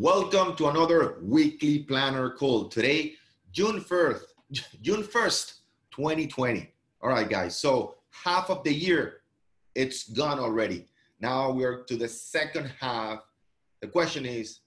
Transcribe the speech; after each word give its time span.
Welcome 0.00 0.54
to 0.58 0.68
another 0.68 1.16
weekly 1.22 1.80
planner 1.80 2.30
call. 2.30 2.68
Today, 2.68 3.14
June 3.50 3.80
1st, 3.80 4.20
June 4.80 5.02
1st, 5.02 5.54
2020. 5.90 6.72
All 7.02 7.08
right, 7.08 7.28
guys. 7.28 7.58
So 7.58 7.96
half 8.12 8.48
of 8.48 8.62
the 8.62 8.72
year, 8.72 9.22
it's 9.74 10.08
gone 10.08 10.38
already. 10.38 10.86
Now 11.18 11.50
we're 11.50 11.82
to 11.82 11.96
the 11.96 12.06
second 12.06 12.70
half. 12.80 13.24
The 13.80 13.88
question 13.88 14.24
is, 14.24 14.60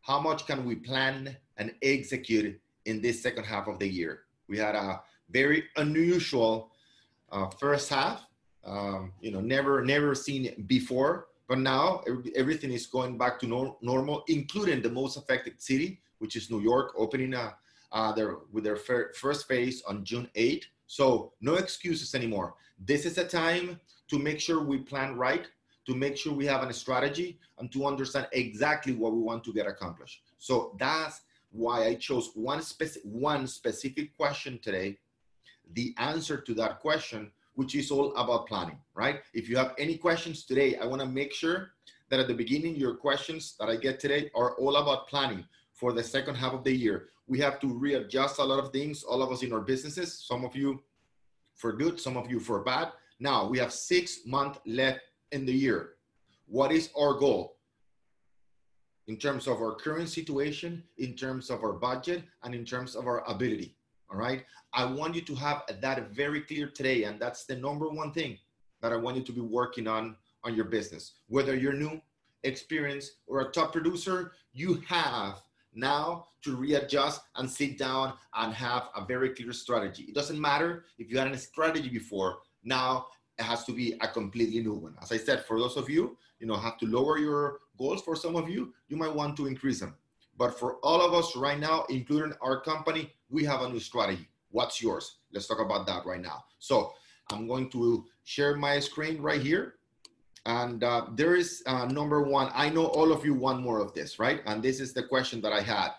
how 0.00 0.18
much 0.18 0.46
can 0.46 0.64
we 0.64 0.76
plan 0.76 1.36
and 1.58 1.74
execute 1.82 2.58
in 2.86 3.02
this 3.02 3.22
second 3.22 3.44
half 3.44 3.68
of 3.68 3.78
the 3.78 3.86
year? 3.86 4.20
We 4.48 4.56
had 4.56 4.74
a 4.74 5.02
very 5.28 5.64
unusual 5.76 6.70
uh, 7.30 7.50
first 7.60 7.90
half. 7.90 8.24
Um, 8.64 9.12
you 9.20 9.32
know, 9.32 9.42
never 9.42 9.84
never 9.84 10.14
seen 10.14 10.64
before 10.66 11.26
but 11.52 11.58
now 11.58 12.00
everything 12.34 12.72
is 12.72 12.86
going 12.86 13.18
back 13.18 13.38
to 13.38 13.46
nor- 13.46 13.76
normal, 13.82 14.24
including 14.28 14.80
the 14.80 14.88
most 14.88 15.18
affected 15.18 15.60
city, 15.60 16.00
which 16.16 16.34
is 16.34 16.50
New 16.50 16.62
York, 16.62 16.94
opening 16.96 17.34
a, 17.34 17.54
uh, 17.92 18.10
their, 18.12 18.36
with 18.52 18.64
their 18.64 18.76
fir- 18.76 19.12
first 19.12 19.46
phase 19.46 19.82
on 19.86 20.02
June 20.02 20.26
8th. 20.34 20.64
So 20.86 21.34
no 21.42 21.56
excuses 21.56 22.14
anymore. 22.14 22.54
This 22.78 23.04
is 23.04 23.18
a 23.18 23.26
time 23.26 23.78
to 24.08 24.18
make 24.18 24.40
sure 24.40 24.62
we 24.62 24.78
plan 24.78 25.14
right, 25.14 25.46
to 25.88 25.94
make 25.94 26.16
sure 26.16 26.32
we 26.32 26.46
have 26.46 26.62
a 26.62 26.72
strategy, 26.72 27.38
and 27.58 27.70
to 27.72 27.84
understand 27.84 28.28
exactly 28.32 28.94
what 28.94 29.12
we 29.12 29.20
want 29.20 29.44
to 29.44 29.52
get 29.52 29.66
accomplished. 29.66 30.22
So 30.38 30.74
that's 30.80 31.20
why 31.50 31.84
I 31.84 31.96
chose 31.96 32.30
one, 32.34 32.60
speci- 32.60 33.04
one 33.04 33.46
specific 33.46 34.16
question 34.16 34.58
today. 34.62 34.96
The 35.74 35.94
answer 35.98 36.38
to 36.40 36.54
that 36.54 36.80
question 36.80 37.30
which 37.54 37.74
is 37.74 37.90
all 37.90 38.14
about 38.16 38.46
planning, 38.46 38.78
right? 38.94 39.20
If 39.34 39.48
you 39.48 39.56
have 39.56 39.74
any 39.78 39.96
questions 39.96 40.44
today, 40.44 40.76
I 40.76 40.86
wanna 40.86 41.06
make 41.06 41.32
sure 41.32 41.72
that 42.08 42.20
at 42.20 42.28
the 42.28 42.34
beginning, 42.34 42.76
your 42.76 42.94
questions 42.94 43.54
that 43.58 43.68
I 43.68 43.76
get 43.76 43.98
today 43.98 44.30
are 44.34 44.54
all 44.56 44.76
about 44.76 45.08
planning 45.08 45.44
for 45.72 45.92
the 45.92 46.02
second 46.02 46.34
half 46.34 46.52
of 46.52 46.64
the 46.64 46.72
year. 46.72 47.08
We 47.26 47.38
have 47.40 47.58
to 47.60 47.66
readjust 47.66 48.38
a 48.38 48.44
lot 48.44 48.58
of 48.62 48.70
things, 48.70 49.02
all 49.02 49.22
of 49.22 49.32
us 49.32 49.42
in 49.42 49.52
our 49.52 49.60
businesses, 49.60 50.12
some 50.18 50.44
of 50.44 50.54
you 50.54 50.82
for 51.54 51.72
good, 51.72 52.00
some 52.00 52.16
of 52.16 52.30
you 52.30 52.40
for 52.40 52.60
bad. 52.60 52.92
Now 53.18 53.48
we 53.48 53.58
have 53.58 53.72
six 53.72 54.26
months 54.26 54.58
left 54.66 55.00
in 55.30 55.46
the 55.46 55.52
year. 55.52 55.94
What 56.46 56.72
is 56.72 56.90
our 56.98 57.14
goal? 57.14 57.56
In 59.06 59.16
terms 59.16 59.46
of 59.46 59.56
our 59.60 59.74
current 59.74 60.08
situation, 60.08 60.82
in 60.98 61.14
terms 61.14 61.50
of 61.50 61.64
our 61.64 61.72
budget, 61.72 62.24
and 62.42 62.54
in 62.54 62.64
terms 62.64 62.94
of 62.94 63.06
our 63.06 63.28
ability. 63.28 63.74
All 64.12 64.18
right. 64.18 64.44
I 64.74 64.84
want 64.84 65.14
you 65.14 65.22
to 65.22 65.34
have 65.36 65.62
that 65.80 66.10
very 66.10 66.42
clear 66.42 66.66
today. 66.68 67.04
And 67.04 67.18
that's 67.18 67.44
the 67.44 67.56
number 67.56 67.88
one 67.88 68.12
thing 68.12 68.38
that 68.82 68.92
I 68.92 68.96
want 68.96 69.16
you 69.16 69.22
to 69.22 69.32
be 69.32 69.40
working 69.40 69.88
on 69.88 70.16
on 70.44 70.54
your 70.54 70.66
business. 70.66 71.12
Whether 71.28 71.56
you're 71.56 71.72
new, 71.72 72.00
experienced, 72.42 73.12
or 73.26 73.40
a 73.40 73.50
top 73.52 73.72
producer, 73.72 74.32
you 74.52 74.82
have 74.86 75.40
now 75.74 76.26
to 76.42 76.56
readjust 76.56 77.22
and 77.36 77.48
sit 77.48 77.78
down 77.78 78.14
and 78.34 78.52
have 78.52 78.88
a 78.94 79.04
very 79.04 79.30
clear 79.30 79.52
strategy. 79.52 80.02
It 80.02 80.14
doesn't 80.14 80.40
matter 80.40 80.84
if 80.98 81.10
you 81.10 81.18
had 81.18 81.28
a 81.28 81.38
strategy 81.38 81.88
before, 81.88 82.38
now 82.64 83.06
it 83.38 83.44
has 83.44 83.64
to 83.64 83.72
be 83.72 83.96
a 84.02 84.08
completely 84.08 84.60
new 84.60 84.74
one. 84.74 84.94
As 85.00 85.12
I 85.12 85.16
said, 85.16 85.44
for 85.46 85.58
those 85.58 85.76
of 85.76 85.88
you, 85.88 86.18
you 86.40 86.46
know, 86.46 86.56
have 86.56 86.76
to 86.78 86.86
lower 86.86 87.18
your 87.18 87.60
goals. 87.78 88.02
For 88.02 88.16
some 88.16 88.36
of 88.36 88.50
you, 88.50 88.74
you 88.88 88.96
might 88.96 89.14
want 89.14 89.36
to 89.38 89.46
increase 89.46 89.80
them. 89.80 89.94
But 90.36 90.58
for 90.58 90.76
all 90.76 91.00
of 91.00 91.14
us 91.14 91.36
right 91.36 91.58
now, 91.58 91.84
including 91.88 92.32
our 92.40 92.60
company, 92.60 93.12
we 93.28 93.44
have 93.44 93.62
a 93.62 93.68
new 93.68 93.80
strategy. 93.80 94.28
What's 94.50 94.82
yours? 94.82 95.18
Let's 95.32 95.46
talk 95.46 95.60
about 95.60 95.86
that 95.86 96.04
right 96.06 96.20
now. 96.20 96.44
So 96.58 96.92
I'm 97.30 97.46
going 97.46 97.70
to 97.70 98.04
share 98.24 98.56
my 98.56 98.78
screen 98.78 99.20
right 99.20 99.40
here. 99.40 99.74
And 100.44 100.82
uh, 100.82 101.06
there 101.14 101.36
is 101.36 101.62
uh, 101.66 101.86
number 101.86 102.22
one. 102.22 102.50
I 102.52 102.68
know 102.68 102.86
all 102.86 103.12
of 103.12 103.24
you 103.24 103.34
want 103.34 103.62
more 103.62 103.78
of 103.78 103.94
this, 103.94 104.18
right? 104.18 104.42
And 104.46 104.62
this 104.62 104.80
is 104.80 104.92
the 104.92 105.04
question 105.04 105.40
that 105.42 105.52
I 105.52 105.60
had 105.60 105.90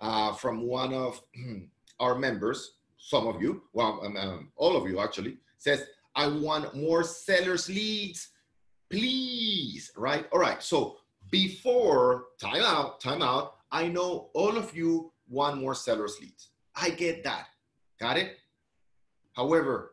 uh, 0.00 0.32
from 0.34 0.62
one 0.62 0.92
of 0.92 1.20
our 2.00 2.14
members, 2.14 2.72
some 2.96 3.26
of 3.26 3.40
you, 3.42 3.62
well, 3.72 4.00
um, 4.04 4.16
um, 4.16 4.52
all 4.56 4.76
of 4.76 4.88
you 4.88 5.00
actually, 5.00 5.38
says, 5.56 5.84
I 6.14 6.28
want 6.28 6.74
more 6.76 7.02
sellers 7.02 7.68
leads, 7.68 8.28
please, 8.90 9.90
right? 9.96 10.26
All 10.32 10.38
right, 10.38 10.62
so 10.62 10.98
before, 11.30 12.26
time 12.40 12.62
out, 12.62 13.00
time 13.00 13.22
out, 13.22 13.56
I 13.70 13.88
know 13.88 14.30
all 14.34 14.56
of 14.56 14.74
you 14.76 15.12
want 15.28 15.60
more 15.60 15.74
sellers 15.74 16.16
leads. 16.20 16.50
I 16.74 16.90
get 16.90 17.24
that. 17.24 17.46
Got 18.00 18.16
it? 18.16 18.36
However, 19.34 19.92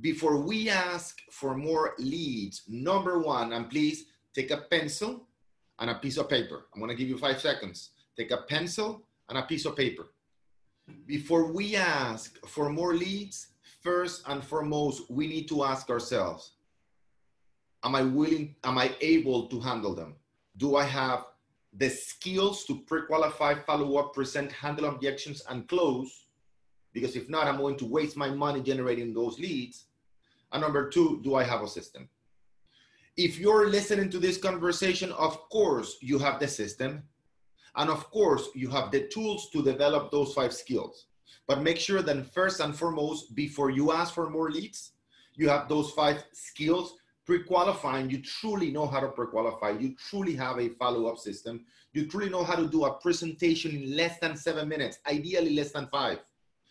before 0.00 0.38
we 0.40 0.70
ask 0.70 1.18
for 1.30 1.56
more 1.56 1.94
leads, 1.98 2.62
number 2.68 3.18
one, 3.18 3.52
and 3.52 3.68
please 3.68 4.06
take 4.34 4.50
a 4.50 4.64
pencil 4.70 5.28
and 5.78 5.90
a 5.90 5.94
piece 5.96 6.16
of 6.16 6.28
paper. 6.28 6.66
I'm 6.74 6.80
gonna 6.80 6.94
give 6.94 7.08
you 7.08 7.18
five 7.18 7.40
seconds. 7.40 7.90
Take 8.16 8.30
a 8.30 8.42
pencil 8.48 9.06
and 9.28 9.38
a 9.38 9.42
piece 9.42 9.64
of 9.66 9.76
paper. 9.76 10.12
Before 11.06 11.52
we 11.52 11.76
ask 11.76 12.38
for 12.46 12.70
more 12.70 12.94
leads, 12.94 13.48
first 13.82 14.22
and 14.26 14.42
foremost, 14.42 15.10
we 15.10 15.26
need 15.26 15.48
to 15.48 15.64
ask 15.64 15.88
ourselves, 15.90 16.52
am 17.84 17.94
I 17.94 18.02
willing, 18.02 18.56
am 18.64 18.78
I 18.78 18.94
able 19.00 19.46
to 19.48 19.60
handle 19.60 19.94
them? 19.94 20.16
Do 20.56 20.76
I 20.76 20.84
have 20.84 21.24
the 21.72 21.88
skills 21.88 22.64
to 22.64 22.80
pre-qualify, 22.80 23.54
follow 23.54 23.96
up, 23.96 24.14
present, 24.14 24.50
handle 24.52 24.86
objections, 24.86 25.42
and 25.48 25.68
close. 25.68 26.26
Because 26.92 27.14
if 27.14 27.28
not, 27.28 27.46
I'm 27.46 27.58
going 27.58 27.76
to 27.76 27.86
waste 27.86 28.16
my 28.16 28.30
money 28.30 28.60
generating 28.60 29.14
those 29.14 29.38
leads. 29.38 29.86
And 30.52 30.62
number 30.62 30.88
two, 30.88 31.20
do 31.22 31.36
I 31.36 31.44
have 31.44 31.62
a 31.62 31.68
system? 31.68 32.08
If 33.16 33.38
you're 33.38 33.68
listening 33.68 34.10
to 34.10 34.18
this 34.18 34.36
conversation, 34.36 35.12
of 35.12 35.48
course, 35.50 35.98
you 36.00 36.18
have 36.18 36.40
the 36.40 36.48
system. 36.48 37.02
And 37.76 37.88
of 37.88 38.10
course, 38.10 38.48
you 38.54 38.68
have 38.70 38.90
the 38.90 39.06
tools 39.08 39.50
to 39.50 39.62
develop 39.62 40.10
those 40.10 40.34
five 40.34 40.52
skills. 40.52 41.06
But 41.46 41.62
make 41.62 41.78
sure 41.78 42.02
that 42.02 42.32
first 42.32 42.60
and 42.60 42.76
foremost, 42.76 43.34
before 43.36 43.70
you 43.70 43.92
ask 43.92 44.14
for 44.14 44.28
more 44.28 44.50
leads, 44.50 44.92
you 45.34 45.48
have 45.48 45.68
those 45.68 45.92
five 45.92 46.24
skills 46.32 46.94
pre-qualifying, 47.30 48.10
you 48.10 48.20
truly 48.20 48.72
know 48.72 48.88
how 48.88 48.98
to 48.98 49.06
pre-qualify. 49.06 49.70
You 49.70 49.94
truly 49.94 50.34
have 50.34 50.58
a 50.58 50.70
follow-up 50.70 51.16
system. 51.16 51.64
You 51.92 52.08
truly 52.08 52.28
know 52.28 52.42
how 52.42 52.56
to 52.56 52.66
do 52.66 52.86
a 52.86 52.94
presentation 52.94 53.70
in 53.70 53.96
less 53.96 54.18
than 54.18 54.36
seven 54.36 54.68
minutes, 54.68 54.98
ideally 55.06 55.54
less 55.54 55.70
than 55.70 55.86
five. 55.92 56.18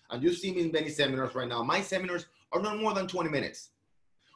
And 0.09 0.21
you 0.21 0.33
see 0.33 0.51
me 0.53 0.63
in 0.63 0.71
many 0.73 0.89
seminars 0.89 1.33
right 1.33 1.47
now. 1.47 1.63
My 1.63 1.79
seminars 1.79 2.25
are 2.51 2.61
not 2.61 2.77
more 2.77 2.93
than 2.93 3.07
20 3.07 3.29
minutes. 3.29 3.69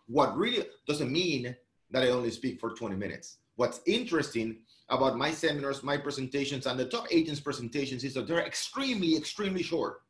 What 0.08 0.38
really 0.38 0.66
doesn't 0.88 1.12
mean 1.12 1.58
that 1.92 2.04
I 2.04 2.08
only 2.12 2.32
speak 2.32 2.58
for 2.58 2.70
20 2.70 2.96
minutes. 2.96 3.40
What's 3.58 3.82
interesting 3.86 4.60
about 4.88 5.18
my 5.18 5.30
seminars, 5.30 5.84
my 5.84 5.98
presentations, 5.98 6.68
and 6.68 6.80
the 6.80 6.86
top 6.86 7.06
agents' 7.12 7.42
presentations 7.42 8.06
is 8.06 8.14
that 8.14 8.30
they're 8.30 8.48
extremely, 8.48 9.18
extremely 9.18 9.62
short. 9.62 10.04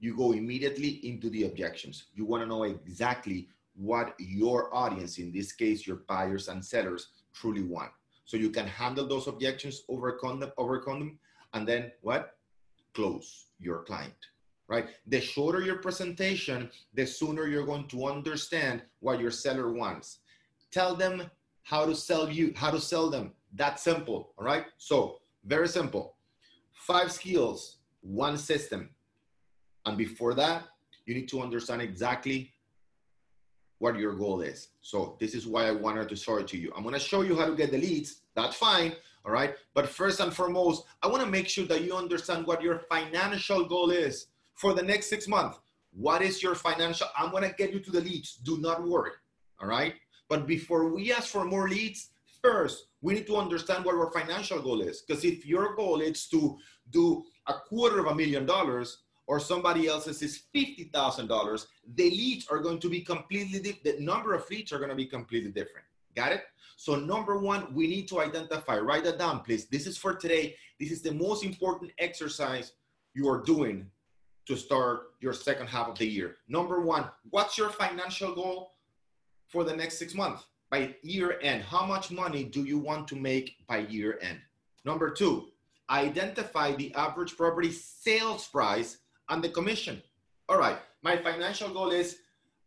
You 0.00 0.14
go 0.14 0.32
immediately 0.32 1.00
into 1.02 1.30
the 1.30 1.44
objections. 1.44 2.04
You 2.14 2.26
want 2.26 2.42
to 2.42 2.46
know 2.46 2.64
exactly 2.64 3.48
what 3.82 4.14
your 4.18 4.72
audience, 4.74 5.18
in 5.18 5.32
this 5.32 5.52
case, 5.52 5.86
your 5.86 6.02
buyers 6.08 6.48
and 6.48 6.64
sellers, 6.64 7.08
truly 7.34 7.62
want. 7.62 7.90
So 8.24 8.36
you 8.36 8.50
can 8.50 8.66
handle 8.66 9.08
those 9.08 9.26
objections, 9.26 9.82
overcome 9.88 10.38
them, 10.38 10.52
overcome 10.56 10.98
them, 11.00 11.18
and 11.52 11.66
then 11.66 11.90
what? 12.00 12.36
Close 12.94 13.46
your 13.58 13.82
client, 13.82 14.14
right? 14.68 14.86
The 15.08 15.20
shorter 15.20 15.60
your 15.60 15.78
presentation, 15.78 16.70
the 16.94 17.06
sooner 17.06 17.48
you're 17.48 17.66
going 17.66 17.88
to 17.88 18.06
understand 18.06 18.82
what 19.00 19.20
your 19.20 19.32
seller 19.32 19.72
wants. 19.72 20.18
Tell 20.70 20.94
them 20.94 21.24
how 21.64 21.84
to 21.84 21.94
sell 21.94 22.30
you, 22.30 22.52
how 22.54 22.70
to 22.70 22.80
sell 22.80 23.10
them. 23.10 23.32
That 23.54 23.80
simple, 23.80 24.32
all 24.38 24.44
right? 24.44 24.66
So 24.78 25.20
very 25.44 25.68
simple. 25.68 26.14
Five 26.72 27.10
skills, 27.10 27.78
one 28.00 28.38
system. 28.38 28.90
And 29.84 29.98
before 29.98 30.34
that, 30.34 30.64
you 31.04 31.14
need 31.14 31.28
to 31.30 31.42
understand 31.42 31.82
exactly 31.82 32.51
what 33.82 33.98
your 33.98 34.14
goal 34.14 34.42
is. 34.42 34.68
So 34.80 35.16
this 35.18 35.34
is 35.34 35.44
why 35.44 35.66
I 35.66 35.72
wanted 35.72 36.08
to 36.10 36.14
show 36.14 36.36
it 36.36 36.46
to 36.52 36.56
you. 36.56 36.72
I'm 36.76 36.84
gonna 36.84 37.00
show 37.00 37.22
you 37.22 37.34
how 37.34 37.46
to 37.46 37.56
get 37.56 37.72
the 37.72 37.78
leads. 37.78 38.20
That's 38.36 38.54
fine, 38.54 38.92
all 39.24 39.32
right? 39.32 39.56
But 39.74 39.88
first 39.88 40.20
and 40.20 40.32
foremost, 40.32 40.84
I 41.02 41.08
wanna 41.08 41.26
make 41.26 41.48
sure 41.48 41.66
that 41.66 41.82
you 41.82 41.92
understand 41.96 42.46
what 42.46 42.62
your 42.62 42.78
financial 42.88 43.64
goal 43.64 43.90
is 43.90 44.28
for 44.54 44.72
the 44.72 44.84
next 44.84 45.06
six 45.08 45.26
months. 45.26 45.58
What 45.90 46.22
is 46.22 46.40
your 46.44 46.54
financial? 46.54 47.08
I'm 47.18 47.32
gonna 47.32 47.52
get 47.58 47.72
you 47.72 47.80
to 47.80 47.90
the 47.90 48.00
leads. 48.00 48.36
Do 48.36 48.56
not 48.58 48.86
worry, 48.86 49.16
all 49.60 49.66
right? 49.66 49.94
But 50.28 50.46
before 50.46 50.94
we 50.94 51.12
ask 51.12 51.26
for 51.30 51.44
more 51.44 51.68
leads, 51.68 52.10
first, 52.40 52.86
we 53.00 53.14
need 53.14 53.26
to 53.26 53.36
understand 53.36 53.84
what 53.84 53.96
our 53.96 54.12
financial 54.12 54.62
goal 54.62 54.80
is. 54.80 55.02
Because 55.02 55.24
if 55.24 55.44
your 55.44 55.74
goal 55.74 56.00
is 56.00 56.28
to 56.28 56.56
do 56.90 57.24
a 57.48 57.54
quarter 57.68 57.98
of 57.98 58.06
a 58.06 58.14
million 58.14 58.46
dollars, 58.46 58.98
or 59.26 59.38
somebody 59.38 59.86
else's 59.86 60.22
is 60.22 60.42
$50,000, 60.54 61.66
the 61.94 62.10
leads 62.10 62.48
are 62.48 62.58
going 62.58 62.78
to 62.80 62.88
be 62.88 63.00
completely. 63.00 63.80
The 63.84 63.96
number 64.00 64.34
of 64.34 64.48
leads 64.50 64.72
are 64.72 64.78
going 64.78 64.90
to 64.90 64.96
be 64.96 65.06
completely 65.06 65.50
different. 65.50 65.86
Got 66.14 66.32
it? 66.32 66.42
So 66.76 66.96
number 66.96 67.38
one, 67.38 67.72
we 67.74 67.86
need 67.86 68.08
to 68.08 68.20
identify, 68.20 68.78
write 68.78 69.04
that 69.04 69.18
down, 69.18 69.40
please. 69.40 69.66
This 69.66 69.86
is 69.86 69.96
for 69.96 70.14
today. 70.14 70.56
This 70.80 70.90
is 70.90 71.02
the 71.02 71.12
most 71.12 71.44
important 71.44 71.92
exercise 71.98 72.72
you 73.14 73.28
are 73.28 73.40
doing 73.40 73.86
to 74.46 74.56
start 74.56 75.12
your 75.20 75.32
second 75.32 75.68
half 75.68 75.88
of 75.88 75.98
the 75.98 76.06
year. 76.06 76.36
Number 76.48 76.80
one, 76.80 77.08
what's 77.30 77.56
your 77.56 77.70
financial 77.70 78.34
goal 78.34 78.72
for 79.48 79.62
the 79.62 79.76
next 79.76 79.98
six 79.98 80.14
months? 80.14 80.44
By 80.70 80.96
year 81.02 81.38
end, 81.42 81.62
how 81.62 81.86
much 81.86 82.10
money 82.10 82.44
do 82.44 82.64
you 82.64 82.78
want 82.78 83.06
to 83.08 83.16
make 83.16 83.56
by 83.68 83.78
year 83.78 84.18
end? 84.20 84.40
Number 84.84 85.10
two, 85.10 85.48
identify 85.90 86.74
the 86.74 86.92
average 86.94 87.36
property 87.36 87.70
sales 87.70 88.48
price 88.48 88.98
and 89.32 89.42
the 89.42 89.48
commission. 89.48 90.02
All 90.48 90.58
right, 90.58 90.78
my 91.02 91.16
financial 91.16 91.70
goal 91.70 91.90
is 91.90 92.18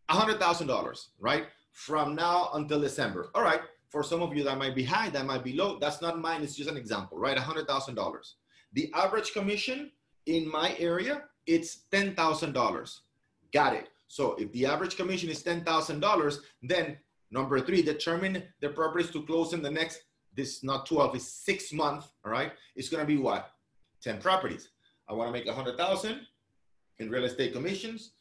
$100,000, 0.10 1.06
right? 1.20 1.46
From 1.72 2.16
now 2.16 2.50
until 2.54 2.82
December. 2.82 3.30
All 3.36 3.44
right, 3.44 3.62
for 3.90 4.02
some 4.04 4.22
of 4.24 4.36
you 4.36 4.44
that 4.44 4.58
might 4.58 4.76
be 4.76 4.84
high, 4.84 5.10
that 5.10 5.26
might 5.26 5.44
be 5.44 5.54
low. 5.54 5.78
That's 5.80 6.02
not 6.02 6.20
mine, 6.20 6.42
it's 6.42 6.56
just 6.56 6.70
an 6.70 6.78
example, 6.78 7.20
right? 7.20 7.38
$100,000. 7.38 8.34
The 8.74 8.92
average 8.96 9.32
commission 9.34 9.92
in 10.26 10.50
my 10.50 10.76
area, 10.80 11.24
it's 11.46 11.82
$10,000. 11.92 13.00
Got 13.54 13.74
it. 13.74 13.90
So 14.08 14.34
if 14.36 14.52
the 14.52 14.66
average 14.66 14.96
commission 14.98 15.30
is 15.30 15.44
$10,000, 15.44 16.38
then 16.64 16.98
number 17.30 17.60
three, 17.60 17.84
determine 17.84 18.44
the 18.60 18.70
properties 18.70 19.12
to 19.12 19.24
close 19.24 19.54
in 19.54 19.62
the 19.62 19.72
next, 19.72 20.00
this 20.36 20.64
not 20.64 20.88
12, 20.88 21.16
it's 21.16 21.28
six 21.28 21.72
months, 21.72 22.08
all 22.26 22.32
right? 22.32 22.52
It's 22.76 22.90
gonna 22.90 23.06
be 23.06 23.18
what? 23.18 23.52
10 24.02 24.20
properties. 24.20 24.70
I 25.08 25.14
wanna 25.14 25.32
make 25.32 25.46
100,000 25.46 26.22
in 27.00 27.10
real 27.10 27.26
estate 27.26 27.54
commissions. 27.54 28.12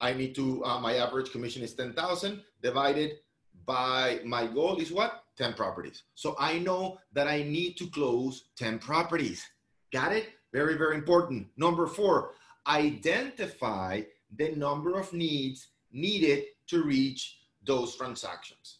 I 0.00 0.12
need 0.12 0.34
to, 0.34 0.64
uh, 0.64 0.80
my 0.80 0.96
average 0.96 1.30
commission 1.30 1.62
is 1.62 1.74
10,000 1.74 2.42
divided 2.62 3.18
by 3.64 4.20
my 4.24 4.46
goal 4.46 4.76
is 4.78 4.92
what? 4.92 5.24
10 5.36 5.54
properties. 5.54 6.02
So 6.14 6.34
I 6.38 6.58
know 6.58 6.98
that 7.12 7.28
I 7.28 7.42
need 7.42 7.76
to 7.78 7.86
close 7.88 8.50
10 8.56 8.78
properties. 8.78 9.44
Got 9.92 10.12
it? 10.12 10.30
Very, 10.52 10.76
very 10.76 10.96
important. 10.96 11.46
Number 11.56 11.86
four, 11.86 12.32
identify 12.66 14.02
the 14.36 14.50
number 14.56 14.98
of 14.98 15.12
needs 15.12 15.68
needed 15.92 16.44
to 16.68 16.82
reach 16.82 17.38
those 17.64 17.96
transactions. 17.96 18.78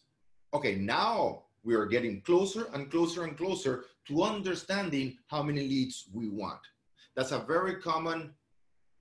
Okay, 0.53 0.75
now 0.75 1.43
we 1.63 1.75
are 1.75 1.85
getting 1.85 2.21
closer 2.21 2.67
and 2.73 2.91
closer 2.91 3.23
and 3.23 3.37
closer 3.37 3.85
to 4.07 4.23
understanding 4.23 5.17
how 5.27 5.41
many 5.41 5.61
leads 5.61 6.09
we 6.13 6.29
want. 6.29 6.59
That's 7.15 7.31
a 7.31 7.39
very 7.39 7.75
common 7.75 8.33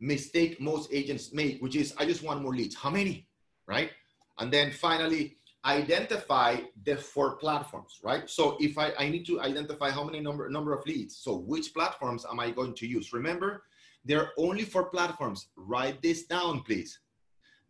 mistake 0.03 0.61
most 0.61 0.93
agents 0.93 1.33
make, 1.33 1.63
which 1.63 1.77
is 1.77 1.95
I 1.97 2.05
just 2.05 2.23
want 2.23 2.43
more 2.43 2.55
leads. 2.55 2.75
How 2.75 2.91
many? 2.91 3.29
Right? 3.67 3.91
And 4.39 4.53
then 4.53 4.73
finally, 4.73 5.37
identify 5.65 6.57
the 6.85 6.97
four 6.97 7.37
platforms, 7.37 8.01
right? 8.03 8.29
So 8.29 8.57
if 8.59 8.77
I, 8.77 8.93
I 8.99 9.09
need 9.09 9.25
to 9.27 9.41
identify 9.41 9.91
how 9.91 10.03
many 10.03 10.19
number, 10.19 10.49
number 10.51 10.73
of 10.73 10.85
leads, 10.87 11.17
so 11.17 11.37
which 11.37 11.73
platforms 11.73 12.27
am 12.29 12.41
I 12.41 12.51
going 12.51 12.75
to 12.75 12.87
use? 12.87 13.13
Remember, 13.13 13.63
there 14.05 14.21
are 14.21 14.31
only 14.37 14.65
four 14.65 14.87
platforms. 14.87 15.49
Write 15.57 16.03
this 16.03 16.25
down, 16.25 16.63
please. 16.63 16.99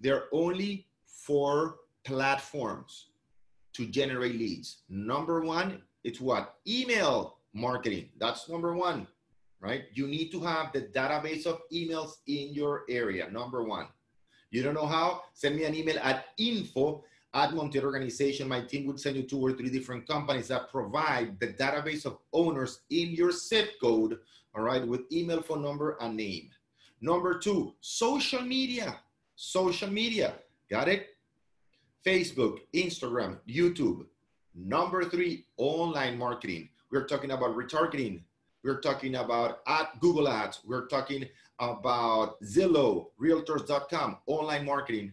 There 0.01 0.17
are 0.17 0.29
only 0.33 0.87
four 1.05 1.77
platforms 2.05 3.11
to 3.75 3.87
generate 3.87 4.37
leads. 4.37 4.83
Number 4.89 5.43
one, 5.43 5.83
it's 6.03 6.21
what? 6.21 6.55
Email 6.67 7.37
marketing. 7.53 8.09
That's 8.19 8.49
number 8.49 8.75
one, 8.75 9.07
right? 9.63 9.85
You 9.95 10.07
need 10.07 10.31
to 10.33 10.41
have 10.41 10.73
the 10.73 10.83
database 10.83 11.47
of 11.47 11.61
emails 11.73 12.17
in 12.27 12.53
your 12.53 12.83
area, 12.91 13.31
number 13.31 13.63
one. 13.63 13.87
You 14.51 14.63
don't 14.63 14.75
know 14.75 14.87
how? 14.87 15.23
Send 15.33 15.57
me 15.57 15.65
an 15.65 15.75
email 15.75 15.99
at 16.03 16.27
info 16.37 17.05
at 17.33 17.51
Montiel 17.53 17.85
Organization. 17.85 18.49
My 18.49 18.61
team 18.61 18.87
would 18.87 19.01
send 19.01 19.17
you 19.17 19.23
two 19.23 19.41
or 19.41 19.53
three 19.53 19.71
different 19.71 20.07
companies 20.07 20.49
that 20.49 20.71
provide 20.71 21.41
the 21.41 21.55
database 21.55 22.05
of 22.05 22.19
owners 22.35 22.81
in 22.91 23.13
your 23.13 23.33
zip 23.33 23.81
code 23.81 24.19
all 24.55 24.63
right, 24.63 24.87
with 24.87 25.11
email, 25.11 25.43
phone 25.43 25.63
number, 25.63 25.97
and 26.01 26.17
name. 26.17 26.51
Number 27.01 27.39
two, 27.39 27.75
social 27.81 28.43
media. 28.43 28.99
Social 29.35 29.91
media. 29.91 30.35
Got 30.69 30.89
it? 30.89 31.17
Facebook, 32.05 32.59
Instagram, 32.75 33.39
YouTube. 33.49 34.07
Number 34.55 35.05
three, 35.05 35.47
online 35.57 36.19
marketing. 36.19 36.69
We're 36.91 37.07
talking 37.07 37.31
about 37.31 37.57
retargeting. 37.57 38.23
We're 38.65 38.81
talking 38.81 39.17
about 39.17 39.59
at 39.67 39.99
Google 40.01 40.29
Ads. 40.29 40.61
We're 40.65 40.87
talking 40.87 41.27
about 41.59 42.41
Zillow, 42.43 43.07
Realtors.com, 43.21 44.19
online 44.27 44.65
marketing. 44.65 45.13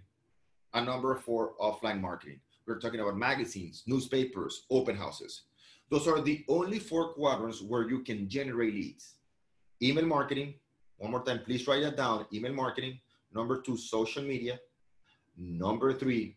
a 0.75 0.81
number 0.83 1.15
for 1.15 1.53
offline 1.59 1.99
marketing. 1.99 2.39
We're 2.67 2.79
talking 2.79 2.99
about 2.99 3.17
magazines, 3.17 3.83
newspapers, 3.87 4.65
open 4.69 4.95
houses. 4.95 5.43
Those 5.89 6.07
are 6.07 6.21
the 6.21 6.45
only 6.47 6.77
four 6.77 7.13
quadrants 7.13 7.63
where 7.63 7.89
you 7.89 8.03
can 8.03 8.29
generate 8.29 8.75
leads 8.75 9.15
email 9.81 10.05
marketing. 10.05 10.53
One 10.97 11.11
more 11.11 11.23
time, 11.23 11.39
please 11.45 11.65
write 11.67 11.81
that 11.81 11.97
down. 11.97 12.27
Email 12.33 12.53
marketing. 12.53 12.99
Number 13.33 13.61
two, 13.61 13.77
social 13.77 14.21
media. 14.21 14.59
Number 15.37 15.93
three, 15.93 16.35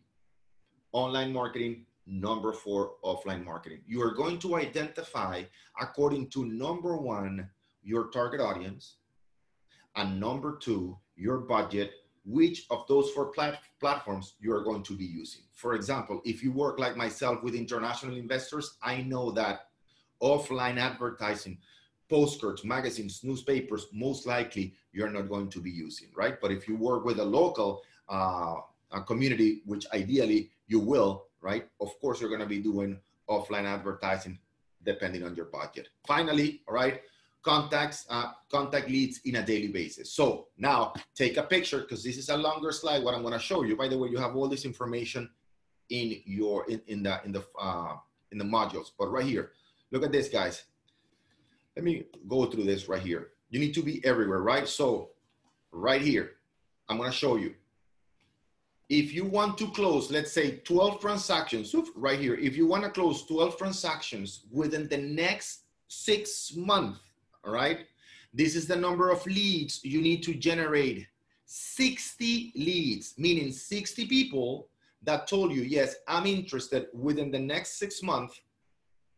online 0.93 1.33
marketing. 1.33 1.85
Number 2.05 2.51
four, 2.51 2.95
offline 3.03 3.45
marketing. 3.45 3.81
You 3.87 4.01
are 4.01 4.13
going 4.13 4.37
to 4.39 4.55
identify, 4.55 5.43
according 5.79 6.29
to 6.31 6.45
number 6.45 6.97
one, 6.97 7.49
your 7.81 8.09
target 8.09 8.41
audience, 8.41 8.95
and 9.95 10.19
number 10.19 10.57
two, 10.57 10.97
your 11.15 11.39
budget, 11.39 11.91
which 12.25 12.65
of 12.69 12.85
those 12.87 13.11
four 13.11 13.27
plat- 13.27 13.59
platforms 13.79 14.35
you 14.39 14.53
are 14.53 14.63
going 14.63 14.83
to 14.83 14.97
be 14.97 15.05
using. 15.05 15.43
For 15.53 15.75
example, 15.75 16.21
if 16.25 16.43
you 16.43 16.51
work 16.51 16.79
like 16.79 16.97
myself 16.97 17.43
with 17.43 17.55
international 17.55 18.17
investors, 18.17 18.77
I 18.81 19.01
know 19.01 19.31
that 19.31 19.67
offline 20.21 20.77
advertising 20.77 21.57
postcards, 22.09 22.63
magazines, 22.63 23.21
newspapers, 23.23 23.87
most 23.93 24.25
likely 24.25 24.73
you're 24.91 25.09
not 25.09 25.29
going 25.29 25.49
to 25.49 25.59
be 25.59 25.71
using, 25.71 26.09
right? 26.15 26.39
But 26.41 26.51
if 26.51 26.67
you 26.67 26.75
work 26.75 27.05
with 27.05 27.19
a 27.19 27.25
local 27.25 27.81
uh, 28.09 28.55
a 28.91 29.01
community, 29.01 29.61
which 29.65 29.85
ideally 29.91 30.51
you 30.67 30.79
will, 30.79 31.25
right? 31.43 31.67
Of 31.79 31.99
course, 31.99 32.19
you're 32.19 32.29
going 32.29 32.41
to 32.41 32.47
be 32.47 32.59
doing 32.59 32.99
offline 33.29 33.65
advertising 33.65 34.39
depending 34.83 35.23
on 35.23 35.35
your 35.35 35.45
budget. 35.45 35.89
Finally, 36.07 36.61
all 36.67 36.73
right, 36.73 37.01
contacts, 37.41 38.05
uh, 38.09 38.31
contact 38.51 38.89
leads 38.89 39.21
in 39.25 39.35
a 39.35 39.45
daily 39.45 39.67
basis. 39.69 40.11
So 40.11 40.47
now 40.57 40.93
take 41.15 41.37
a 41.37 41.43
picture 41.43 41.79
because 41.79 42.03
this 42.03 42.17
is 42.17 42.29
a 42.29 42.37
longer 42.37 42.71
slide. 42.71 43.03
What 43.03 43.13
I'm 43.13 43.21
going 43.21 43.33
to 43.33 43.39
show 43.39 43.63
you. 43.63 43.75
By 43.75 43.87
the 43.87 43.97
way, 43.97 44.09
you 44.09 44.17
have 44.17 44.35
all 44.35 44.47
this 44.47 44.65
information 44.65 45.29
in 45.89 46.21
your 46.25 46.65
in, 46.69 46.81
in 46.87 47.03
the 47.03 47.21
in 47.23 47.31
the 47.31 47.43
uh, 47.59 47.95
in 48.31 48.37
the 48.37 48.45
modules. 48.45 48.91
But 48.97 49.11
right 49.11 49.25
here, 49.25 49.51
look 49.91 50.03
at 50.03 50.11
this, 50.11 50.29
guys 50.29 50.63
let 51.75 51.83
me 51.83 52.05
go 52.27 52.45
through 52.45 52.63
this 52.63 52.87
right 52.87 53.01
here. 53.01 53.29
You 53.49 53.59
need 53.59 53.73
to 53.75 53.83
be 53.83 54.03
everywhere, 54.05 54.41
right? 54.41 54.67
So 54.67 55.09
right 55.71 56.01
here, 56.01 56.31
I'm 56.89 56.97
gonna 56.97 57.11
show 57.11 57.35
you. 57.35 57.55
If 58.89 59.13
you 59.13 59.25
want 59.25 59.57
to 59.59 59.67
close, 59.71 60.11
let's 60.11 60.31
say 60.31 60.57
12 60.57 60.99
transactions, 60.99 61.73
right 61.95 62.19
here, 62.19 62.35
if 62.35 62.55
you 62.55 62.67
wanna 62.67 62.89
close 62.89 63.25
12 63.25 63.57
transactions 63.57 64.45
within 64.51 64.87
the 64.87 64.97
next 64.97 65.63
six 65.87 66.55
months, 66.55 66.99
all 67.45 67.53
right? 67.53 67.85
This 68.33 68.55
is 68.55 68.67
the 68.67 68.75
number 68.75 69.09
of 69.09 69.25
leads 69.25 69.83
you 69.83 70.01
need 70.01 70.23
to 70.23 70.33
generate. 70.33 71.07
60 71.45 72.53
leads, 72.55 73.13
meaning 73.17 73.51
60 73.51 74.07
people 74.07 74.69
that 75.03 75.27
told 75.27 75.53
you, 75.53 75.61
yes, 75.61 75.95
I'm 76.07 76.25
interested 76.25 76.87
within 76.93 77.31
the 77.31 77.39
next 77.39 77.77
six 77.77 78.01
months 78.01 78.41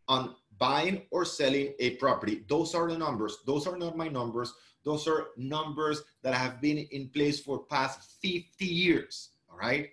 on 0.08 0.36
buying 0.58 1.04
or 1.12 1.26
selling 1.26 1.74
a 1.80 1.92
property. 1.92 2.44
Those 2.48 2.76
are 2.76 2.90
the 2.90 2.98
numbers. 2.98 3.38
Those 3.46 3.68
are 3.68 3.78
not 3.78 3.98
my 3.98 4.08
numbers. 4.08 4.54
Those 4.84 5.08
are 5.08 5.28
numbers 5.38 6.04
that 6.24 6.34
have 6.34 6.62
been 6.62 6.78
in 6.78 7.10
place 7.10 7.40
for 7.40 7.60
past 7.60 8.18
50 8.22 8.66
years. 8.66 9.30
All 9.56 9.70
right. 9.70 9.90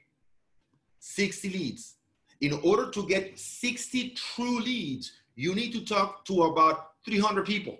60 0.98 1.50
leads. 1.50 1.94
In 2.40 2.58
order 2.64 2.90
to 2.90 3.06
get 3.06 3.38
60 3.38 4.10
true 4.10 4.60
leads, 4.60 5.12
you 5.36 5.54
need 5.54 5.72
to 5.72 5.84
talk 5.84 6.24
to 6.24 6.42
about 6.42 6.94
300 7.04 7.46
people, 7.46 7.78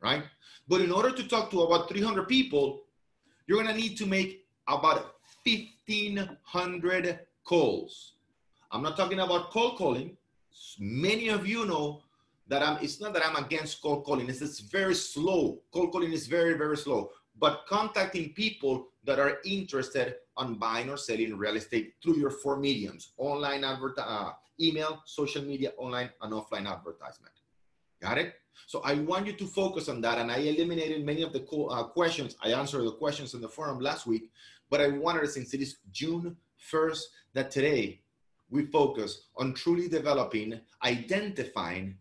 right? 0.00 0.22
But 0.68 0.80
in 0.80 0.92
order 0.92 1.10
to 1.10 1.26
talk 1.26 1.50
to 1.50 1.62
about 1.62 1.88
300 1.88 2.28
people, 2.28 2.82
you're 3.48 3.64
to 3.64 3.74
need 3.74 3.96
to 3.96 4.06
make 4.06 4.46
about 4.68 5.16
1,500 5.44 7.20
calls. 7.44 8.12
I'm 8.70 8.82
not 8.82 8.96
talking 8.96 9.18
about 9.18 9.50
cold 9.50 9.76
calling 9.76 10.16
many 10.78 11.28
of 11.28 11.46
you 11.46 11.66
know 11.66 12.02
that 12.48 12.62
I'm, 12.62 12.78
it's 12.82 13.00
not 13.00 13.12
that 13.14 13.24
I'm 13.26 13.42
against 13.44 13.80
cold 13.80 14.04
calling, 14.04 14.28
it's 14.28 14.40
just 14.40 14.70
very 14.70 14.94
slow. 14.94 15.58
Cold 15.72 15.92
calling 15.92 16.12
is 16.12 16.26
very, 16.26 16.54
very 16.54 16.76
slow. 16.76 17.10
But 17.40 17.64
contacting 17.66 18.34
people 18.34 18.88
that 19.04 19.18
are 19.18 19.38
interested 19.46 20.16
on 20.36 20.56
buying 20.56 20.90
or 20.90 20.98
selling 20.98 21.36
real 21.38 21.56
estate 21.56 21.94
through 22.02 22.18
your 22.18 22.30
four 22.30 22.58
mediums, 22.58 23.12
online 23.16 23.64
advert, 23.64 23.98
uh, 23.98 24.32
email, 24.60 25.00
social 25.06 25.42
media, 25.42 25.72
online 25.78 26.10
and 26.20 26.32
offline 26.34 26.70
advertisement. 26.70 27.32
Got 28.02 28.18
it? 28.18 28.34
So 28.66 28.82
I 28.84 28.94
want 28.94 29.26
you 29.26 29.32
to 29.32 29.46
focus 29.46 29.88
on 29.88 30.02
that. 30.02 30.18
And 30.18 30.30
I 30.30 30.36
eliminated 30.36 31.04
many 31.04 31.22
of 31.22 31.32
the 31.32 31.42
uh, 31.42 31.84
questions. 31.84 32.36
I 32.42 32.52
answered 32.52 32.84
the 32.84 32.92
questions 32.92 33.32
in 33.32 33.40
the 33.40 33.48
forum 33.48 33.80
last 33.80 34.06
week, 34.06 34.30
but 34.68 34.82
I 34.82 34.88
wanted, 34.88 35.28
since 35.30 35.54
it 35.54 35.62
is 35.62 35.78
June 35.90 36.36
1st, 36.70 37.02
that 37.32 37.50
today 37.50 38.02
we 38.50 38.66
focus 38.66 39.28
on 39.36 39.54
truly 39.54 39.88
developing, 39.88 40.60
identifying, 40.84 41.96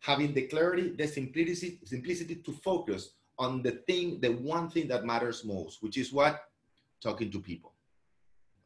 having 0.00 0.34
the 0.34 0.42
clarity, 0.42 0.90
the 0.90 1.06
simplicity, 1.06 1.78
simplicity 1.84 2.36
to 2.36 2.52
focus 2.52 3.10
on 3.42 3.62
the 3.62 3.72
thing, 3.86 4.20
the 4.20 4.30
one 4.30 4.70
thing 4.70 4.88
that 4.88 5.04
matters 5.04 5.44
most, 5.44 5.82
which 5.82 5.98
is 5.98 6.12
what? 6.12 6.44
Talking 7.00 7.30
to 7.32 7.40
people. 7.40 7.72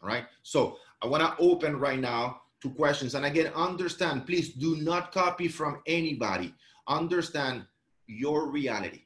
All 0.03 0.09
right. 0.09 0.27
So 0.43 0.79
I 1.03 1.07
want 1.07 1.23
to 1.23 1.43
open 1.43 1.79
right 1.79 1.99
now 1.99 2.43
to 2.63 2.71
questions. 2.71 3.15
And 3.15 3.25
again, 3.25 3.53
understand, 3.55 4.27
please 4.27 4.51
do 4.51 4.77
not 4.77 5.13
copy 5.13 5.49
from 5.49 5.81
anybody. 5.87 6.55
understand 6.89 7.65
your 8.07 8.49
reality. 8.49 9.03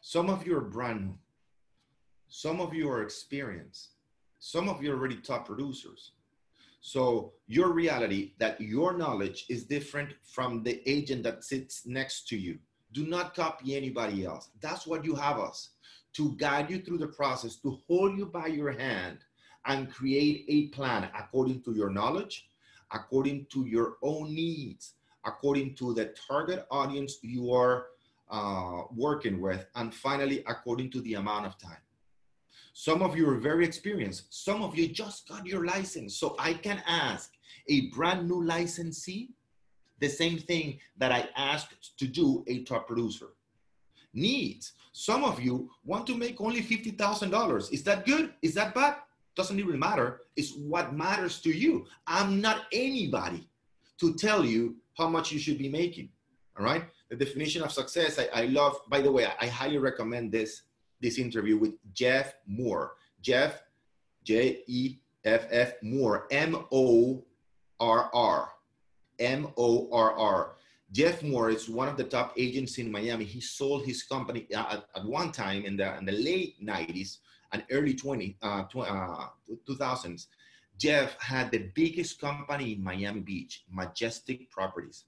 Some 0.00 0.30
of 0.30 0.46
you 0.46 0.56
are 0.56 0.62
brand 0.62 1.00
new. 1.02 1.18
Some 2.28 2.58
of 2.60 2.72
you 2.72 2.88
are 2.90 3.02
experienced. 3.02 3.90
Some 4.38 4.68
of 4.68 4.82
you 4.82 4.92
are 4.92 4.96
already 4.96 5.16
top 5.16 5.46
producers. 5.46 6.12
So 6.80 7.32
your 7.48 7.72
reality 7.72 8.32
that 8.38 8.60
your 8.60 8.96
knowledge 8.96 9.46
is 9.50 9.64
different 9.64 10.10
from 10.22 10.62
the 10.62 10.80
agent 10.88 11.22
that 11.24 11.44
sits 11.44 11.84
next 11.86 12.28
to 12.28 12.36
you. 12.36 12.58
Do 12.96 13.06
not 13.06 13.34
copy 13.34 13.76
anybody 13.76 14.24
else. 14.24 14.48
That's 14.62 14.86
what 14.86 15.04
you 15.04 15.14
have 15.14 15.38
us 15.38 15.58
to 16.14 16.34
guide 16.38 16.70
you 16.70 16.78
through 16.80 16.96
the 16.96 17.08
process, 17.08 17.56
to 17.56 17.78
hold 17.86 18.16
you 18.16 18.24
by 18.24 18.46
your 18.46 18.72
hand 18.72 19.18
and 19.66 19.92
create 19.92 20.46
a 20.48 20.68
plan 20.68 21.10
according 21.14 21.60
to 21.64 21.72
your 21.74 21.90
knowledge, 21.90 22.48
according 22.92 23.48
to 23.52 23.66
your 23.66 23.98
own 24.02 24.34
needs, 24.34 24.94
according 25.26 25.74
to 25.74 25.92
the 25.92 26.14
target 26.26 26.66
audience 26.70 27.18
you 27.20 27.52
are 27.52 27.88
uh, 28.30 28.84
working 28.94 29.42
with, 29.42 29.66
and 29.74 29.92
finally, 29.92 30.42
according 30.46 30.90
to 30.90 31.02
the 31.02 31.14
amount 31.14 31.44
of 31.44 31.58
time. 31.58 31.84
Some 32.72 33.02
of 33.02 33.14
you 33.14 33.28
are 33.28 33.36
very 33.50 33.66
experienced. 33.66 34.22
Some 34.30 34.62
of 34.62 34.74
you 34.74 34.88
just 34.88 35.28
got 35.28 35.44
your 35.44 35.66
license. 35.66 36.16
So 36.16 36.34
I 36.38 36.54
can 36.54 36.82
ask 36.86 37.30
a 37.68 37.90
brand 37.90 38.26
new 38.26 38.42
licensee 38.42 39.35
the 40.00 40.08
same 40.08 40.38
thing 40.38 40.78
that 40.98 41.12
I 41.12 41.28
asked 41.36 41.96
to 41.98 42.06
do 42.06 42.44
a 42.46 42.64
top 42.64 42.86
producer. 42.86 43.28
Needs. 44.12 44.72
Some 44.92 45.24
of 45.24 45.40
you 45.40 45.70
want 45.84 46.06
to 46.06 46.16
make 46.16 46.40
only 46.40 46.62
$50,000. 46.62 47.72
Is 47.72 47.82
that 47.84 48.06
good? 48.06 48.32
Is 48.42 48.54
that 48.54 48.74
bad? 48.74 48.96
Doesn't 49.34 49.60
even 49.60 49.78
matter. 49.78 50.22
It's 50.36 50.54
what 50.54 50.94
matters 50.94 51.40
to 51.42 51.50
you. 51.50 51.86
I'm 52.06 52.40
not 52.40 52.62
anybody 52.72 53.46
to 54.00 54.14
tell 54.14 54.44
you 54.44 54.76
how 54.96 55.08
much 55.08 55.32
you 55.32 55.38
should 55.38 55.58
be 55.58 55.68
making. 55.68 56.08
All 56.58 56.64
right. 56.64 56.84
The 57.10 57.16
definition 57.16 57.62
of 57.62 57.70
success, 57.70 58.18
I, 58.18 58.28
I 58.32 58.46
love, 58.46 58.80
by 58.88 59.02
the 59.02 59.12
way, 59.12 59.26
I, 59.26 59.34
I 59.42 59.46
highly 59.46 59.78
recommend 59.78 60.32
this 60.32 60.62
this 61.00 61.18
interview 61.18 61.58
with 61.58 61.74
Jeff 61.92 62.34
Moore. 62.46 62.94
Jeff, 63.20 63.62
J 64.24 64.62
E 64.66 64.96
F 65.24 65.46
F 65.50 65.74
Moore, 65.82 66.26
M 66.30 66.64
O 66.72 67.22
R 67.80 68.10
R. 68.14 68.50
M 69.18 69.48
O 69.56 69.88
R 69.92 70.12
R. 70.12 70.52
Jeff 70.92 71.22
Moore 71.22 71.50
is 71.50 71.68
one 71.68 71.88
of 71.88 71.96
the 71.96 72.04
top 72.04 72.32
agents 72.36 72.78
in 72.78 72.88
Miami. 72.90 73.24
He 73.24 73.40
sold 73.40 73.84
his 73.84 74.04
company 74.04 74.46
uh, 74.54 74.66
at, 74.70 74.84
at, 74.94 75.04
one 75.04 75.32
time 75.32 75.64
in 75.64 75.76
the, 75.76 75.98
in 75.98 76.04
the 76.04 76.12
late 76.12 76.64
90s 76.64 77.18
and 77.52 77.64
early 77.72 77.94
20, 77.94 78.36
uh, 78.40 78.62
tw- 78.64 78.88
uh, 78.88 79.26
2000s. 79.68 80.26
Jeff 80.78 81.20
had 81.20 81.50
the 81.50 81.70
biggest 81.74 82.20
company 82.20 82.74
in 82.74 82.84
Miami 82.84 83.20
Beach, 83.20 83.64
Majestic 83.70 84.50
Properties. 84.50 85.04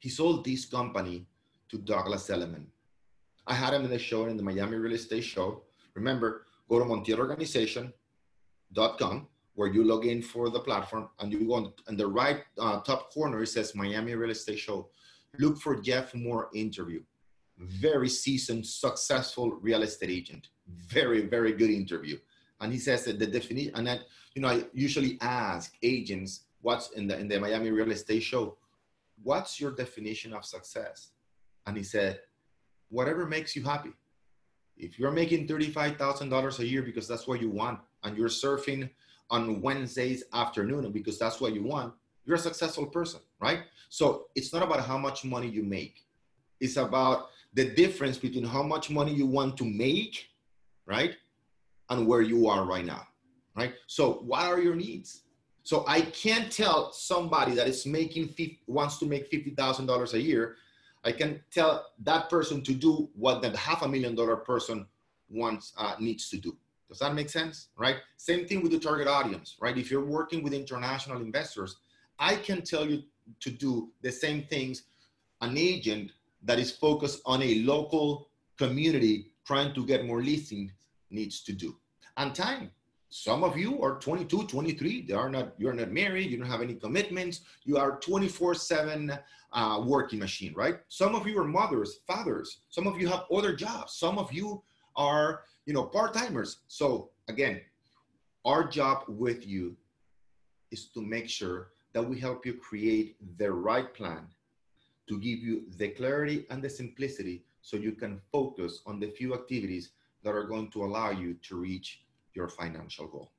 He 0.00 0.10
sold 0.10 0.44
this 0.44 0.66
company 0.66 1.24
to 1.70 1.78
Douglas 1.78 2.28
Elliman. 2.28 2.66
I 3.46 3.54
had 3.54 3.72
him 3.72 3.84
in 3.84 3.90
the 3.90 3.98
show 3.98 4.26
in 4.26 4.36
the 4.36 4.42
Miami 4.42 4.76
Real 4.76 4.92
Estate 4.92 5.24
Show. 5.24 5.62
Remember, 5.94 6.44
go 6.68 6.78
to 6.78 6.84
montielorganization.com 6.84 9.28
where 9.56 9.68
you 9.68 9.82
log 9.82 10.04
in 10.04 10.22
for 10.22 10.50
the 10.50 10.60
platform 10.60 11.08
and 11.18 11.32
you 11.32 11.46
go 11.46 11.54
on, 11.54 11.72
the 11.96 12.06
right 12.06 12.44
uh, 12.58 12.80
top 12.80 13.12
corner, 13.12 13.42
it 13.42 13.48
says 13.48 13.74
Miami 13.74 14.14
Real 14.14 14.30
Estate 14.30 14.58
Show. 14.58 14.88
Look 15.38 15.58
for 15.58 15.80
Jeff 15.80 16.14
Moore 16.14 16.50
interview. 16.54 17.02
Very 17.58 18.08
seasoned, 18.08 18.66
successful 18.66 19.52
real 19.62 19.82
estate 19.82 20.10
agent. 20.10 20.48
Very, 20.68 21.22
very 21.22 21.52
good 21.52 21.70
interview. 21.70 22.18
And 22.60 22.70
he 22.70 22.78
says 22.78 23.04
that 23.06 23.18
the 23.18 23.26
definition, 23.26 23.72
and 23.74 23.86
that, 23.86 24.00
you 24.34 24.42
know, 24.42 24.48
I 24.48 24.64
usually 24.74 25.16
ask 25.22 25.72
agents 25.82 26.44
what's 26.60 26.90
in 26.90 27.06
the, 27.06 27.18
in 27.18 27.26
the 27.26 27.40
Miami 27.40 27.70
Real 27.70 27.90
Estate 27.90 28.22
Show, 28.22 28.58
what's 29.22 29.58
your 29.58 29.72
definition 29.72 30.34
of 30.34 30.44
success? 30.44 31.12
And 31.66 31.78
he 31.78 31.82
said, 31.82 32.20
whatever 32.90 33.26
makes 33.26 33.56
you 33.56 33.64
happy. 33.64 33.92
If 34.76 34.98
you're 34.98 35.10
making 35.12 35.48
$35,000 35.48 36.58
a 36.58 36.66
year 36.66 36.82
because 36.82 37.08
that's 37.08 37.26
what 37.26 37.40
you 37.40 37.48
want, 37.48 37.80
and 38.04 38.16
you're 38.18 38.28
surfing 38.28 38.90
on 39.30 39.60
Wednesdays 39.60 40.24
afternoon 40.32 40.90
because 40.92 41.18
that's 41.18 41.40
what 41.40 41.54
you 41.54 41.62
want, 41.62 41.92
you're 42.24 42.36
a 42.36 42.40
successful 42.40 42.86
person, 42.86 43.20
right? 43.40 43.60
So 43.88 44.26
it's 44.34 44.52
not 44.52 44.62
about 44.62 44.84
how 44.84 44.98
much 44.98 45.24
money 45.24 45.48
you 45.48 45.62
make. 45.62 46.04
It's 46.60 46.76
about 46.76 47.28
the 47.54 47.70
difference 47.70 48.18
between 48.18 48.44
how 48.44 48.62
much 48.62 48.90
money 48.90 49.12
you 49.12 49.26
want 49.26 49.56
to 49.58 49.64
make, 49.64 50.28
right? 50.86 51.16
And 51.90 52.06
where 52.06 52.22
you 52.22 52.48
are 52.48 52.64
right 52.64 52.84
now, 52.84 53.06
right? 53.56 53.74
So 53.86 54.14
what 54.24 54.44
are 54.44 54.60
your 54.60 54.74
needs? 54.74 55.22
So 55.62 55.84
I 55.88 56.00
can't 56.00 56.50
tell 56.50 56.92
somebody 56.92 57.54
that 57.54 57.66
is 57.66 57.86
making, 57.86 58.28
50, 58.28 58.60
wants 58.66 58.98
to 58.98 59.06
make 59.06 59.30
$50,000 59.30 60.14
a 60.14 60.20
year 60.20 60.56
I 61.06 61.12
can 61.12 61.40
tell 61.52 61.86
that 62.02 62.28
person 62.28 62.62
to 62.62 62.74
do 62.74 63.08
what 63.14 63.40
that 63.42 63.54
half 63.54 63.82
a 63.82 63.88
million 63.88 64.16
dollar 64.16 64.36
person 64.36 64.86
wants 65.30 65.72
uh, 65.78 65.94
needs 66.00 66.28
to 66.30 66.36
do. 66.36 66.56
Does 66.88 66.98
that 67.00 67.14
make 67.14 67.28
sense? 67.28 67.68
Right? 67.76 67.96
Same 68.16 68.46
thing 68.46 68.62
with 68.62 68.72
the 68.72 68.78
target 68.78 69.08
audience, 69.08 69.56
right? 69.60 69.76
If 69.76 69.90
you're 69.90 70.04
working 70.04 70.42
with 70.42 70.52
international 70.52 71.20
investors, 71.20 71.76
I 72.18 72.36
can 72.36 72.62
tell 72.62 72.88
you 72.88 73.02
to 73.40 73.50
do 73.50 73.90
the 74.02 74.12
same 74.12 74.44
things 74.44 74.84
an 75.40 75.58
agent 75.58 76.12
that 76.42 76.58
is 76.58 76.70
focused 76.70 77.20
on 77.26 77.42
a 77.42 77.56
local 77.56 78.28
community 78.56 79.32
trying 79.46 79.74
to 79.74 79.84
get 79.84 80.06
more 80.06 80.22
listings 80.22 80.72
needs 81.10 81.42
to 81.42 81.52
do. 81.52 81.76
And 82.16 82.34
time. 82.34 82.70
Some 83.08 83.44
of 83.44 83.56
you 83.56 83.80
are 83.82 83.98
22, 83.98 84.46
23. 84.46 85.02
They 85.02 85.14
are 85.14 85.30
not, 85.30 85.54
you're 85.58 85.72
not 85.72 85.90
married. 85.90 86.30
You 86.30 86.38
don't 86.38 86.50
have 86.50 86.60
any 86.60 86.74
commitments. 86.74 87.42
You 87.64 87.78
are 87.78 87.98
24 88.00 88.54
seven 88.54 89.16
uh, 89.52 89.82
working 89.84 90.18
machine, 90.18 90.52
right? 90.54 90.80
Some 90.88 91.14
of 91.14 91.26
you 91.26 91.38
are 91.38 91.44
mothers, 91.44 92.00
fathers. 92.06 92.58
Some 92.68 92.86
of 92.86 93.00
you 93.00 93.08
have 93.08 93.24
other 93.32 93.54
jobs. 93.54 93.94
Some 93.94 94.18
of 94.18 94.32
you 94.32 94.62
are, 94.96 95.42
you 95.66 95.74
know, 95.74 95.84
part-timers. 95.84 96.58
So 96.68 97.10
again, 97.28 97.60
our 98.44 98.64
job 98.64 99.04
with 99.08 99.46
you 99.46 99.76
is 100.70 100.86
to 100.86 101.02
make 101.02 101.28
sure 101.28 101.68
that 101.92 102.02
we 102.02 102.18
help 102.18 102.46
you 102.46 102.54
create 102.54 103.16
the 103.38 103.50
right 103.50 103.92
plan 103.94 104.26
to 105.08 105.18
give 105.20 105.38
you 105.38 105.64
the 105.76 105.88
clarity 105.88 106.46
and 106.50 106.62
the 106.62 106.70
simplicity 106.70 107.44
so 107.62 107.76
you 107.76 107.92
can 107.92 108.20
focus 108.32 108.80
on 108.86 108.98
the 108.98 109.08
few 109.08 109.34
activities 109.34 109.90
that 110.22 110.34
are 110.34 110.44
going 110.44 110.70
to 110.70 110.84
allow 110.84 111.10
you 111.10 111.34
to 111.42 111.56
reach 111.56 112.02
your 112.34 112.48
financial 112.48 113.06
goal 113.06 113.30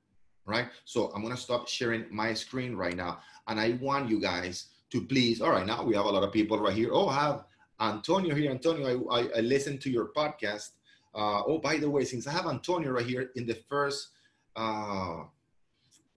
right 0.45 0.69
so 0.85 1.11
i'm 1.13 1.21
to 1.29 1.37
stop 1.37 1.67
sharing 1.67 2.05
my 2.09 2.33
screen 2.33 2.73
right 2.75 2.95
now 2.95 3.19
and 3.47 3.59
i 3.59 3.77
want 3.81 4.09
you 4.09 4.19
guys 4.19 4.69
to 4.91 5.01
please. 5.01 5.41
All 5.41 5.51
right, 5.51 5.65
now 5.65 5.83
we 5.83 5.95
have 5.95 6.05
a 6.05 6.09
lot 6.09 6.23
of 6.23 6.31
people 6.31 6.59
right 6.59 6.73
here. 6.73 6.89
Oh, 6.91 7.07
I 7.07 7.19
have 7.25 7.45
Antonio 7.79 8.35
here. 8.35 8.51
Antonio, 8.51 9.07
I, 9.09 9.19
I, 9.19 9.27
I 9.37 9.39
listened 9.41 9.81
to 9.81 9.89
your 9.89 10.09
podcast. 10.15 10.69
Uh, 11.17 11.41
oh, 11.47 11.57
by 11.57 11.77
the 11.77 11.89
way, 11.89 12.05
since 12.05 12.27
I 12.27 12.31
have 12.31 12.45
Antonio 12.45 12.91
right 12.91 13.05
here 13.05 13.31
in 13.35 13.47
the 13.47 13.55
first 13.67 14.09
uh, 14.55 15.23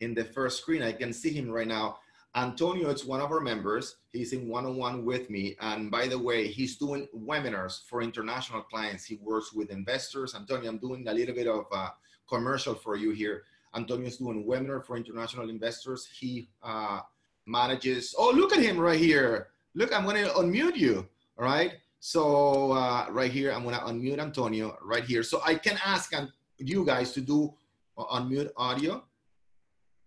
in 0.01 0.15
the 0.15 0.25
first 0.25 0.59
screen, 0.61 0.83
I 0.83 0.93
can 0.93 1.13
see 1.13 1.33
him 1.33 1.51
right 1.51 1.67
now. 1.67 1.99
Antonio 2.37 2.91
is 2.91 3.05
one 3.05 3.21
of 3.21 3.33
our 3.33 3.41
members. 3.41 3.97
He's 4.13 4.33
in 4.33 4.49
one-on-one 4.49 5.05
with 5.05 5.29
me. 5.31 5.57
And 5.61 5.91
by 5.91 6.07
the 6.07 6.19
way, 6.19 6.47
he's 6.47 6.77
doing 6.77 7.09
webinars 7.17 7.87
for 7.89 8.03
international 8.03 8.63
clients. 8.63 9.05
He 9.05 9.17
works 9.17 9.53
with 9.53 9.71
investors. 9.71 10.35
Antonio, 10.35 10.71
I'm 10.71 10.79
doing 10.79 11.09
a 11.09 11.13
little 11.13 11.35
bit 11.35 11.49
of 11.49 11.67
a 11.73 11.93
commercial 12.29 12.75
for 12.75 12.97
you 12.97 13.11
here. 13.11 13.43
Antonio 13.75 14.07
is 14.07 14.19
doing 14.19 14.45
webinar 14.45 14.85
for 14.85 14.97
international 14.97 15.51
investors. 15.51 16.09
He 16.19 16.49
uh, 16.63 17.01
manages. 17.47 18.15
Oh, 18.17 18.31
look 18.31 18.53
at 18.53 18.63
him 18.63 18.79
right 18.79 18.99
here. 18.99 19.49
Look, 19.75 19.93
I'm 19.93 20.05
going 20.05 20.25
to 20.25 20.31
unmute 20.33 20.77
you. 20.77 21.09
All 21.39 21.45
right. 21.45 21.73
So 22.01 22.73
uh, 22.73 23.07
right 23.11 23.31
here, 23.31 23.53
I'm 23.53 23.63
going 23.63 23.75
to 23.75 23.83
unmute 23.83 24.19
Antonio 24.19 24.77
right 24.83 25.05
here. 25.05 25.23
So 25.23 25.41
I 25.45 25.55
can 25.55 25.79
ask 25.85 26.13
you 26.59 26.85
guys 26.85 27.13
to 27.13 27.21
do 27.21 27.55
uh, 27.97 28.05
unmute 28.19 28.51
audio. 28.57 29.05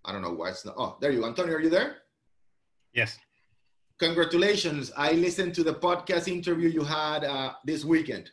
I 0.04 0.12
don't 0.12 0.22
know 0.22 0.34
why 0.34 0.50
it's 0.50 0.66
not. 0.66 0.76
Oh, 0.78 0.98
there 1.00 1.12
you 1.12 1.22
go. 1.22 1.28
Antonio, 1.28 1.56
are 1.56 1.62
you 1.62 1.70
there? 1.70 1.98
Yes. 2.94 3.20
Congratulations. 4.00 4.92
I 4.98 5.14
listened 5.14 5.54
to 5.56 5.64
the 5.64 5.74
podcast 5.74 6.28
interview 6.28 6.68
you 6.68 6.84
had 6.84 7.24
uh, 7.24 7.54
this 7.64 7.86
weekend. 7.86 8.32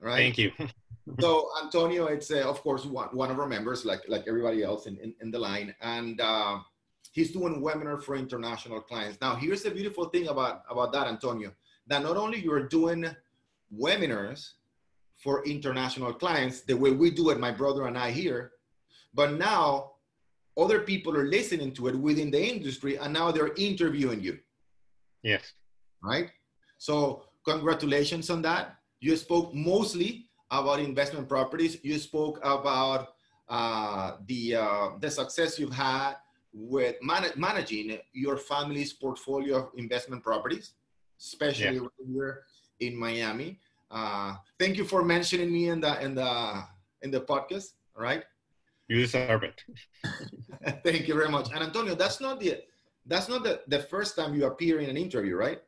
Right. 0.00 0.16
Thank 0.16 0.38
you. 0.38 0.52
so 1.20 1.48
Antonio, 1.62 2.06
it's 2.06 2.30
uh, 2.30 2.48
of 2.48 2.62
course 2.62 2.84
one, 2.84 3.08
one 3.08 3.30
of 3.30 3.38
our 3.38 3.48
members, 3.48 3.84
like 3.84 4.02
like 4.08 4.24
everybody 4.26 4.62
else 4.62 4.86
in, 4.86 4.96
in, 4.98 5.14
in 5.20 5.30
the 5.30 5.38
line. 5.38 5.74
And 5.80 6.20
uh, 6.20 6.60
he's 7.12 7.30
doing 7.32 7.60
webinar 7.62 8.02
for 8.02 8.16
international 8.16 8.80
clients. 8.80 9.20
Now, 9.20 9.36
here's 9.36 9.62
the 9.62 9.70
beautiful 9.70 10.06
thing 10.06 10.28
about, 10.28 10.62
about 10.68 10.92
that, 10.92 11.06
Antonio, 11.06 11.52
that 11.92 12.02
not 12.02 12.16
only 12.16 12.40
you're 12.40 12.68
doing 12.68 13.04
webinars 13.76 14.52
for 15.18 15.44
international 15.44 16.12
clients, 16.12 16.62
the 16.62 16.74
way 16.74 16.90
we 16.90 17.10
do 17.10 17.30
it, 17.30 17.38
my 17.38 17.50
brother 17.50 17.86
and 17.86 17.98
I 17.98 18.10
here, 18.10 18.52
but 19.14 19.34
now 19.34 19.92
other 20.58 20.80
people 20.80 21.16
are 21.16 21.26
listening 21.26 21.72
to 21.74 21.88
it 21.88 21.96
within 21.96 22.30
the 22.30 22.42
industry 22.42 22.96
and 22.96 23.12
now 23.12 23.30
they're 23.30 23.54
interviewing 23.56 24.22
you. 24.22 24.38
Yes. 25.22 25.52
Right? 26.02 26.30
So 26.78 27.24
congratulations 27.44 28.30
on 28.30 28.40
that. 28.42 28.76
You 29.00 29.16
spoke 29.16 29.54
mostly 29.54 30.26
about 30.50 30.80
investment 30.80 31.28
properties. 31.28 31.78
You 31.82 31.98
spoke 31.98 32.38
about 32.42 33.08
uh, 33.48 34.16
the 34.26 34.56
uh, 34.56 34.88
the 34.98 35.10
success 35.10 35.58
you've 35.58 35.74
had 35.74 36.14
with 36.52 36.96
man- 37.02 37.32
managing 37.36 37.98
your 38.12 38.36
family's 38.36 38.92
portfolio 38.92 39.56
of 39.56 39.70
investment 39.76 40.22
properties. 40.22 40.74
Especially 41.22 41.76
yeah. 41.76 41.80
right 41.80 42.06
here 42.12 42.42
in 42.80 42.98
Miami. 42.98 43.60
Uh, 43.90 44.34
thank 44.58 44.76
you 44.76 44.84
for 44.84 45.04
mentioning 45.04 45.52
me 45.52 45.68
in 45.68 45.80
the 45.80 46.02
in 46.02 46.14
the 46.14 46.64
in 47.02 47.10
the 47.10 47.20
podcast. 47.20 47.72
All 47.96 48.02
right. 48.02 48.24
You 48.88 48.96
deserve 49.02 49.42
it. 49.44 49.62
thank 50.84 51.08
you 51.08 51.14
very 51.14 51.28
much. 51.28 51.50
And 51.52 51.62
Antonio, 51.62 51.94
that's 51.94 52.20
not 52.20 52.40
the 52.40 52.58
that's 53.06 53.28
not 53.28 53.42
the, 53.42 53.60
the 53.68 53.80
first 53.80 54.16
time 54.16 54.34
you 54.34 54.46
appear 54.46 54.80
in 54.80 54.88
an 54.88 54.96
interview, 54.96 55.36
right? 55.36 55.60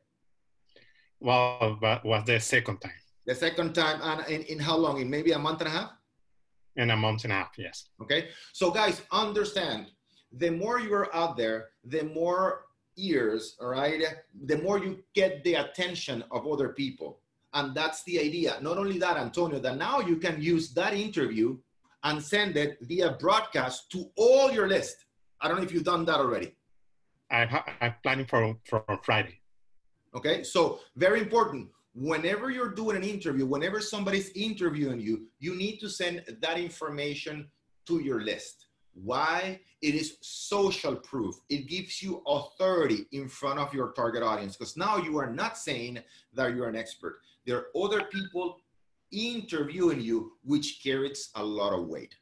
Well, 1.19 1.77
but 1.81 2.05
was 2.05 2.23
the 2.25 2.39
second 2.39 2.79
time. 2.79 2.99
The 3.25 3.35
second 3.35 3.73
time, 3.73 3.99
and 4.03 4.27
in, 4.27 4.41
in 4.43 4.59
how 4.59 4.77
long? 4.77 5.01
In 5.01 5.09
maybe 5.09 5.31
a 5.31 5.39
month 5.39 5.61
and 5.61 5.67
a 5.67 5.71
half? 5.71 5.91
In 6.75 6.91
a 6.91 6.95
month 6.95 7.23
and 7.23 7.33
a 7.33 7.37
half, 7.37 7.53
yes. 7.57 7.89
Okay. 8.01 8.29
So, 8.53 8.69
guys, 8.69 9.01
understand 9.11 9.87
the 10.31 10.51
more 10.51 10.79
you 10.79 10.93
are 10.93 11.13
out 11.15 11.37
there, 11.37 11.69
the 11.83 12.03
more 12.03 12.64
ears, 12.97 13.55
all 13.59 13.67
right, 13.67 14.01
the 14.45 14.57
more 14.59 14.79
you 14.79 15.03
get 15.13 15.43
the 15.43 15.55
attention 15.55 16.23
of 16.31 16.47
other 16.47 16.69
people. 16.69 17.19
And 17.53 17.73
that's 17.73 18.03
the 18.03 18.19
idea. 18.19 18.57
Not 18.61 18.77
only 18.77 18.97
that, 18.99 19.17
Antonio, 19.17 19.59
that 19.59 19.77
now 19.77 19.99
you 19.99 20.17
can 20.17 20.41
use 20.41 20.73
that 20.73 20.93
interview 20.93 21.57
and 22.03 22.21
send 22.21 22.57
it 22.57 22.77
via 22.81 23.11
broadcast 23.11 23.89
to 23.91 24.09
all 24.17 24.51
your 24.51 24.67
list. 24.67 25.05
I 25.41 25.47
don't 25.47 25.57
know 25.57 25.63
if 25.63 25.71
you've 25.71 25.83
done 25.83 26.05
that 26.05 26.19
already. 26.19 26.55
I, 27.31 27.63
I'm 27.81 27.95
planning 28.03 28.25
for, 28.25 28.55
for 28.65 28.83
Friday. 29.03 29.39
Okay, 30.15 30.43
so 30.43 30.79
very 30.95 31.19
important. 31.19 31.69
Whenever 31.93 32.49
you're 32.49 32.73
doing 32.73 32.97
an 32.97 33.03
interview, 33.03 33.45
whenever 33.45 33.79
somebody's 33.81 34.29
interviewing 34.35 34.99
you, 34.99 35.27
you 35.39 35.55
need 35.55 35.77
to 35.79 35.89
send 35.89 36.23
that 36.41 36.59
information 36.59 37.49
to 37.87 37.99
your 37.99 38.21
list. 38.21 38.64
Why? 38.95 39.59
It 39.81 39.93
is 39.93 40.17
social 40.21 40.95
proof. 40.95 41.35
It 41.49 41.67
gives 41.67 42.01
you 42.01 42.23
authority 42.25 43.05
in 43.11 43.27
front 43.27 43.59
of 43.59 43.73
your 43.73 43.91
target 43.91 44.23
audience 44.23 44.55
because 44.55 44.75
now 44.77 44.97
you 44.97 45.17
are 45.19 45.29
not 45.29 45.57
saying 45.57 45.99
that 46.33 46.55
you're 46.55 46.69
an 46.69 46.75
expert. 46.75 47.19
There 47.45 47.57
are 47.57 47.67
other 47.75 48.03
people 48.05 48.61
interviewing 49.11 50.01
you, 50.01 50.33
which 50.43 50.81
carries 50.81 51.29
a 51.35 51.43
lot 51.43 51.73
of 51.77 51.87
weight. 51.87 52.15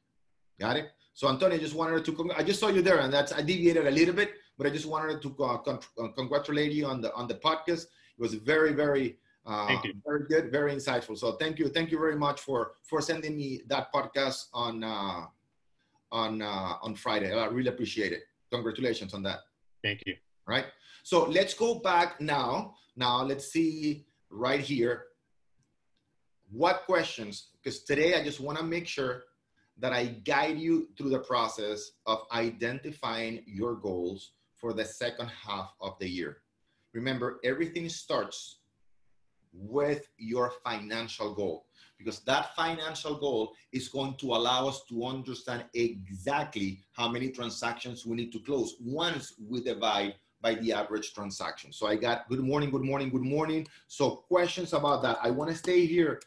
Got 0.60 0.78
it? 0.78 0.88
So 1.14 1.30
Antonio, 1.30 1.58
I 1.58 1.60
just 1.60 1.76
wanted 1.76 2.04
to, 2.04 2.32
I 2.36 2.44
just 2.44 2.60
saw 2.60 2.70
you 2.70 2.82
there 2.82 3.00
and 3.00 3.14
that's, 3.14 3.32
I 3.32 3.42
deviated 3.42 3.86
a 3.86 3.92
little 3.92 4.16
bit, 4.16 4.34
but 4.58 4.68
I 4.68 4.70
just 4.70 4.86
wanted 4.86 5.22
to 5.22 5.44
uh, 5.44 5.58
con- 5.58 5.80
uh, 6.00 6.08
congratulate 6.10 6.72
you 6.72 6.86
on 6.86 7.02
the 7.02 7.14
on 7.14 7.28
the 7.28 7.36
podcast. 7.36 7.84
It 7.84 8.20
was 8.20 8.34
very 8.36 8.74
very 8.74 9.18
uh, 9.46 9.76
very 10.06 10.26
good, 10.28 10.52
very 10.52 10.74
insightful. 10.74 11.18
So 11.18 11.34
thank 11.34 11.60
you, 11.60 11.68
thank 11.68 11.92
you 11.92 12.00
very 12.00 12.16
much 12.16 12.42
for 12.42 12.74
for 12.84 13.02
sending 13.02 13.36
me 13.36 13.62
that 13.68 13.92
podcast 13.94 14.48
on 14.54 14.84
uh, 14.84 15.26
on 16.14 16.42
uh, 16.42 16.76
on 16.82 16.96
Friday. 16.96 17.34
I 17.34 17.46
really 17.48 17.70
appreciate 17.70 18.14
it. 18.14 18.22
Congratulations 18.52 19.14
on 19.14 19.24
that. 19.24 19.40
Thank 19.84 20.04
you. 20.06 20.16
Right. 20.48 20.66
So 21.04 21.26
let's 21.26 21.54
go 21.54 21.80
back 21.80 22.22
now. 22.22 22.76
Now 22.96 23.24
let's 23.24 23.52
see 23.52 24.06
right 24.30 24.60
here 24.60 25.06
what 26.52 26.84
questions 26.86 27.50
because 27.62 27.84
today 27.84 28.14
I 28.14 28.24
just 28.24 28.40
want 28.40 28.58
to 28.60 28.64
make 28.64 28.88
sure 28.88 29.24
that 29.80 29.92
I 29.92 30.06
guide 30.06 30.60
you 30.60 30.90
through 30.96 31.10
the 31.10 31.20
process 31.20 31.92
of 32.06 32.20
identifying 32.32 33.44
your 33.48 33.76
goals 33.76 34.34
for 34.56 34.72
the 34.72 34.86
second 34.86 35.30
half 35.30 35.74
of 35.82 35.98
the 36.00 36.08
year. 36.08 36.38
Remember, 36.94 37.40
everything 37.44 37.90
starts 37.90 38.60
with 39.52 40.08
your 40.18 40.52
financial 40.64 41.34
goal 41.34 41.66
because 42.04 42.20
that 42.22 42.56
financial 42.56 43.16
goal 43.16 43.54
is 43.72 43.88
going 43.88 44.16
to 44.16 44.34
allow 44.34 44.68
us 44.68 44.84
to 44.90 45.06
understand 45.06 45.64
exactly 45.74 46.80
how 46.92 47.08
many 47.08 47.30
transactions 47.30 48.06
we 48.06 48.16
need 48.16 48.32
to 48.32 48.40
close 48.40 48.76
once 48.82 49.34
we 49.50 49.62
divide 49.62 50.16
by 50.42 50.56
the 50.56 50.74
average 50.74 51.14
transaction. 51.14 51.72
So 51.72 51.88
I 51.88 51.96
got 51.96 52.28
good 52.28 52.42
morning, 52.42 52.70
good 52.70 52.84
morning, 52.84 53.10
good 53.10 53.22
morning. 53.22 53.66
So 53.88 54.18
questions 54.28 54.74
about 54.74 55.02
that. 55.04 55.18
I 55.24 55.30
want 55.30 55.50
to 55.52 55.56
stay 55.56 55.86
here, 55.86 56.22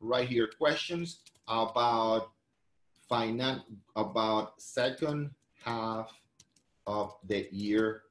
right 0.00 0.28
here. 0.28 0.50
Questions 0.58 1.20
about 1.46 2.30
finance, 3.08 3.62
about 3.94 4.60
second 4.60 5.30
half 5.64 6.10
of 6.86 7.14
the 7.28 7.46
year 7.52 8.02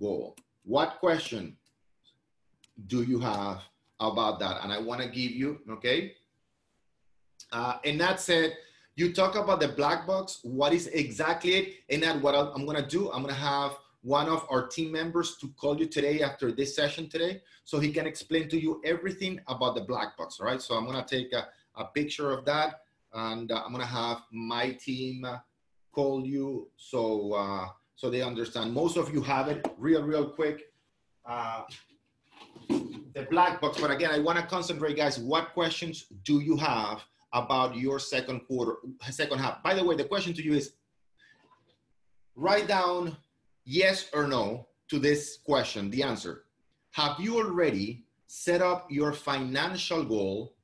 goal. 0.00 0.36
What 0.64 0.98
question 0.98 1.56
do 2.88 3.04
you 3.04 3.20
have 3.20 3.60
about 4.00 4.40
that? 4.40 4.64
And 4.64 4.72
I 4.72 4.80
want 4.80 5.00
to 5.02 5.06
give 5.06 5.30
you, 5.30 5.60
okay? 5.70 6.14
Uh, 7.56 7.78
and 7.84 8.00
that 8.00 8.20
said, 8.20 8.56
you 8.96 9.12
talk 9.12 9.34
about 9.34 9.60
the 9.60 9.68
black 9.68 10.06
box. 10.06 10.40
What 10.42 10.72
is 10.72 10.86
exactly 10.88 11.52
it? 11.60 11.66
And 11.90 12.02
then 12.02 12.20
what 12.22 12.34
I'm 12.34 12.64
going 12.66 12.82
to 12.82 12.88
do, 12.98 13.10
I'm 13.12 13.22
going 13.22 13.34
to 13.34 13.40
have 13.40 13.72
one 14.02 14.28
of 14.28 14.46
our 14.50 14.66
team 14.66 14.92
members 14.92 15.36
to 15.38 15.48
call 15.60 15.78
you 15.80 15.86
today 15.86 16.22
after 16.22 16.52
this 16.52 16.76
session 16.76 17.08
today 17.08 17.42
so 17.64 17.80
he 17.80 17.90
can 17.92 18.06
explain 18.06 18.48
to 18.48 18.60
you 18.60 18.80
everything 18.84 19.40
about 19.48 19.74
the 19.74 19.80
black 19.80 20.16
box 20.16 20.38
all 20.38 20.46
right 20.46 20.62
so 20.62 20.76
i'm 20.76 20.86
going 20.86 21.02
to 21.04 21.10
take 21.16 21.32
a, 21.32 21.48
a 21.74 21.84
picture 21.86 22.30
of 22.30 22.44
that 22.44 22.82
and 23.14 23.50
uh, 23.50 23.64
i'm 23.64 23.72
going 23.72 23.80
to 23.80 23.94
have 24.02 24.18
my 24.30 24.70
team 24.74 25.24
uh, 25.24 25.38
call 25.90 26.24
you 26.24 26.68
so 26.76 27.32
uh, 27.32 27.66
so 27.96 28.10
they 28.10 28.22
understand. 28.22 28.72
Most 28.72 28.98
of 28.98 29.12
you 29.12 29.22
have 29.22 29.48
it 29.48 29.66
real, 29.78 30.02
real 30.02 30.28
quick. 30.28 30.72
Uh, 31.24 31.62
the 32.68 33.26
black 33.30 33.60
box, 33.60 33.80
but 33.80 33.90
again, 33.90 34.10
I 34.12 34.18
want 34.18 34.38
to 34.38 34.44
concentrate, 34.44 34.96
guys. 34.96 35.18
What 35.18 35.54
questions 35.54 36.06
do 36.24 36.40
you 36.40 36.56
have 36.58 37.02
about 37.32 37.76
your 37.76 37.98
second 37.98 38.40
quarter, 38.40 38.76
second 39.10 39.38
half? 39.38 39.62
By 39.62 39.74
the 39.74 39.84
way, 39.84 39.96
the 39.96 40.04
question 40.04 40.32
to 40.34 40.42
you 40.42 40.54
is 40.54 40.72
write 42.34 42.68
down 42.68 43.16
yes 43.64 44.08
or 44.12 44.26
no 44.26 44.66
to 44.88 44.98
this 44.98 45.38
question, 45.44 45.90
the 45.90 46.02
answer. 46.02 46.44
Have 46.92 47.16
you 47.18 47.38
already 47.38 48.04
set 48.26 48.62
up 48.62 48.90
your 48.90 49.12
financial 49.12 50.04
goal 50.04 50.54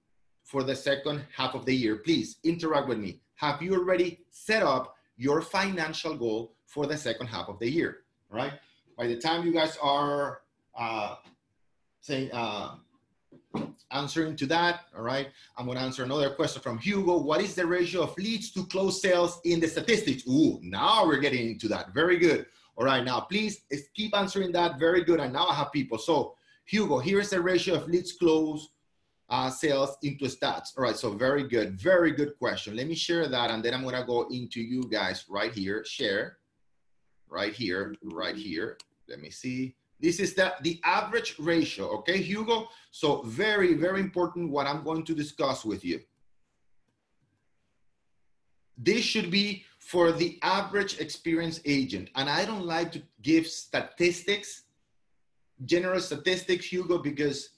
for 0.44 0.62
the 0.62 0.74
second 0.74 1.24
half 1.34 1.54
of 1.54 1.66
the 1.66 1.74
year? 1.74 1.96
Please 1.96 2.36
interact 2.44 2.88
with 2.88 2.98
me. 2.98 3.20
Have 3.36 3.60
you 3.60 3.74
already 3.74 4.20
set 4.30 4.62
up 4.62 4.96
your 5.16 5.42
financial 5.42 6.16
goal 6.16 6.54
for 6.66 6.86
the 6.86 6.96
second 6.96 7.26
half 7.26 7.48
of 7.48 7.58
the 7.58 7.68
year, 7.68 7.98
right? 8.30 8.52
By 8.96 9.06
the 9.06 9.16
time 9.16 9.44
you 9.44 9.52
guys 9.52 9.76
are 9.82 10.42
uh, 10.78 11.16
saying, 12.00 12.30
uh, 12.32 12.76
answering 13.90 14.36
to 14.36 14.46
that, 14.46 14.82
all 14.96 15.02
right, 15.02 15.28
I'm 15.56 15.66
gonna 15.66 15.80
answer 15.80 16.04
another 16.04 16.30
question 16.30 16.62
from 16.62 16.78
Hugo. 16.78 17.18
What 17.18 17.40
is 17.40 17.54
the 17.54 17.66
ratio 17.66 18.02
of 18.02 18.16
leads 18.16 18.50
to 18.52 18.64
close 18.66 19.00
sales 19.00 19.40
in 19.44 19.60
the 19.60 19.68
statistics? 19.68 20.26
Ooh, 20.28 20.58
now 20.62 21.06
we're 21.06 21.20
getting 21.20 21.50
into 21.50 21.68
that. 21.68 21.92
Very 21.92 22.18
good. 22.18 22.46
All 22.76 22.84
right, 22.84 23.04
now 23.04 23.20
please 23.20 23.62
keep 23.94 24.16
answering 24.16 24.52
that. 24.52 24.78
Very 24.78 25.04
good. 25.04 25.20
And 25.20 25.32
now 25.32 25.46
I 25.46 25.54
have 25.54 25.72
people. 25.72 25.98
So 25.98 26.36
Hugo, 26.64 26.98
here's 26.98 27.30
the 27.30 27.40
ratio 27.40 27.74
of 27.74 27.88
leads 27.88 28.12
close 28.12 28.70
uh, 29.28 29.50
sales 29.50 29.96
into 30.02 30.24
stats. 30.24 30.76
All 30.76 30.84
right, 30.84 30.96
so 30.96 31.12
very 31.12 31.46
good. 31.46 31.78
Very 31.80 32.12
good 32.12 32.38
question. 32.38 32.76
Let 32.76 32.86
me 32.86 32.94
share 32.94 33.28
that 33.28 33.50
and 33.50 33.62
then 33.62 33.74
I'm 33.74 33.84
gonna 33.84 34.06
go 34.06 34.26
into 34.30 34.60
you 34.60 34.84
guys 34.90 35.24
right 35.28 35.52
here, 35.52 35.84
share 35.84 36.38
right 37.28 37.52
here, 37.52 37.94
right 38.02 38.36
here. 38.36 38.78
Let 39.08 39.20
me 39.20 39.30
see. 39.30 39.74
This 40.02 40.18
is 40.20 40.34
the, 40.34 40.52
the 40.62 40.80
average 40.84 41.36
ratio, 41.38 41.86
okay, 41.98 42.20
Hugo? 42.20 42.68
So 42.90 43.22
very, 43.22 43.74
very 43.74 44.00
important 44.00 44.50
what 44.50 44.66
I'm 44.66 44.82
going 44.82 45.04
to 45.04 45.14
discuss 45.14 45.64
with 45.64 45.84
you. 45.84 46.00
This 48.76 49.04
should 49.04 49.30
be 49.30 49.64
for 49.78 50.12
the 50.12 50.38
average 50.42 50.98
experienced 50.98 51.62
agent. 51.64 52.10
And 52.16 52.28
I 52.28 52.44
don't 52.44 52.66
like 52.66 52.90
to 52.92 53.02
give 53.22 53.46
statistics, 53.46 54.64
general 55.64 56.00
statistics, 56.00 56.66
Hugo, 56.66 56.98
because 56.98 57.50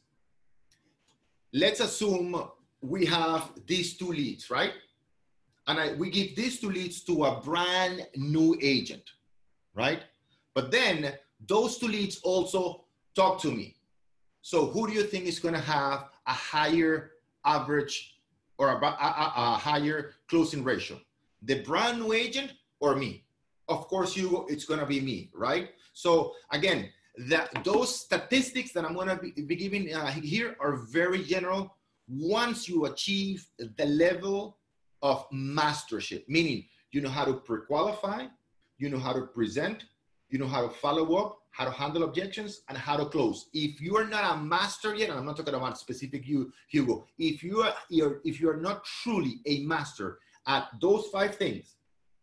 let's 1.53 1.81
assume 1.81 2.49
we 2.83 3.07
have 3.07 3.53
these 3.67 3.97
two 3.97 4.13
leads, 4.13 4.51
right? 4.51 4.73
And 5.67 5.81
I, 5.81 5.95
we 5.95 6.11
give 6.11 6.37
these 6.37 6.61
two 6.61 6.71
leads 6.71 7.03
to 7.05 7.25
a 7.25 7.41
brand 7.41 8.07
new 8.17 8.57
agent 8.61 9.11
right? 9.75 10.03
But 10.55 10.71
then 10.71 11.15
those 11.47 11.79
two 11.79 11.89
leads 11.89 12.21
also 12.23 12.85
talk 13.15 13.41
to 13.43 13.51
me. 13.51 13.77
So 14.43 14.67
who 14.67 14.87
do 14.87 14.93
you 14.93 15.05
think 15.05 15.27
is 15.27 15.39
going 15.39 15.55
to 15.55 15.61
have 15.61 16.11
a 16.27 16.33
higher 16.33 17.13
average 17.45 18.19
or 18.59 18.69
a, 18.69 18.77
a, 18.77 19.33
a, 19.37 19.59
higher 19.59 20.15
closing 20.29 20.63
ratio? 20.63 21.01
The 21.43 21.63
brand 21.63 22.01
new 22.01 22.13
agent 22.13 22.53
or 22.81 22.97
me? 22.97 23.25
Of 23.69 23.89
course, 23.89 24.17
you. 24.17 24.47
It's 24.49 24.67
going 24.67 24.81
to 24.81 24.87
be 24.87 25.01
me, 25.01 25.31
right? 25.35 25.71
So 25.95 26.35
again, 26.51 26.91
that 27.17 27.65
those 27.65 27.99
statistics 27.99 28.73
that 28.73 28.85
I'm 28.85 28.95
going 28.95 29.09
to 29.09 29.17
be, 29.17 29.31
be 29.31 29.57
giving 29.57 29.95
uh, 29.95 30.11
here 30.11 30.57
are 30.61 30.77
very 30.77 31.23
general. 31.23 31.75
Once 32.09 32.69
you 32.69 32.85
achieve 32.85 33.47
the 33.59 33.87
level 33.87 34.59
of 35.01 35.27
mastership, 35.33 36.25
meaning 36.29 36.67
you 36.91 37.01
know 37.01 37.09
how 37.09 37.25
to 37.25 37.35
pre-qualify, 37.35 38.27
you 38.79 38.91
know 38.91 38.99
how 38.99 39.13
to 39.13 39.23
present, 39.23 39.85
you 40.31 40.39
know 40.39 40.49
how 40.49 40.63
to 40.67 40.69
follow 40.69 41.17
up, 41.17 41.39
how 41.51 41.65
to 41.65 41.71
handle 41.71 42.05
objections, 42.05 42.63
and 42.69 42.77
how 42.77 42.97
to 42.97 43.07
close. 43.07 43.47
If 43.53 43.81
you 43.81 43.97
are 43.97 44.07
not 44.07 44.35
a 44.35 44.41
master 44.41 44.95
yet, 44.95 45.11
and 45.11 45.19
I'm 45.19 45.27
not 45.27 45.37
talking 45.37 45.55
about 45.55 45.79
specific 45.79 46.27
you, 46.27 46.53
Hugo, 46.69 47.07
if 47.19 47.43
you 47.43 47.63
are 47.63 47.75
if 47.91 48.41
you 48.41 48.51
are 48.51 48.57
not 48.57 48.85
truly 48.85 49.41
a 49.47 49.61
master 49.61 50.19
at 50.47 50.69
those 50.81 51.07
five 51.07 51.37
things, 51.37 51.77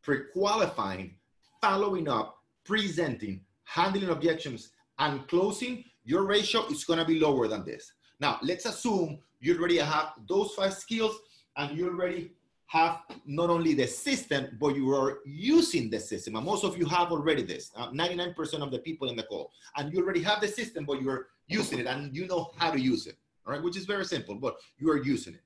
pre-qualifying, 0.03 1.15
following 1.61 2.07
up, 2.07 2.37
presenting, 2.65 3.41
handling 3.63 4.09
objections, 4.09 4.71
and 4.99 5.27
closing, 5.27 5.83
your 6.03 6.25
ratio 6.25 6.65
is 6.67 6.83
gonna 6.83 7.05
be 7.05 7.19
lower 7.19 7.47
than 7.47 7.63
this. 7.65 7.93
Now, 8.19 8.39
let's 8.43 8.65
assume 8.65 9.19
you 9.39 9.57
already 9.57 9.77
have 9.77 10.13
those 10.27 10.53
five 10.53 10.73
skills 10.73 11.17
and 11.57 11.77
you 11.77 11.89
already 11.89 12.31
have 12.71 13.01
not 13.25 13.49
only 13.49 13.73
the 13.73 13.86
system, 13.86 14.57
but 14.57 14.77
you 14.77 14.89
are 14.95 15.19
using 15.25 15.89
the 15.89 15.99
system. 15.99 16.38
And 16.38 16.45
most 16.45 16.63
of 16.63 16.77
you 16.77 16.86
have 16.86 17.12
already 17.12 17.43
this, 17.43 17.71
99% 17.77 18.38
uh, 18.38 18.63
of 18.63 18.71
the 18.71 18.79
people 18.79 19.10
in 19.10 19.17
the 19.17 19.23
call. 19.23 19.51
And 19.75 19.91
you 19.91 20.01
already 20.01 20.23
have 20.23 20.39
the 20.39 20.47
system, 20.47 20.86
but 20.86 21.01
you're 21.01 21.27
using 21.47 21.79
it 21.79 21.86
and 21.86 22.15
you 22.15 22.27
know 22.27 22.51
how 22.55 22.71
to 22.71 22.79
use 22.79 23.07
it, 23.07 23.17
all 23.45 23.51
right? 23.51 23.62
Which 23.62 23.75
is 23.75 23.86
very 23.86 24.05
simple, 24.05 24.36
but 24.36 24.55
you 24.77 24.89
are 24.89 25.03
using 25.03 25.34
it. 25.34 25.41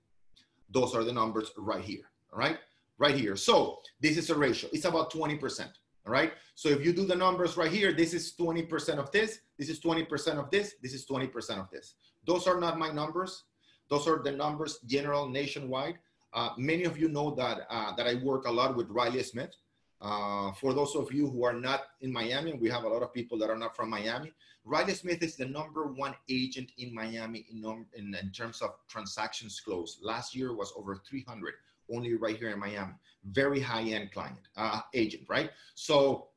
Those 0.70 0.94
are 0.94 1.04
the 1.04 1.12
numbers 1.12 1.50
right 1.58 1.84
here, 1.84 2.06
all 2.32 2.38
right? 2.38 2.60
Right 3.00 3.16
here. 3.16 3.36
So 3.36 3.80
this 4.00 4.18
is 4.18 4.30
a 4.30 4.36
ratio. 4.36 4.70
It's 4.72 4.86
about 4.86 5.12
20%, 5.12 5.62
all 6.06 6.14
right? 6.14 6.34
So 6.54 6.70
if 6.70 6.86
you 6.86 6.94
do 6.94 7.08
the 7.08 7.16
numbers 7.16 7.58
right 7.58 7.72
here, 7.72 7.92
this 7.92 8.14
is 8.14 8.36
20% 8.40 9.00
of 9.00 9.12
this, 9.12 9.40
this 9.58 9.70
is 9.70 9.80
20% 9.80 10.38
of 10.38 10.52
this, 10.52 10.76
this 10.80 10.94
is 10.94 11.08
20% 11.08 11.60
of 11.60 11.72
this. 11.72 11.96
Those 12.28 12.46
are 12.46 12.60
not 12.60 12.78
my 12.78 12.92
numbers. 12.92 13.46
Those 13.90 14.08
are 14.08 14.22
the 14.22 14.32
numbers 14.32 14.78
general 14.86 15.28
nationwide. 15.28 15.98
Uh, 16.36 16.50
many 16.58 16.84
of 16.84 17.00
you 17.00 17.08
know 17.08 17.34
that, 17.34 17.66
uh, 17.70 17.96
that 17.96 18.08
I 18.08 18.16
work 18.16 18.46
a 18.46 18.52
lot 18.52 18.76
with 18.76 18.90
Riley 18.90 19.24
Smith. 19.24 19.56
Uh, 20.02 20.52
for 20.52 20.74
those 20.74 20.94
of 20.96 21.12
you 21.12 21.30
who 21.30 21.46
are 21.46 21.54
not 21.54 21.84
in 22.02 22.12
Miami, 22.12 22.54
we 22.54 22.70
have 22.70 22.84
a 22.84 22.90
lot 22.90 23.02
of 23.02 23.14
people 23.14 23.38
that 23.40 23.50
are 23.50 23.58
not 23.58 23.76
from 23.76 23.90
Miami, 23.90 24.34
Riley 24.66 24.96
Smith 24.96 25.22
is 25.22 25.36
the 25.36 25.46
number 25.46 25.86
one 25.86 26.16
agent 26.28 26.72
in 26.80 26.94
Miami 26.94 27.46
in, 27.52 27.64
in, 27.94 28.16
in 28.16 28.32
terms 28.32 28.64
of 28.64 28.72
transactions 28.88 29.60
closed. 29.60 30.00
Last 30.02 30.36
year 30.36 30.56
was 30.56 30.74
over 30.76 31.00
300, 31.08 31.54
only 31.94 32.16
right 32.16 32.36
here 32.36 32.50
in 32.50 32.60
Miami. 32.60 32.94
Very 33.26 33.60
high-end 33.60 34.12
client, 34.12 34.40
uh, 34.58 34.82
agent, 34.96 35.24
right? 35.30 35.52
So, 35.76 36.30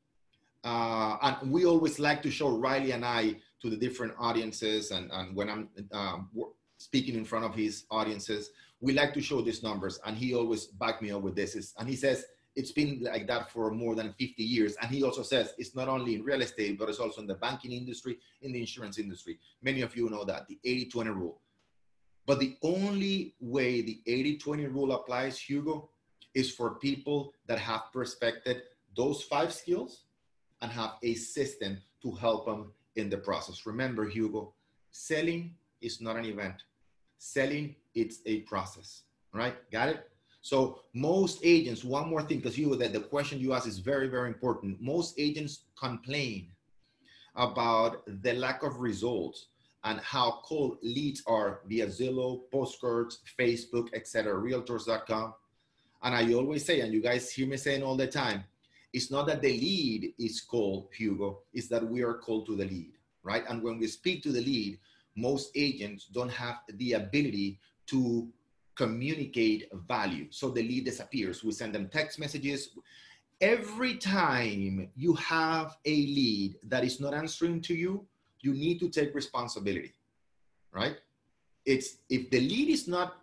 uh, 0.62 1.16
and 1.22 1.50
we 1.50 1.64
always 1.64 1.98
like 1.98 2.22
to 2.22 2.30
show 2.30 2.50
Riley 2.50 2.90
and 2.90 3.04
I 3.04 3.36
to 3.62 3.70
the 3.70 3.76
different 3.76 4.12
audiences, 4.18 4.90
and, 4.90 5.10
and 5.10 5.34
when 5.34 5.48
I'm 5.48 5.68
um, 5.92 6.28
speaking 6.76 7.14
in 7.14 7.24
front 7.24 7.46
of 7.46 7.54
his 7.54 7.84
audiences, 7.90 8.50
we 8.80 8.92
like 8.92 9.12
to 9.14 9.20
show 9.20 9.40
these 9.40 9.62
numbers 9.62 10.00
and 10.06 10.16
he 10.16 10.34
always 10.34 10.66
back 10.66 11.02
me 11.02 11.10
up 11.10 11.22
with 11.22 11.34
this 11.34 11.74
and 11.78 11.88
he 11.88 11.96
says 11.96 12.24
it's 12.58 12.72
been 12.72 12.98
like 13.02 13.28
that 13.28 13.52
for 13.52 13.70
more 13.70 13.94
than 13.94 14.12
50 14.18 14.42
years. 14.42 14.74
And 14.82 14.90
he 14.90 15.04
also 15.04 15.22
says 15.22 15.54
it's 15.58 15.76
not 15.76 15.86
only 15.86 16.16
in 16.16 16.24
real 16.24 16.42
estate 16.42 16.76
but 16.76 16.88
it's 16.88 16.98
also 16.98 17.20
in 17.20 17.28
the 17.28 17.34
banking 17.34 17.70
industry 17.70 18.18
in 18.42 18.52
the 18.52 18.60
insurance 18.60 18.98
industry. 18.98 19.38
Many 19.62 19.82
of 19.82 19.96
you 19.96 20.10
know 20.10 20.24
that 20.24 20.48
the 20.48 20.58
80-20 20.66 21.14
rule. 21.14 21.40
But 22.26 22.40
the 22.40 22.56
only 22.62 23.36
way 23.40 23.80
the 23.82 24.00
80-20 24.06 24.74
rule 24.74 24.92
applies 24.92 25.38
hugo 25.38 25.90
is 26.34 26.50
for 26.50 26.74
people 26.74 27.32
that 27.46 27.60
have 27.60 27.92
perfected 27.92 28.62
those 28.96 29.22
five 29.22 29.52
skills 29.52 30.04
and 30.60 30.72
have 30.72 30.94
a 31.04 31.14
system 31.14 31.78
to 32.02 32.10
help 32.10 32.46
them 32.46 32.72
in 32.96 33.08
the 33.08 33.18
process. 33.18 33.66
Remember 33.66 34.04
hugo 34.08 34.52
selling 34.90 35.54
is 35.80 36.00
not 36.00 36.16
an 36.16 36.24
event. 36.24 36.64
Selling 37.18 37.76
it's 38.00 38.20
a 38.26 38.40
process 38.40 39.02
right? 39.32 39.56
Got 39.70 39.88
it? 39.90 40.10
So 40.40 40.80
most 40.94 41.40
agents 41.42 41.84
one 41.84 42.08
more 42.08 42.22
thing 42.22 42.38
because 42.38 42.56
you 42.56 42.74
that 42.76 42.92
the 42.92 43.00
question 43.00 43.38
you 43.38 43.52
asked 43.52 43.66
is 43.66 43.78
very 43.78 44.08
very 44.08 44.28
important. 44.28 44.80
Most 44.80 45.18
agents 45.18 45.64
complain 45.78 46.48
about 47.36 48.02
the 48.22 48.32
lack 48.34 48.62
of 48.62 48.80
results 48.80 49.46
and 49.84 50.00
how 50.00 50.40
cold 50.44 50.78
leads 50.82 51.22
are 51.26 51.60
via 51.68 51.86
zillow 51.86 52.40
postcards 52.50 53.20
facebook 53.38 53.86
etc 53.94 54.34
realtors.com 54.34 55.32
and 56.02 56.14
i 56.16 56.32
always 56.32 56.64
say 56.64 56.80
and 56.80 56.92
you 56.92 57.00
guys 57.00 57.30
hear 57.30 57.46
me 57.46 57.56
saying 57.56 57.84
all 57.84 57.94
the 57.94 58.06
time 58.06 58.42
it's 58.92 59.08
not 59.08 59.24
that 59.28 59.40
the 59.40 59.52
lead 59.52 60.12
is 60.18 60.40
cold 60.40 60.88
hugo 60.92 61.38
it's 61.54 61.68
that 61.68 61.88
we 61.88 62.02
are 62.02 62.14
cold 62.14 62.44
to 62.44 62.56
the 62.56 62.64
lead 62.64 62.92
right? 63.22 63.44
And 63.48 63.62
when 63.62 63.78
we 63.78 63.86
speak 63.86 64.22
to 64.24 64.32
the 64.32 64.40
lead 64.40 64.78
most 65.16 65.50
agents 65.54 66.06
don't 66.06 66.30
have 66.30 66.56
the 66.74 66.92
ability 66.94 67.58
to 67.88 68.28
communicate 68.76 69.68
value. 69.88 70.28
So 70.30 70.50
the 70.50 70.62
lead 70.62 70.84
disappears. 70.84 71.42
We 71.42 71.52
send 71.52 71.74
them 71.74 71.88
text 71.88 72.18
messages. 72.18 72.70
Every 73.40 73.96
time 73.96 74.90
you 74.94 75.14
have 75.14 75.76
a 75.84 75.96
lead 76.18 76.56
that 76.68 76.84
is 76.84 77.00
not 77.00 77.12
answering 77.12 77.60
to 77.62 77.74
you, 77.74 78.06
you 78.40 78.52
need 78.52 78.78
to 78.80 78.88
take 78.88 79.14
responsibility, 79.14 79.94
right? 80.72 80.96
It's 81.66 81.98
if 82.08 82.30
the 82.30 82.40
lead 82.40 82.68
is 82.68 82.86
not 82.86 83.16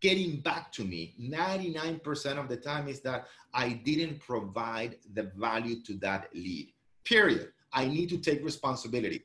getting 0.00 0.40
back 0.40 0.70
to 0.72 0.84
me, 0.84 1.14
99% 1.20 2.38
of 2.38 2.48
the 2.48 2.56
time 2.56 2.86
is 2.86 3.00
that 3.00 3.26
I 3.52 3.70
didn't 3.84 4.20
provide 4.20 4.96
the 5.14 5.32
value 5.36 5.82
to 5.82 5.94
that 5.98 6.28
lead. 6.34 6.72
Period. 7.04 7.52
I 7.72 7.86
need 7.86 8.08
to 8.10 8.18
take 8.18 8.44
responsibility 8.44 9.24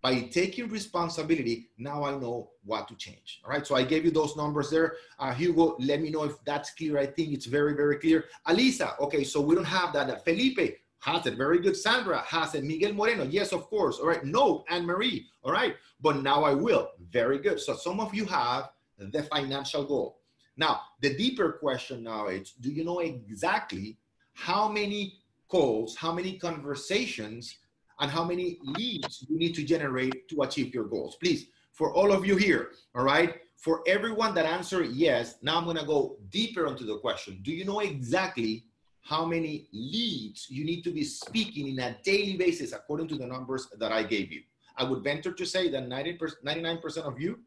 by 0.00 0.20
taking 0.20 0.68
responsibility, 0.68 1.70
now 1.76 2.04
I 2.04 2.12
know 2.12 2.50
what 2.64 2.86
to 2.88 2.94
change. 2.94 3.40
All 3.44 3.50
right. 3.50 3.66
So 3.66 3.74
I 3.74 3.82
gave 3.82 4.04
you 4.04 4.10
those 4.10 4.36
numbers 4.36 4.70
there. 4.70 4.94
Uh, 5.18 5.32
Hugo, 5.32 5.76
let 5.80 6.00
me 6.00 6.10
know 6.10 6.24
if 6.24 6.42
that's 6.44 6.70
clear. 6.70 6.98
I 6.98 7.06
think 7.06 7.32
it's 7.32 7.46
very, 7.46 7.74
very 7.74 7.98
clear. 7.98 8.26
Alisa, 8.46 8.98
okay. 9.00 9.24
So 9.24 9.40
we 9.40 9.54
don't 9.54 9.64
have 9.64 9.92
that. 9.94 10.24
Felipe 10.24 10.78
has 11.00 11.26
it. 11.26 11.34
Very 11.36 11.58
good. 11.58 11.76
Sandra 11.76 12.20
has 12.20 12.54
it. 12.54 12.64
Miguel 12.64 12.92
Moreno, 12.92 13.24
yes, 13.24 13.52
of 13.52 13.64
course. 13.64 13.98
All 13.98 14.06
right. 14.06 14.24
No, 14.24 14.64
Anne 14.68 14.86
Marie. 14.86 15.26
All 15.42 15.52
right. 15.52 15.74
But 16.00 16.22
now 16.22 16.44
I 16.44 16.54
will. 16.54 16.90
Very 17.10 17.38
good. 17.38 17.58
So 17.60 17.74
some 17.74 17.98
of 17.98 18.14
you 18.14 18.24
have 18.26 18.70
the 18.98 19.22
financial 19.24 19.84
goal. 19.84 20.20
Now, 20.56 20.80
the 21.00 21.14
deeper 21.14 21.52
question 21.52 22.02
now 22.02 22.28
is 22.28 22.52
do 22.52 22.70
you 22.70 22.84
know 22.84 22.98
exactly 23.00 23.96
how 24.34 24.68
many 24.68 25.18
calls, 25.48 25.96
how 25.96 26.12
many 26.12 26.36
conversations 26.36 27.58
and 28.00 28.10
how 28.10 28.24
many 28.24 28.58
leads 28.62 29.24
you 29.28 29.38
need 29.38 29.54
to 29.54 29.64
generate 29.64 30.28
to 30.28 30.42
achieve 30.42 30.74
your 30.74 30.84
goals. 30.84 31.16
Please, 31.16 31.46
for 31.72 31.92
all 31.92 32.12
of 32.12 32.26
you 32.26 32.36
here, 32.36 32.70
all 32.94 33.04
right, 33.04 33.36
for 33.56 33.82
everyone 33.86 34.34
that 34.34 34.46
answered 34.46 34.88
yes, 34.92 35.36
now 35.42 35.58
I'm 35.58 35.64
gonna 35.64 35.84
go 35.84 36.16
deeper 36.30 36.66
into 36.66 36.84
the 36.84 36.98
question. 36.98 37.40
Do 37.42 37.52
you 37.52 37.64
know 37.64 37.80
exactly 37.80 38.64
how 39.02 39.24
many 39.24 39.68
leads 39.72 40.46
you 40.48 40.64
need 40.64 40.82
to 40.82 40.90
be 40.90 41.02
speaking 41.02 41.68
in 41.68 41.78
a 41.80 41.96
daily 42.04 42.36
basis 42.36 42.72
according 42.72 43.08
to 43.08 43.16
the 43.16 43.26
numbers 43.26 43.68
that 43.78 43.90
I 43.90 44.02
gave 44.02 44.30
you? 44.30 44.42
I 44.76 44.84
would 44.84 45.02
venture 45.02 45.32
to 45.32 45.46
say 45.46 45.68
that 45.70 45.88
99% 45.88 46.98
of 46.98 47.20
you 47.20 47.40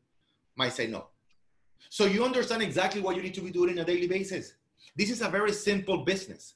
might 0.55 0.73
say 0.73 0.87
no. 0.87 1.07
So 1.89 2.05
you 2.05 2.25
understand 2.25 2.61
exactly 2.61 3.01
what 3.01 3.15
you 3.15 3.21
need 3.21 3.33
to 3.35 3.41
be 3.41 3.51
doing 3.51 3.71
on 3.71 3.79
a 3.79 3.85
daily 3.85 4.07
basis. 4.07 4.53
This 4.95 5.09
is 5.09 5.21
a 5.21 5.29
very 5.29 5.53
simple 5.53 5.99
business. 5.99 6.55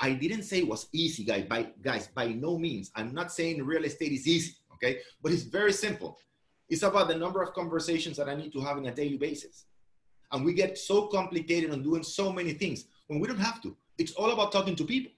I 0.00 0.12
didn't 0.12 0.42
say 0.42 0.58
it 0.58 0.68
was 0.68 0.88
easy, 0.92 1.24
guys. 1.24 1.44
By 1.48 1.68
guys, 1.82 2.08
by 2.08 2.28
no 2.28 2.58
means. 2.58 2.90
I'm 2.94 3.14
not 3.14 3.32
saying 3.32 3.64
real 3.64 3.84
estate 3.84 4.12
is 4.12 4.26
easy, 4.26 4.54
okay? 4.74 4.98
But 5.22 5.32
it's 5.32 5.44
very 5.44 5.72
simple. 5.72 6.18
It's 6.68 6.82
about 6.82 7.08
the 7.08 7.16
number 7.16 7.42
of 7.42 7.54
conversations 7.54 8.16
that 8.16 8.28
I 8.28 8.34
need 8.34 8.52
to 8.52 8.60
have 8.60 8.76
on 8.76 8.86
a 8.86 8.94
daily 8.94 9.18
basis. 9.18 9.66
And 10.32 10.44
we 10.44 10.54
get 10.54 10.76
so 10.78 11.06
complicated 11.06 11.70
on 11.70 11.82
doing 11.82 12.02
so 12.02 12.32
many 12.32 12.54
things 12.54 12.86
when 13.06 13.20
we 13.20 13.28
don't 13.28 13.38
have 13.38 13.62
to. 13.62 13.76
It's 13.98 14.12
all 14.12 14.32
about 14.32 14.50
talking 14.50 14.74
to 14.76 14.84
people, 14.84 15.12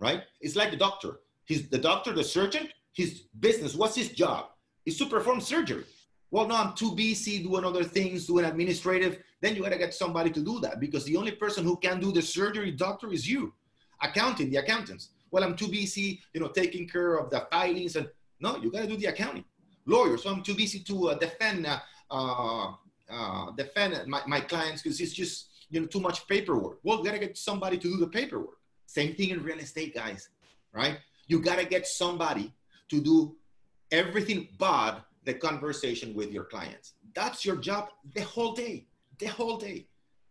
right? 0.00 0.22
It's 0.40 0.56
like 0.56 0.70
the 0.70 0.76
doctor. 0.76 1.20
He's 1.44 1.68
the 1.68 1.78
doctor, 1.78 2.12
the 2.12 2.24
surgeon, 2.24 2.68
his 2.92 3.22
business, 3.38 3.74
what's 3.74 3.94
his 3.94 4.08
job? 4.08 4.46
Is 4.84 4.98
to 4.98 5.06
perform 5.06 5.40
surgery. 5.40 5.84
Well, 6.30 6.46
no, 6.46 6.56
I'm 6.56 6.74
too 6.74 6.94
busy 6.94 7.42
doing 7.42 7.64
other 7.64 7.84
things, 7.84 8.26
doing 8.26 8.44
administrative. 8.44 9.22
Then 9.40 9.54
you 9.54 9.62
gotta 9.62 9.78
get 9.78 9.94
somebody 9.94 10.30
to 10.30 10.40
do 10.40 10.58
that 10.60 10.80
because 10.80 11.04
the 11.04 11.16
only 11.16 11.32
person 11.32 11.64
who 11.64 11.76
can 11.76 12.00
do 12.00 12.10
the 12.10 12.20
surgery, 12.20 12.72
doctor, 12.72 13.12
is 13.12 13.30
you 13.30 13.54
accounting, 14.02 14.50
the 14.50 14.56
accountants. 14.56 15.10
Well, 15.30 15.44
I'm 15.44 15.56
too 15.56 15.68
busy, 15.68 16.20
you 16.32 16.40
know, 16.40 16.48
taking 16.48 16.88
care 16.88 17.16
of 17.16 17.30
the 17.30 17.46
filings 17.50 17.96
and 17.96 18.08
no, 18.40 18.56
you 18.56 18.70
got 18.70 18.82
to 18.82 18.86
do 18.86 18.96
the 18.96 19.06
accounting. 19.06 19.44
Lawyers, 19.86 20.22
so 20.22 20.30
I'm 20.30 20.42
too 20.42 20.54
busy 20.54 20.80
to 20.80 21.10
uh, 21.10 21.14
defend 21.14 21.66
uh, 21.66 21.80
uh, 22.10 22.72
uh 23.10 23.50
defend 23.52 24.06
my, 24.06 24.20
my 24.26 24.40
clients 24.40 24.82
because 24.82 25.00
it's 25.00 25.12
just 25.12 25.48
you 25.70 25.80
know 25.80 25.86
too 25.86 26.00
much 26.00 26.28
paperwork. 26.28 26.78
Well, 26.82 26.98
you 26.98 27.04
got 27.04 27.12
to 27.12 27.18
get 27.18 27.38
somebody 27.38 27.78
to 27.78 27.88
do 27.88 27.96
the 27.96 28.06
paperwork. 28.06 28.58
Same 28.86 29.14
thing 29.14 29.30
in 29.30 29.42
real 29.42 29.58
estate, 29.58 29.94
guys. 29.94 30.28
Right? 30.72 30.98
You 31.26 31.40
got 31.40 31.58
to 31.58 31.64
get 31.64 31.86
somebody 31.86 32.52
to 32.90 33.00
do 33.00 33.36
everything 33.90 34.48
but 34.58 35.04
the 35.24 35.34
conversation 35.34 36.14
with 36.14 36.30
your 36.32 36.44
clients. 36.44 36.94
That's 37.14 37.44
your 37.44 37.56
job 37.56 37.88
the 38.14 38.22
whole 38.22 38.52
day. 38.52 38.86
The 39.18 39.26
whole 39.26 39.56
day. 39.56 39.86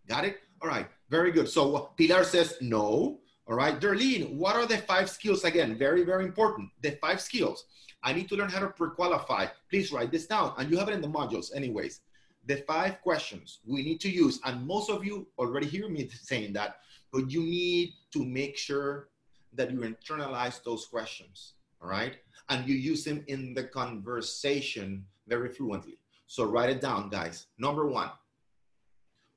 Got 0.07 0.25
it? 0.25 0.37
All 0.61 0.69
right. 0.69 0.87
Very 1.09 1.31
good. 1.31 1.49
So 1.49 1.91
Pilar 1.97 2.23
says 2.23 2.55
no. 2.61 3.19
All 3.49 3.55
right, 3.55 3.79
Darlene, 3.79 4.35
what 4.35 4.57
are 4.57 4.65
the 4.65 4.77
five 4.77 5.09
skills 5.09 5.45
again? 5.45 5.77
Very, 5.77 6.03
very 6.03 6.25
important. 6.25 6.69
The 6.81 6.91
five 6.99 7.21
skills. 7.21 7.63
I 8.03 8.11
need 8.11 8.27
to 8.29 8.35
learn 8.35 8.49
how 8.49 8.59
to 8.59 8.67
pre-qualify. 8.67 9.47
Please 9.69 9.91
write 9.93 10.11
this 10.11 10.27
down, 10.27 10.53
and 10.57 10.69
you 10.69 10.77
have 10.77 10.89
it 10.89 10.93
in 10.93 11.01
the 11.01 11.07
modules, 11.07 11.55
anyways. 11.55 12.01
The 12.45 12.57
five 12.67 13.01
questions 13.01 13.59
we 13.65 13.83
need 13.83 14.01
to 14.01 14.09
use, 14.09 14.41
and 14.43 14.67
most 14.67 14.89
of 14.89 15.05
you 15.05 15.27
already 15.39 15.67
hear 15.67 15.87
me 15.87 16.09
saying 16.21 16.53
that, 16.53 16.79
but 17.13 17.31
you 17.31 17.41
need 17.41 17.93
to 18.11 18.25
make 18.25 18.57
sure 18.57 19.07
that 19.53 19.71
you 19.71 19.79
internalize 19.79 20.61
those 20.63 20.85
questions, 20.85 21.53
all 21.81 21.89
right? 21.89 22.17
And 22.49 22.67
you 22.67 22.75
use 22.75 23.05
them 23.05 23.23
in 23.27 23.53
the 23.53 23.63
conversation 23.63 25.05
very 25.25 25.49
fluently. 25.49 25.99
So 26.27 26.43
write 26.43 26.69
it 26.69 26.81
down, 26.81 27.09
guys. 27.09 27.47
Number 27.57 27.85
one, 27.85 28.09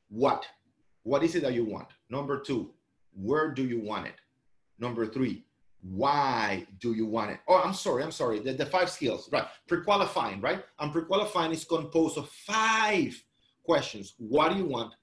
what? 0.09 0.47
What 1.05 1.23
is 1.23 1.37
it 1.37 1.43
that 1.43 1.55
you 1.55 1.65
want? 1.65 1.89
Number 2.11 2.41
two, 2.41 2.73
where 3.23 3.51
do 3.53 3.65
you 3.65 3.81
want 3.81 4.07
it? 4.07 4.15
Number 4.79 5.07
three, 5.07 5.45
Why 5.83 6.67
do 6.79 6.93
you 6.93 7.07
want 7.07 7.31
it? 7.31 7.41
Oh, 7.49 7.61
I'm 7.65 7.73
sorry, 7.73 8.03
I'm 8.03 8.11
sorry. 8.13 8.41
The, 8.41 8.53
the 8.53 8.67
five 8.67 8.91
skills, 8.91 9.29
right? 9.33 9.47
Pre-qualifying, 9.67 10.41
right? 10.41 10.63
And 10.79 10.93
pre-qualifying 10.93 11.53
is 11.53 11.65
composed 11.65 12.19
of 12.19 12.29
five 12.29 13.23
questions. 13.65 14.15
What 14.19 14.53
do 14.53 14.59
you 14.59 14.67
want? 14.67 14.95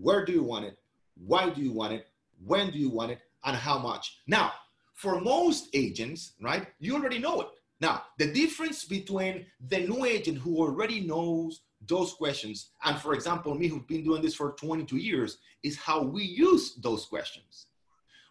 Where 0.00 0.24
do 0.24 0.32
you 0.32 0.44
want 0.44 0.64
it? 0.66 0.78
Why 1.26 1.50
do 1.50 1.60
you 1.60 1.72
want 1.72 1.92
it? 1.94 2.06
When 2.44 2.70
do 2.70 2.78
you 2.78 2.88
want 2.88 3.10
it? 3.10 3.20
And 3.44 3.56
how 3.56 3.78
much? 3.78 4.18
Now, 4.26 4.52
for 4.94 5.20
most 5.20 5.68
agents, 5.74 6.34
right, 6.40 6.66
you 6.78 6.94
already 6.94 7.18
know 7.18 7.40
it. 7.40 7.48
Now, 7.80 8.04
the 8.18 8.32
difference 8.32 8.84
between 8.84 9.46
the 9.68 9.80
new 9.80 10.04
agent 10.04 10.38
who 10.38 10.58
already 10.58 11.00
knows 11.00 11.62
those 11.88 12.14
questions, 12.14 12.70
and 12.84 12.98
for 12.98 13.14
example, 13.14 13.54
me 13.54 13.68
who've 13.68 13.86
been 13.86 14.04
doing 14.04 14.22
this 14.22 14.34
for 14.34 14.52
22 14.52 14.96
years, 14.96 15.38
is 15.62 15.76
how 15.76 16.02
we 16.02 16.22
use 16.22 16.74
those 16.76 17.06
questions. 17.06 17.66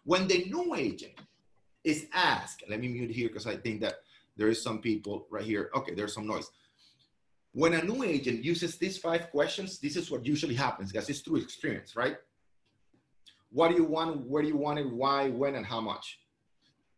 When 0.04 0.26
the 0.26 0.44
new 0.44 0.74
agent 0.74 1.14
is 1.84 2.06
asked, 2.12 2.64
let 2.68 2.80
me 2.80 2.88
mute 2.88 3.10
here 3.10 3.28
because 3.28 3.46
I 3.46 3.56
think 3.56 3.80
that 3.80 3.96
there 4.36 4.48
is 4.48 4.62
some 4.62 4.78
people 4.78 5.26
right 5.30 5.44
here. 5.44 5.70
Okay, 5.74 5.94
there's 5.94 6.14
some 6.14 6.26
noise. 6.26 6.50
When 7.52 7.74
a 7.74 7.82
new 7.82 8.02
agent 8.02 8.44
uses 8.44 8.78
these 8.78 8.96
five 8.96 9.30
questions, 9.30 9.78
this 9.78 9.96
is 9.96 10.10
what 10.10 10.24
usually 10.24 10.54
happens 10.54 10.90
because 10.90 11.08
it's 11.10 11.20
through 11.20 11.36
experience, 11.36 11.94
right? 11.94 12.16
What 13.50 13.68
do 13.68 13.74
you 13.74 13.84
want? 13.84 14.26
Where 14.26 14.42
do 14.42 14.48
you 14.48 14.56
want 14.56 14.78
it? 14.78 14.90
Why, 14.90 15.28
when, 15.28 15.56
and 15.56 15.66
how 15.66 15.80
much? 15.80 16.18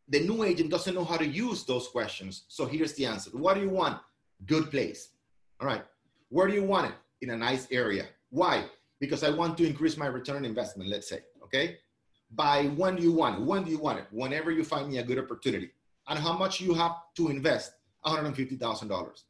The 0.09 0.21
new 0.21 0.45
agent 0.45 0.71
doesn't 0.71 0.95
know 0.95 1.05
how 1.05 1.17
to 1.17 1.27
use 1.27 1.65
those 1.65 1.89
questions. 1.89 2.45
So 2.49 2.67
here's 2.67 2.93
the 2.93 3.07
answer. 3.07 3.31
What 3.31 3.55
do 3.55 3.63
you 3.63 3.71
want? 3.71 3.99
Good 4.47 4.71
place. 4.71 5.09
All 5.61 5.67
right. 5.67 5.85
Where 6.35 6.49
do 6.49 6.53
you 6.53 6.65
want 6.65 6.89
it? 6.89 6.95
In 7.21 7.31
a 7.31 7.37
nice 7.37 7.69
area. 7.71 8.07
Why? 8.31 8.65
Because 8.99 9.23
I 9.23 9.31
want 9.31 9.57
to 9.59 9.65
increase 9.65 9.97
my 9.97 10.07
return 10.07 10.39
on 10.39 10.45
investment, 10.45 10.91
let's 10.91 11.09
say. 11.09 11.21
Okay. 11.45 11.79
By 12.33 12.65
when 12.75 12.97
do 12.97 13.05
you 13.05 13.13
want 13.13 13.39
it? 13.39 13.43
When 13.45 13.63
do 13.63 13.71
you 13.71 13.79
want 13.79 14.01
it? 14.01 14.07
Whenever 14.11 14.51
you 14.51 14.65
find 14.65 14.89
me 14.89 14.99
a 14.99 15.05
good 15.05 15.21
opportunity. 15.21 15.71
And 16.09 16.19
how 16.19 16.33
much 16.37 16.61
you 16.61 16.75
have 16.75 16.97
to 17.19 17.29
invest? 17.29 17.75
$150,000. 18.05 19.23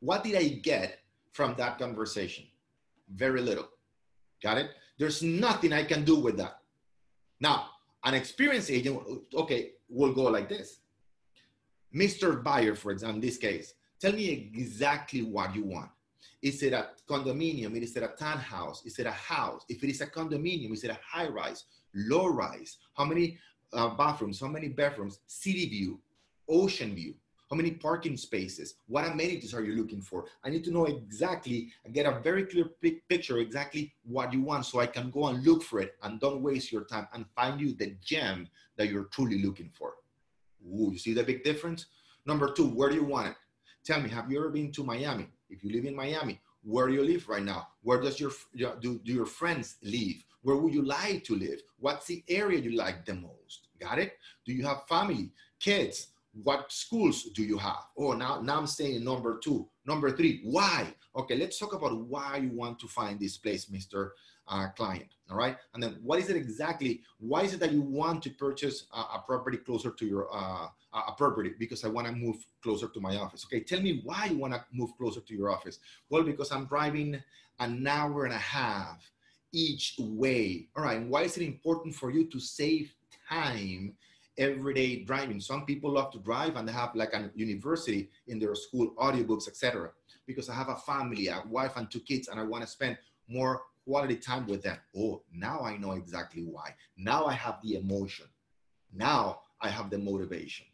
What 0.00 0.24
did 0.24 0.36
I 0.36 0.48
get 0.60 0.98
from 1.32 1.54
that 1.54 1.78
conversation? 1.78 2.44
Very 3.08 3.40
little. 3.40 3.68
Got 4.42 4.58
it? 4.58 4.72
There's 4.98 5.22
nothing 5.22 5.72
I 5.72 5.84
can 5.84 6.04
do 6.04 6.16
with 6.16 6.36
that. 6.36 6.58
Now, 7.40 7.70
an 8.04 8.12
experienced 8.12 8.70
agent, 8.70 9.00
okay, 9.32 9.70
will 9.88 10.12
go 10.12 10.24
like 10.24 10.50
this. 10.50 10.80
Mr. 11.94 12.44
Buyer, 12.44 12.74
for 12.74 12.92
example, 12.92 13.14
in 13.14 13.20
this 13.22 13.38
case, 13.38 13.72
tell 13.98 14.12
me 14.12 14.50
exactly 14.54 15.22
what 15.22 15.54
you 15.54 15.64
want. 15.64 15.88
Is 16.42 16.62
it 16.62 16.72
a 16.72 16.88
condominium? 17.08 17.80
Is 17.80 17.96
it 17.96 18.02
a 18.02 18.08
townhouse? 18.08 18.84
Is 18.84 18.98
it 18.98 19.06
a 19.06 19.12
house? 19.12 19.64
If 19.68 19.82
it 19.82 19.90
is 19.90 20.00
a 20.00 20.06
condominium, 20.06 20.72
is 20.72 20.84
it 20.84 20.90
a 20.90 20.98
high 21.02 21.28
rise, 21.28 21.64
low 21.94 22.26
rise? 22.26 22.78
How 22.94 23.04
many 23.04 23.38
uh, 23.72 23.90
bathrooms? 23.96 24.40
How 24.40 24.48
many 24.48 24.68
bedrooms? 24.68 25.20
City 25.26 25.68
view, 25.68 26.00
ocean 26.48 26.94
view, 26.94 27.14
how 27.50 27.56
many 27.56 27.72
parking 27.72 28.16
spaces? 28.16 28.76
What 28.88 29.06
amenities 29.06 29.54
are 29.54 29.62
you 29.62 29.76
looking 29.76 30.02
for? 30.02 30.24
I 30.44 30.50
need 30.50 30.64
to 30.64 30.72
know 30.72 30.86
exactly, 30.86 31.72
get 31.92 32.06
a 32.06 32.20
very 32.20 32.44
clear 32.44 32.70
picture 33.08 33.38
exactly 33.38 33.94
what 34.04 34.32
you 34.32 34.42
want 34.42 34.66
so 34.66 34.80
I 34.80 34.86
can 34.86 35.10
go 35.10 35.28
and 35.28 35.44
look 35.44 35.62
for 35.62 35.80
it 35.80 35.94
and 36.02 36.18
don't 36.18 36.42
waste 36.42 36.72
your 36.72 36.84
time 36.84 37.06
and 37.12 37.24
find 37.36 37.60
you 37.60 37.74
the 37.74 37.96
gem 38.04 38.48
that 38.76 38.88
you're 38.88 39.04
truly 39.04 39.42
looking 39.42 39.70
for. 39.78 39.94
Ooh, 40.66 40.90
you 40.92 40.98
see 40.98 41.14
the 41.14 41.22
big 41.22 41.44
difference? 41.44 41.86
Number 42.26 42.52
two, 42.52 42.66
where 42.66 42.88
do 42.88 42.96
you 42.96 43.04
want 43.04 43.28
it? 43.28 43.36
Tell 43.84 44.00
me, 44.00 44.08
have 44.10 44.30
you 44.30 44.38
ever 44.38 44.48
been 44.48 44.72
to 44.72 44.82
Miami? 44.82 45.28
If 45.48 45.62
you 45.64 45.70
live 45.70 45.84
in 45.84 45.94
Miami, 45.94 46.40
where 46.62 46.88
you 46.88 47.02
live 47.02 47.28
right 47.28 47.42
now? 47.42 47.68
Where 47.82 48.00
does 48.00 48.18
your 48.18 48.32
do, 48.56 49.00
do 49.04 49.12
your 49.12 49.26
friends 49.26 49.76
live? 49.82 50.24
Where 50.42 50.56
would 50.56 50.74
you 50.74 50.82
like 50.82 51.24
to 51.24 51.36
live? 51.36 51.60
What's 51.78 52.06
the 52.06 52.22
area 52.28 52.60
you 52.60 52.76
like 52.76 53.04
the 53.04 53.14
most? 53.14 53.68
Got 53.80 53.98
it? 53.98 54.18
Do 54.44 54.52
you 54.52 54.64
have 54.64 54.86
family, 54.88 55.32
kids? 55.60 56.08
what 56.42 56.70
schools 56.70 57.24
do 57.34 57.42
you 57.42 57.58
have? 57.58 57.86
Oh, 57.96 58.12
now, 58.12 58.40
now 58.40 58.58
I'm 58.58 58.66
saying 58.66 59.04
number 59.04 59.38
two. 59.38 59.68
Number 59.86 60.10
three, 60.10 60.40
why? 60.44 60.92
Okay, 61.14 61.36
let's 61.36 61.58
talk 61.58 61.72
about 61.72 61.98
why 62.06 62.36
you 62.36 62.50
want 62.50 62.78
to 62.80 62.88
find 62.88 63.18
this 63.18 63.38
place, 63.38 63.66
Mr. 63.66 64.10
Uh, 64.48 64.68
client. 64.76 65.08
All 65.28 65.36
right. 65.36 65.56
And 65.74 65.82
then 65.82 65.98
what 66.02 66.20
is 66.20 66.30
it 66.30 66.36
exactly? 66.36 67.02
Why 67.18 67.42
is 67.42 67.52
it 67.52 67.58
that 67.58 67.72
you 67.72 67.82
want 67.82 68.22
to 68.22 68.30
purchase 68.30 68.86
a, 68.94 68.98
a 68.98 69.24
property 69.26 69.56
closer 69.56 69.90
to 69.90 70.06
your 70.06 70.28
uh, 70.32 70.68
a 70.92 71.12
property? 71.16 71.50
Because 71.58 71.84
I 71.84 71.88
want 71.88 72.06
to 72.06 72.12
move 72.12 72.36
closer 72.62 72.86
to 72.86 73.00
my 73.00 73.16
office. 73.16 73.44
Okay. 73.46 73.60
Tell 73.60 73.80
me 73.80 74.02
why 74.04 74.26
you 74.26 74.38
want 74.38 74.54
to 74.54 74.64
move 74.72 74.90
closer 74.96 75.20
to 75.20 75.34
your 75.34 75.50
office. 75.50 75.80
Well, 76.10 76.22
because 76.22 76.52
I'm 76.52 76.66
driving 76.66 77.20
an 77.58 77.86
hour 77.86 78.24
and 78.24 78.34
a 78.34 78.38
half 78.38 79.10
each 79.52 79.96
way. 79.98 80.68
All 80.76 80.84
right. 80.84 81.02
Why 81.02 81.22
is 81.22 81.36
it 81.36 81.42
important 81.42 81.96
for 81.96 82.12
you 82.12 82.26
to 82.30 82.38
save 82.38 82.94
time 83.28 83.96
everyday 84.38 85.02
driving. 85.04 85.40
Some 85.40 85.64
people 85.64 85.92
love 85.92 86.10
to 86.12 86.18
drive 86.18 86.56
and 86.56 86.68
they 86.68 86.72
have 86.72 86.94
like 86.94 87.14
a 87.14 87.30
university 87.34 88.10
in 88.28 88.38
their 88.38 88.54
school, 88.54 88.94
audiobooks, 88.98 89.48
etc. 89.48 89.90
Because 90.26 90.48
I 90.48 90.54
have 90.54 90.68
a 90.68 90.76
family, 90.76 91.28
a 91.28 91.42
wife 91.48 91.72
and 91.76 91.90
two 91.90 92.00
kids, 92.00 92.28
and 92.28 92.38
I 92.38 92.42
want 92.42 92.62
to 92.62 92.68
spend 92.68 92.98
more 93.28 93.62
quality 93.86 94.16
time 94.16 94.46
with 94.46 94.62
them. 94.62 94.78
Oh, 94.96 95.22
now 95.32 95.60
I 95.60 95.76
know 95.76 95.92
exactly 95.92 96.42
why. 96.42 96.74
Now 96.96 97.26
I 97.26 97.32
have 97.32 97.58
the 97.62 97.76
emotion. 97.76 98.26
Now 98.92 99.40
I 99.60 99.68
have 99.68 99.90
the 99.90 99.98
motivation. 99.98 100.66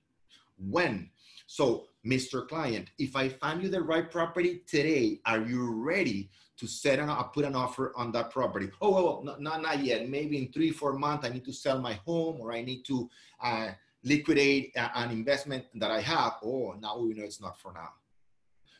When? 0.59 1.11
So, 1.47 1.85
Mr. 2.07 2.49
Client, 2.49 2.91
if 2.99 3.15
I 3.15 3.29
find 3.29 3.63
you 3.63 3.69
the 3.69 3.83
right 3.83 4.11
property 4.11 4.63
today, 4.67 5.21
are 5.27 5.41
you 5.41 5.73
ready 5.73 6.31
to 6.63 6.69
set 6.69 7.01
an, 7.01 7.09
uh, 7.09 7.23
put 7.25 7.45
an 7.45 7.57
offer 7.57 7.93
on 7.97 8.13
that 8.13 8.31
property. 8.31 8.71
Oh, 8.81 8.93
well, 8.93 9.39
not, 9.41 9.61
not, 9.61 9.83
yet. 9.83 10.09
Maybe 10.09 10.39
in 10.39 10.53
three, 10.53 10.71
four 10.71 10.93
months, 10.93 11.27
I 11.27 11.31
need 11.31 11.45
to 11.47 11.53
sell 11.53 11.81
my 11.81 11.95
home 12.07 12.41
or 12.41 12.53
I 12.53 12.63
need 12.63 12.85
to 12.85 13.11
uh, 13.43 13.71
liquidate 14.05 14.73
a, 14.77 14.99
an 14.99 15.11
investment 15.11 15.65
that 15.75 15.91
I 15.91 16.01
have. 16.01 16.35
Oh, 16.45 16.77
now 16.81 16.99
we 16.99 17.15
know 17.15 17.25
it's 17.25 17.41
not 17.41 17.59
for 17.59 17.73
now. 17.73 17.89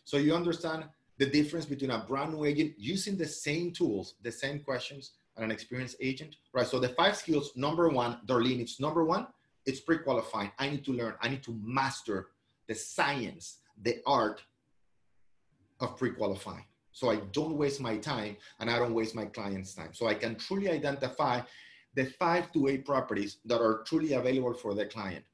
So 0.05 0.17
you 0.17 0.33
understand 0.33 0.85
the 1.23 1.31
difference 1.31 1.67
between 1.67 1.93
a 1.93 2.05
brand 2.09 2.35
new 2.35 2.45
agent 2.45 2.73
using 2.77 3.17
the 3.17 3.25
same 3.27 3.71
tools, 3.71 4.15
the 4.23 4.33
same 4.33 4.59
questions, 4.59 5.13
and 5.37 5.45
an 5.45 5.53
experienced 5.53 5.95
agent, 6.01 6.35
right? 6.53 6.67
So 6.67 6.81
the 6.81 6.89
five 6.89 7.17
skills, 7.17 7.53
number 7.55 7.89
one, 7.89 8.19
Darlene, 8.27 8.59
it's 8.59 8.81
number 8.81 9.05
one, 9.05 9.29
it's 9.65 9.79
pre-qualifying. 9.79 10.51
I 10.59 10.69
need 10.71 10.85
to 10.85 10.93
learn, 10.93 11.15
I 11.23 11.29
need 11.29 11.45
to 11.45 11.57
master 11.63 12.31
the 12.67 12.75
science, 12.75 13.59
the 13.81 13.99
art 14.05 14.43
of 15.79 15.97
pre-qualifying 15.97 16.65
so 16.91 17.09
I 17.09 17.17
don't 17.31 17.57
waste 17.57 17.81
my 17.81 17.99
time 17.99 18.37
and 18.59 18.69
I 18.69 18.81
don't 18.81 18.93
waste 18.93 19.15
my 19.15 19.27
client's 19.27 19.75
time. 19.75 19.91
So 19.93 20.09
I 20.09 20.15
can 20.15 20.35
truly 20.35 20.69
identify 20.71 21.41
the 21.95 22.07
five 22.19 22.51
to 22.53 22.67
eight 22.67 22.85
properties 22.85 23.39
that 23.45 23.61
are 23.61 23.85
truly 23.87 24.15
available 24.15 24.55
for 24.55 24.75
the 24.75 24.87
client. 24.87 25.25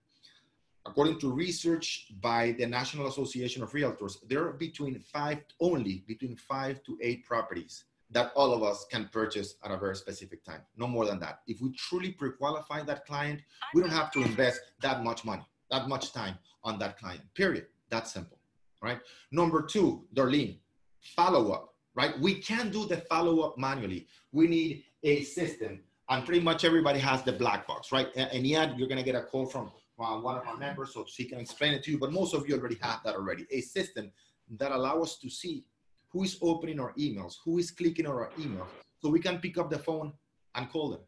According 0.89 1.19
to 1.21 1.31
research 1.31 2.07
by 2.23 2.53
the 2.53 2.67
National 2.67 3.09
Association 3.09 3.63
of 3.63 3.73
Realtors, 3.73 4.17
there 4.27 4.43
are 4.47 4.55
between 4.55 4.99
five, 5.01 5.41
only 5.61 6.03
between 6.07 6.35
five 6.35 6.83
to 6.85 6.99
eight 7.03 7.27
properties 7.27 7.85
that 8.11 8.33
all 8.35 8.55
of 8.55 8.63
us 8.63 8.87
can 8.91 9.07
purchase 9.13 9.57
at 9.63 9.71
a 9.71 9.77
very 9.77 9.95
specific 9.95 10.43
time. 10.43 10.63
No 10.79 10.87
more 10.87 11.05
than 11.05 11.21
that. 11.21 11.41
If 11.47 11.61
we 11.61 11.73
truly 11.73 12.13
pre-qualify 12.13 12.85
that 12.85 13.05
client, 13.05 13.43
we 13.75 13.83
don't 13.83 13.91
have 13.91 14.11
to 14.13 14.23
invest 14.23 14.63
that 14.81 15.05
much 15.05 15.27
money, 15.27 15.47
that 15.71 15.89
much 15.89 16.15
time 16.15 16.39
on 16.65 16.79
that 16.79 16.99
client, 16.99 17.21
period. 17.35 17.67
That's 17.91 18.11
simple, 18.11 18.39
right? 18.83 18.99
Number 19.31 19.61
two, 19.61 20.07
Darlene, 20.15 20.57
follow 21.01 21.53
up, 21.53 21.75
right? 21.95 22.19
We 22.19 22.37
can't 22.37 22.73
do 22.73 22.87
the 22.87 22.97
follow 23.11 23.41
up 23.41 23.59
manually. 23.59 24.07
We 24.33 24.49
need 24.49 24.85
a 25.03 25.23
system, 25.25 25.81
and 26.09 26.25
pretty 26.25 26.41
much 26.41 26.65
everybody 26.65 26.99
has 27.01 27.23
the 27.25 27.33
black 27.33 27.67
box, 27.67 27.93
right? 27.93 28.09
And, 28.17 28.47
yet 28.47 28.79
you're 28.79 28.89
gonna 28.89 29.03
get 29.03 29.17
a 29.17 29.23
call 29.23 29.45
from 29.45 29.71
uh, 29.99 30.19
one 30.21 30.37
of 30.37 30.47
our 30.47 30.57
members 30.57 30.95
so 30.95 31.05
she 31.07 31.25
can 31.25 31.39
explain 31.39 31.75
it 31.75 31.83
to 31.85 31.91
you, 31.91 31.99
but 31.99 32.13
most 32.13 32.35
of 32.35 32.49
you 32.49 32.57
already 32.57 32.79
have 32.81 33.01
that 33.05 33.15
already. 33.15 33.47
A 33.51 33.61
system 33.61 34.11
that 34.57 34.73
allow 34.73 35.03
us 35.03 35.19
to 35.19 35.29
see 35.29 35.65
who 36.11 36.25
is 36.25 36.39
opening 36.41 36.81
our 36.81 36.93
emails, 36.95 37.37
who 37.45 37.59
is 37.59 37.71
clicking 37.71 38.07
on 38.07 38.13
our 38.13 38.31
emails, 38.39 38.69
so 39.01 39.09
we 39.09 39.21
can 39.21 39.39
pick 39.39 39.59
up 39.59 39.71
the 39.71 39.79
phone 39.79 40.13
and 40.55 40.71
call 40.71 40.91
them. 40.91 41.01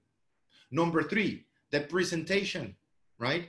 Number 0.70 1.03
three, 1.03 1.46
the 1.70 1.81
presentation, 1.81 2.76
right? 3.18 3.48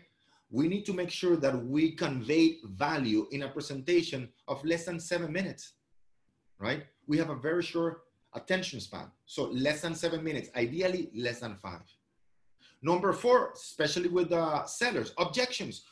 We 0.49 0.67
need 0.67 0.85
to 0.85 0.93
make 0.93 1.09
sure 1.09 1.37
that 1.37 1.65
we 1.65 1.91
convey 1.91 2.57
value 2.63 3.27
in 3.31 3.43
a 3.43 3.49
presentation 3.49 4.29
of 4.47 4.63
less 4.65 4.85
than 4.85 4.99
seven 4.99 5.31
minutes 5.31 5.73
right? 6.61 6.85
We 7.07 7.17
have 7.17 7.29
a 7.29 7.35
very 7.35 7.63
short 7.63 8.03
attention 8.33 8.79
span. 8.79 9.11
So 9.25 9.45
less 9.45 9.81
than 9.81 9.95
seven 9.95 10.23
minutes, 10.23 10.49
ideally 10.55 11.09
less 11.13 11.39
than 11.39 11.57
five. 11.57 11.81
Number 12.81 13.13
four, 13.13 13.51
especially 13.53 14.09
with 14.09 14.29
the 14.29 14.65
sellers, 14.65 15.13
objections. 15.17 15.83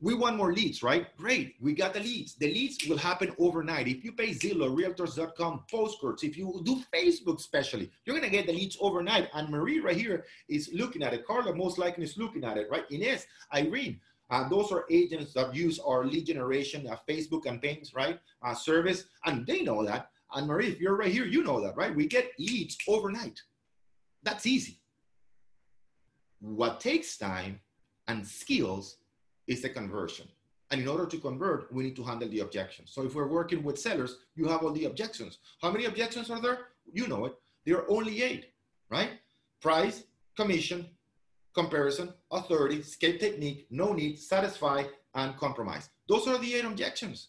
We 0.00 0.14
want 0.14 0.36
more 0.36 0.52
leads, 0.52 0.82
right? 0.82 1.08
Great, 1.16 1.56
we 1.60 1.74
got 1.74 1.92
the 1.92 2.00
leads. 2.00 2.36
The 2.36 2.46
leads 2.46 2.86
will 2.88 2.96
happen 2.96 3.34
overnight. 3.38 3.88
If 3.88 4.04
you 4.04 4.12
pay 4.12 4.30
Zillow, 4.30 4.70
Realtors.com, 4.70 5.64
postcards, 5.68 6.22
if 6.22 6.38
you 6.38 6.60
do 6.64 6.80
Facebook 6.94 7.38
especially, 7.38 7.90
you're 8.04 8.14
gonna 8.14 8.30
get 8.30 8.46
the 8.46 8.52
leads 8.52 8.78
overnight. 8.80 9.28
Anne 9.34 9.50
Marie 9.50 9.80
right 9.80 9.96
here 9.96 10.24
is 10.48 10.70
looking 10.72 11.02
at 11.02 11.14
it. 11.14 11.26
Carla 11.26 11.52
most 11.54 11.78
likely 11.78 12.04
is 12.04 12.16
looking 12.16 12.44
at 12.44 12.56
it, 12.56 12.68
right? 12.70 12.84
Ines, 12.92 13.26
Irene, 13.52 14.00
uh, 14.30 14.48
those 14.48 14.70
are 14.70 14.84
agents 14.90 15.32
that 15.32 15.54
use 15.54 15.78
our 15.80 16.04
lead 16.04 16.26
generation, 16.26 16.86
uh, 16.86 16.96
Facebook 17.08 17.44
campaigns, 17.44 17.92
right? 17.92 18.20
Uh, 18.42 18.54
service, 18.54 19.04
and 19.24 19.46
they 19.46 19.62
know 19.62 19.84
that. 19.84 20.10
Anne 20.36 20.46
Marie, 20.46 20.68
if 20.68 20.80
you're 20.80 20.96
right 20.96 21.10
here, 21.10 21.24
you 21.24 21.42
know 21.42 21.60
that, 21.60 21.76
right? 21.76 21.94
We 21.94 22.06
get 22.06 22.30
leads 22.38 22.76
overnight. 22.86 23.40
That's 24.22 24.46
easy. 24.46 24.80
What 26.40 26.80
takes 26.80 27.16
time 27.16 27.60
and 28.06 28.26
skills 28.26 28.96
is 29.46 29.62
the 29.62 29.68
conversion. 29.68 30.26
And 30.70 30.80
in 30.80 30.88
order 30.88 31.06
to 31.06 31.16
convert, 31.18 31.72
we 31.72 31.84
need 31.84 31.96
to 31.96 32.04
handle 32.04 32.28
the 32.28 32.40
objections. 32.40 32.90
So 32.92 33.02
if 33.02 33.14
we're 33.14 33.28
working 33.28 33.62
with 33.62 33.78
sellers, 33.78 34.18
you 34.34 34.46
have 34.48 34.62
all 34.62 34.72
the 34.72 34.84
objections. 34.84 35.38
How 35.62 35.70
many 35.70 35.86
objections 35.86 36.30
are 36.30 36.40
there? 36.40 36.58
You 36.92 37.08
know 37.08 37.24
it. 37.24 37.34
There 37.64 37.78
are 37.78 37.90
only 37.90 38.22
eight, 38.22 38.52
right? 38.90 39.10
Price, 39.62 40.04
commission, 40.36 40.86
comparison, 41.54 42.12
authority, 42.30 42.76
escape 42.76 43.18
technique, 43.18 43.66
no 43.70 43.92
need, 43.92 44.18
satisfy, 44.18 44.84
and 45.14 45.36
compromise. 45.36 45.88
Those 46.08 46.28
are 46.28 46.38
the 46.38 46.54
eight 46.54 46.64
objections. 46.64 47.28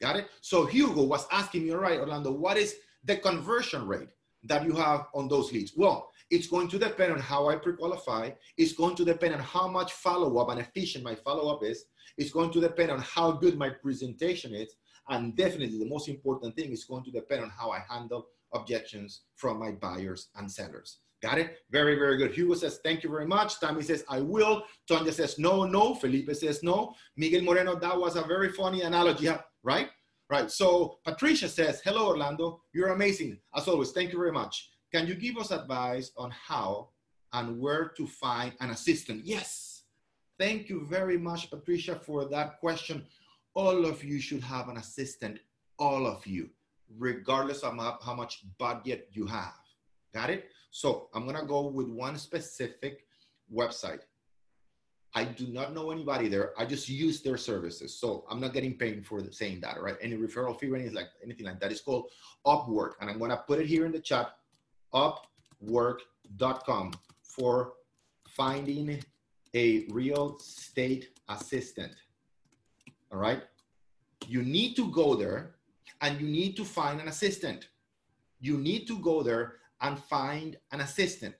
Got 0.00 0.16
it? 0.16 0.28
So 0.40 0.64
Hugo 0.64 1.02
was 1.02 1.26
asking 1.30 1.64
me, 1.64 1.72
all 1.72 1.78
right, 1.78 2.00
Orlando, 2.00 2.32
what 2.32 2.56
is 2.56 2.76
the 3.04 3.16
conversion 3.16 3.86
rate 3.86 4.08
that 4.44 4.64
you 4.64 4.72
have 4.72 5.06
on 5.14 5.28
those 5.28 5.52
leads? 5.52 5.72
Well, 5.76 6.10
it's 6.30 6.46
going 6.46 6.68
to 6.68 6.78
depend 6.78 7.12
on 7.12 7.18
how 7.18 7.48
I 7.48 7.56
pre-qualify. 7.56 8.30
It's 8.56 8.72
going 8.72 8.94
to 8.96 9.04
depend 9.04 9.34
on 9.34 9.40
how 9.40 9.68
much 9.68 9.92
follow-up 9.92 10.50
and 10.50 10.60
efficient 10.60 11.04
my 11.04 11.14
follow-up 11.14 11.64
is. 11.64 11.84
It's 12.16 12.30
going 12.30 12.52
to 12.52 12.60
depend 12.60 12.90
on 12.90 13.00
how 13.00 13.32
good 13.32 13.58
my 13.58 13.70
presentation 13.70 14.54
is. 14.54 14.74
And 15.08 15.36
definitely 15.36 15.78
the 15.78 15.88
most 15.88 16.08
important 16.08 16.54
thing 16.54 16.70
is 16.70 16.84
going 16.84 17.04
to 17.04 17.10
depend 17.10 17.42
on 17.42 17.50
how 17.50 17.70
I 17.70 17.82
handle 17.88 18.26
objections 18.54 19.22
from 19.36 19.58
my 19.58 19.72
buyers 19.72 20.28
and 20.36 20.50
sellers. 20.50 21.00
Got 21.22 21.38
it? 21.38 21.58
Very, 21.70 21.96
very 21.96 22.16
good. 22.16 22.32
Hugo 22.32 22.54
says, 22.54 22.80
thank 22.82 23.02
you 23.02 23.10
very 23.10 23.26
much. 23.26 23.60
Tammy 23.60 23.82
says, 23.82 24.04
I 24.08 24.20
will. 24.20 24.62
Tonya 24.88 25.12
says, 25.12 25.38
no, 25.38 25.64
no. 25.64 25.94
Felipe 25.94 26.34
says, 26.34 26.62
no. 26.62 26.94
Miguel 27.16 27.42
Moreno, 27.42 27.78
that 27.78 27.98
was 27.98 28.16
a 28.16 28.22
very 28.22 28.50
funny 28.50 28.82
analogy, 28.82 29.28
right? 29.62 29.88
Right. 30.30 30.48
So 30.48 30.98
Patricia 31.04 31.48
says, 31.48 31.80
hello, 31.84 32.06
Orlando. 32.06 32.62
You're 32.72 32.90
amazing. 32.90 33.38
As 33.54 33.66
always, 33.66 33.90
thank 33.90 34.12
you 34.12 34.18
very 34.18 34.30
much. 34.30 34.70
Can 34.92 35.08
you 35.08 35.16
give 35.16 35.36
us 35.36 35.50
advice 35.50 36.12
on 36.16 36.30
how 36.30 36.90
and 37.32 37.58
where 37.58 37.88
to 37.96 38.06
find 38.06 38.52
an 38.60 38.70
assistant? 38.70 39.24
Yes. 39.24 39.82
Thank 40.38 40.68
you 40.68 40.86
very 40.86 41.18
much, 41.18 41.50
Patricia, 41.50 41.96
for 41.96 42.26
that 42.26 42.60
question. 42.60 43.04
All 43.54 43.84
of 43.84 44.04
you 44.04 44.20
should 44.20 44.42
have 44.42 44.68
an 44.68 44.76
assistant, 44.76 45.40
all 45.80 46.06
of 46.06 46.24
you, 46.24 46.48
regardless 46.96 47.64
of 47.64 47.76
how 47.76 48.14
much 48.14 48.44
budget 48.56 49.08
you 49.10 49.26
have. 49.26 49.58
Got 50.14 50.30
it? 50.30 50.44
So 50.70 51.08
I'm 51.12 51.26
gonna 51.26 51.44
go 51.44 51.66
with 51.66 51.88
one 51.88 52.16
specific 52.16 53.04
website. 53.52 54.02
I 55.14 55.24
do 55.24 55.48
not 55.48 55.74
know 55.74 55.90
anybody 55.90 56.28
there. 56.28 56.52
I 56.56 56.64
just 56.64 56.88
use 56.88 57.20
their 57.20 57.36
services. 57.36 57.98
So 57.98 58.24
I'm 58.30 58.40
not 58.40 58.52
getting 58.52 58.74
paid 58.74 59.04
for 59.04 59.20
saying 59.32 59.60
that, 59.62 59.80
right? 59.82 59.96
Any 60.00 60.16
referral 60.16 60.58
fee 60.58 60.70
or 60.70 60.76
anything 60.76 60.94
like 60.94 61.08
anything 61.22 61.46
like 61.46 61.58
that. 61.60 61.72
It's 61.72 61.80
called 61.80 62.10
Upwork. 62.46 62.92
And 63.00 63.10
I'm 63.10 63.18
gonna 63.18 63.42
put 63.46 63.58
it 63.58 63.66
here 63.66 63.86
in 63.86 63.92
the 63.92 63.98
chat, 63.98 64.36
upwork.com 64.94 66.92
for 67.22 67.72
finding 68.28 69.02
a 69.54 69.86
real 69.88 70.36
estate 70.38 71.08
assistant. 71.28 71.92
All 73.10 73.18
right. 73.18 73.42
You 74.26 74.42
need 74.42 74.76
to 74.76 74.90
go 74.92 75.16
there 75.16 75.56
and 76.00 76.20
you 76.20 76.28
need 76.28 76.56
to 76.56 76.64
find 76.64 77.00
an 77.00 77.08
assistant. 77.08 77.68
You 78.38 78.58
need 78.58 78.86
to 78.86 78.98
go 79.00 79.22
there 79.22 79.56
and 79.80 79.98
find 79.98 80.56
an 80.70 80.80
assistant. 80.80 81.34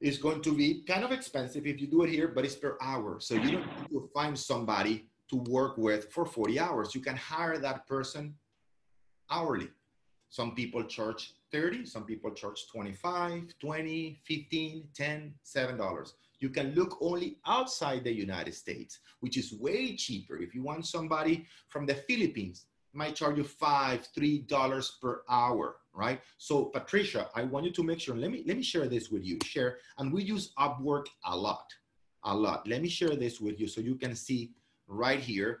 It's 0.00 0.18
going 0.18 0.42
to 0.42 0.54
be 0.54 0.82
kind 0.82 1.04
of 1.04 1.12
expensive 1.12 1.66
if 1.66 1.80
you 1.80 1.86
do 1.86 2.02
it 2.02 2.10
here, 2.10 2.28
but 2.28 2.44
it's 2.44 2.56
per 2.56 2.76
hour. 2.80 3.20
So 3.20 3.34
you 3.34 3.52
don't 3.52 3.66
need 3.80 3.88
to 3.90 4.10
find 4.12 4.38
somebody 4.38 5.08
to 5.30 5.36
work 5.36 5.78
with 5.78 6.12
for 6.12 6.26
40 6.26 6.60
hours. 6.60 6.94
You 6.94 7.00
can 7.00 7.16
hire 7.16 7.58
that 7.58 7.86
person 7.86 8.34
hourly. 9.30 9.68
Some 10.28 10.54
people 10.54 10.82
charge 10.84 11.34
30, 11.52 11.86
some 11.86 12.04
people 12.04 12.32
charge 12.32 12.66
25, 12.70 13.54
20, 13.60 14.20
15, 14.24 14.88
10, 14.94 15.34
$7. 15.44 16.12
You 16.40 16.50
can 16.50 16.74
look 16.74 16.98
only 17.00 17.38
outside 17.46 18.04
the 18.04 18.12
United 18.12 18.54
States, 18.54 18.98
which 19.20 19.36
is 19.36 19.54
way 19.54 19.96
cheaper. 19.96 20.36
If 20.36 20.54
you 20.54 20.62
want 20.62 20.86
somebody 20.86 21.46
from 21.68 21.86
the 21.86 21.94
Philippines, 21.94 22.66
might 22.92 23.16
charge 23.16 23.36
you 23.36 23.44
five, 23.44 24.06
three 24.14 24.38
dollars 24.38 24.98
per 25.00 25.22
hour, 25.28 25.76
right? 25.94 26.20
So 26.36 26.66
Patricia, 26.66 27.28
I 27.34 27.44
want 27.44 27.64
you 27.64 27.72
to 27.72 27.82
make 27.82 28.00
sure. 28.00 28.16
Let 28.16 28.30
me 28.30 28.44
let 28.46 28.56
me 28.56 28.62
share 28.62 28.86
this 28.88 29.10
with 29.10 29.24
you. 29.24 29.38
Share, 29.44 29.78
and 29.98 30.12
we 30.12 30.22
use 30.22 30.52
Upwork 30.58 31.06
a 31.24 31.36
lot, 31.36 31.72
a 32.24 32.34
lot. 32.34 32.66
Let 32.66 32.82
me 32.82 32.88
share 32.88 33.14
this 33.16 33.40
with 33.40 33.60
you 33.60 33.68
so 33.68 33.80
you 33.80 33.94
can 33.94 34.14
see 34.14 34.52
right 34.86 35.20
here, 35.20 35.60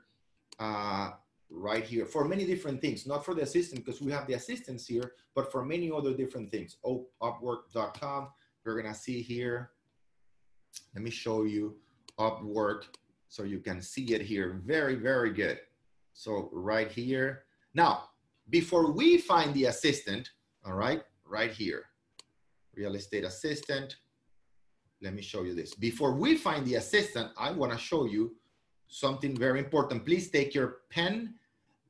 uh, 0.58 1.12
right 1.48 1.84
here 1.84 2.04
for 2.04 2.26
many 2.26 2.44
different 2.44 2.80
things. 2.80 3.06
Not 3.06 3.24
for 3.24 3.34
the 3.34 3.42
assistant 3.42 3.84
because 3.84 4.00
we 4.02 4.12
have 4.12 4.26
the 4.26 4.34
assistants 4.34 4.86
here, 4.86 5.12
but 5.34 5.50
for 5.50 5.64
many 5.64 5.90
other 5.90 6.12
different 6.14 6.50
things. 6.50 6.76
Oh, 6.84 7.06
Upwork.com. 7.22 8.28
We're 8.64 8.80
gonna 8.82 8.94
see 8.94 9.22
here. 9.22 9.70
Let 10.94 11.04
me 11.04 11.10
show 11.10 11.44
you 11.44 11.76
Upwork 12.18 12.84
so 13.28 13.44
you 13.44 13.60
can 13.60 13.80
see 13.80 14.14
it 14.14 14.22
here. 14.22 14.60
Very, 14.64 14.94
very 14.94 15.32
good. 15.32 15.60
So 16.12 16.48
right 16.52 16.90
here. 16.90 17.44
Now, 17.74 18.10
before 18.50 18.92
we 18.92 19.18
find 19.18 19.54
the 19.54 19.66
assistant, 19.66 20.30
all 20.64 20.74
right, 20.74 21.02
right 21.26 21.50
here, 21.50 21.84
real 22.74 22.94
estate 22.94 23.24
assistant. 23.24 23.96
Let 25.00 25.14
me 25.14 25.22
show 25.22 25.42
you 25.42 25.54
this. 25.54 25.74
Before 25.74 26.12
we 26.12 26.36
find 26.36 26.66
the 26.66 26.76
assistant, 26.76 27.30
I 27.36 27.50
wanna 27.50 27.78
show 27.78 28.04
you 28.06 28.36
something 28.88 29.36
very 29.36 29.58
important. 29.58 30.04
Please 30.04 30.30
take 30.30 30.54
your 30.54 30.78
pen 30.90 31.34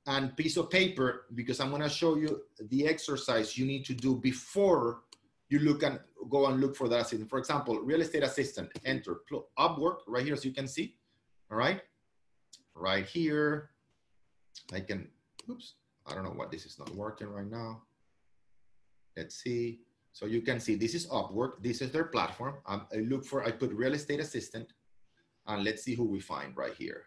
and 0.07 0.37
piece 0.37 0.57
of 0.57 0.71
paper 0.71 1.27
because 1.35 1.61
I'm 1.61 1.71
gonna 1.71 1.88
show 1.88 2.17
you 2.17 2.43
the 2.61 2.87
exercise 2.87 3.57
you 3.59 3.67
need 3.67 3.85
to 3.87 3.95
do 3.95 4.17
before 4.17 5.03
you 5.49 5.59
look 5.61 5.83
and 5.83 5.99
go 6.31 6.47
and 6.47 6.61
look 6.61 6.77
for 6.77 6.88
that 6.88 7.01
assistant. 7.01 7.31
For 7.31 7.38
example, 7.38 7.79
real 7.81 8.01
estate 8.01 8.23
assistant, 8.23 8.71
enter, 8.85 9.21
Upwork 9.59 9.99
right 10.07 10.25
here, 10.25 10.37
so 10.37 10.45
you 10.45 10.55
can 10.55 10.67
see, 10.67 10.97
all 11.51 11.57
right? 11.59 11.83
Right 12.75 13.07
here, 13.07 13.71
I 14.73 14.81
can, 14.81 15.09
oops, 15.49 15.75
I 16.07 16.14
don't 16.14 16.25
know 16.25 16.31
what 16.31 16.51
this 16.51 16.67
is 16.67 16.79
not 16.79 16.95
working 16.95 17.29
right 17.29 17.51
now. 17.51 17.83
Let's 19.17 19.37
see. 19.37 19.81
So 20.12 20.27
you 20.27 20.43
can 20.43 20.61
see 20.61 20.75
this 20.75 20.95
is 20.95 21.07
Upwork. 21.09 21.62
This 21.62 21.81
is 21.81 21.90
their 21.90 22.05
platform. 22.05 22.57
Um, 22.67 22.87
I 22.93 22.99
look 22.99 23.25
for, 23.25 23.45
I 23.45 23.51
put 23.51 23.73
real 23.73 23.95
estate 23.95 24.21
assistant 24.21 24.73
and 25.47 25.64
let's 25.64 25.83
see 25.83 25.95
who 25.95 26.05
we 26.05 26.21
find 26.21 26.57
right 26.57 26.75
here. 26.75 27.05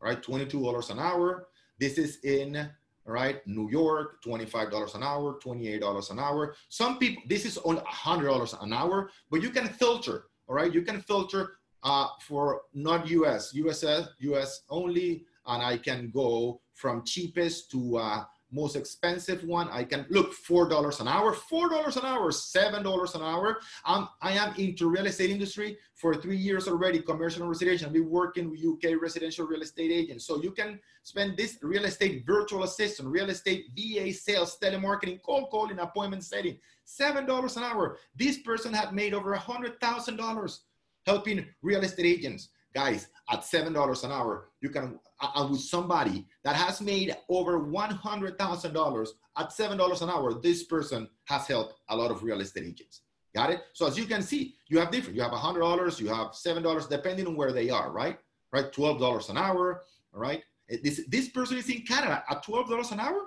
All 0.00 0.08
right, 0.08 0.22
$22 0.22 0.90
an 0.90 0.98
hour. 0.98 1.48
This 1.78 1.98
is 1.98 2.18
in, 2.24 2.68
right, 3.04 3.46
New 3.46 3.70
York, 3.70 4.22
$25 4.24 4.94
an 4.94 5.02
hour, 5.02 5.38
$28 5.44 6.10
an 6.10 6.18
hour. 6.18 6.54
Some 6.68 6.98
people, 6.98 7.22
this 7.28 7.44
is 7.44 7.58
only 7.58 7.82
$100 7.82 8.62
an 8.62 8.72
hour, 8.72 9.10
but 9.30 9.42
you 9.42 9.50
can 9.50 9.68
filter, 9.68 10.24
all 10.48 10.56
right? 10.56 10.72
You 10.72 10.82
can 10.82 11.00
filter 11.00 11.56
uh, 11.82 12.08
for 12.20 12.62
not 12.74 13.08
US, 13.08 13.52
US, 13.54 13.84
US 14.18 14.62
only, 14.70 15.24
and 15.46 15.62
I 15.62 15.76
can 15.76 16.10
go 16.10 16.60
from 16.82 17.04
cheapest 17.04 17.70
to 17.70 17.96
uh, 17.96 18.24
most 18.50 18.74
expensive 18.74 19.44
one. 19.44 19.68
I 19.70 19.84
can 19.84 20.04
look 20.10 20.32
four 20.32 20.68
dollars 20.68 20.98
an 20.98 21.06
hour, 21.06 21.32
four 21.32 21.70
dollars 21.70 21.96
an 21.96 22.04
hour, 22.04 22.32
seven 22.32 22.82
dollars 22.82 23.14
an 23.14 23.22
hour. 23.22 23.60
I 23.86 24.32
am 24.42 24.52
into 24.56 24.90
real 24.90 25.06
estate 25.06 25.30
industry 25.30 25.78
for 25.94 26.12
three 26.16 26.36
years 26.36 26.66
already, 26.66 26.98
commercial 27.00 27.42
and 27.42 27.50
residential. 27.50 27.86
I've 27.86 27.92
been 27.92 28.10
working 28.10 28.50
with 28.50 28.60
UK 28.72 29.00
residential 29.00 29.46
real 29.46 29.62
estate 29.62 29.92
agents. 29.92 30.26
So 30.26 30.42
you 30.42 30.50
can 30.50 30.80
spend 31.04 31.36
this 31.36 31.56
real 31.62 31.84
estate 31.84 32.24
virtual 32.26 32.64
assistant, 32.64 33.08
real 33.08 33.30
estate 33.30 33.66
VA 33.76 34.12
sales, 34.12 34.58
telemarketing, 34.60 35.22
cold 35.22 35.50
calling, 35.50 35.78
appointment 35.78 36.24
setting, 36.24 36.58
seven 36.84 37.26
dollars 37.26 37.56
an 37.56 37.62
hour. 37.62 37.96
This 38.16 38.38
person 38.38 38.74
had 38.74 38.92
made 38.92 39.14
over 39.14 39.34
a 39.34 39.38
hundred 39.38 39.80
thousand 39.80 40.16
dollars 40.16 40.62
helping 41.06 41.46
real 41.62 41.82
estate 41.82 42.06
agents 42.06 42.48
guys 42.74 43.08
at 43.30 43.40
$7 43.40 44.04
an 44.04 44.12
hour 44.12 44.48
you 44.60 44.70
can 44.70 44.98
and 45.34 45.50
with 45.50 45.60
somebody 45.60 46.26
that 46.44 46.56
has 46.56 46.80
made 46.80 47.14
over 47.28 47.60
$100000 47.60 49.08
at 49.38 49.48
$7 49.50 50.02
an 50.02 50.10
hour 50.10 50.34
this 50.34 50.64
person 50.64 51.08
has 51.24 51.46
helped 51.46 51.74
a 51.88 51.96
lot 51.96 52.10
of 52.10 52.22
real 52.22 52.40
estate 52.40 52.64
agents. 52.64 53.02
Got 53.34 53.50
it? 53.50 53.60
So 53.72 53.86
as 53.86 53.98
you 53.98 54.04
can 54.04 54.22
see 54.22 54.54
you 54.68 54.78
have 54.78 54.90
different. 54.90 55.16
You 55.16 55.22
have 55.22 55.32
a 55.32 55.36
$100 55.36 56.00
you 56.00 56.08
have 56.08 56.28
$7 56.28 56.88
depending 56.88 57.26
on 57.26 57.36
where 57.36 57.52
they 57.52 57.70
are 57.70 57.90
right? 57.90 58.18
Right? 58.52 58.70
$12 58.72 59.30
an 59.30 59.36
hour 59.36 59.82
all 60.14 60.20
right 60.20 60.42
eh, 60.70 60.76
this 60.82 61.02
this 61.08 61.28
person 61.28 61.56
is 61.56 61.68
in 61.70 61.82
canada 61.82 62.22
at 62.28 62.44
$12 62.44 62.92
an 62.92 63.00
hour? 63.00 63.20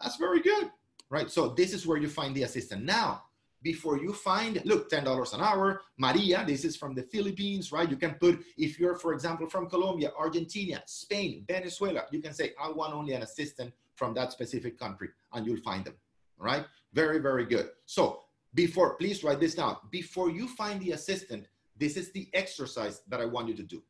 That's 0.00 0.16
very 0.16 0.40
good 0.40 0.70
right? 1.10 1.30
So 1.30 1.48
this 1.48 1.72
is 1.72 1.86
where 1.86 1.98
you 1.98 2.08
find 2.08 2.34
the 2.34 2.42
assistant. 2.42 2.84
Now 2.84 3.22
before 3.62 3.98
you 3.98 4.12
find, 4.12 4.62
look, 4.64 4.90
$10 4.90 5.34
an 5.34 5.40
hour. 5.40 5.82
Maria, 5.96 6.44
this 6.46 6.64
is 6.64 6.76
from 6.76 6.94
the 6.94 7.02
Philippines, 7.02 7.72
right? 7.72 7.90
You 7.90 7.96
can 7.96 8.14
put, 8.14 8.44
if 8.56 8.78
you're, 8.78 8.96
for 8.96 9.12
example, 9.12 9.48
from 9.48 9.68
Colombia, 9.68 10.12
Argentina, 10.18 10.82
Spain, 10.86 11.44
Venezuela, 11.46 12.04
you 12.10 12.20
can 12.20 12.32
say, 12.32 12.52
I 12.62 12.70
want 12.70 12.94
only 12.94 13.14
an 13.14 13.22
assistant 13.22 13.72
from 13.96 14.14
that 14.14 14.32
specific 14.32 14.78
country, 14.78 15.08
and 15.32 15.44
you'll 15.44 15.62
find 15.62 15.84
them, 15.84 15.94
right? 16.38 16.64
Very, 16.92 17.18
very 17.18 17.44
good. 17.44 17.70
So 17.86 18.22
before, 18.54 18.94
please 18.94 19.24
write 19.24 19.40
this 19.40 19.54
down. 19.54 19.76
Before 19.90 20.30
you 20.30 20.46
find 20.48 20.80
the 20.80 20.92
assistant, 20.92 21.46
this 21.76 21.96
is 21.96 22.12
the 22.12 22.28
exercise 22.32 23.02
that 23.08 23.20
I 23.20 23.24
want 23.24 23.48
you 23.48 23.54
to 23.54 23.62
do. 23.62 23.82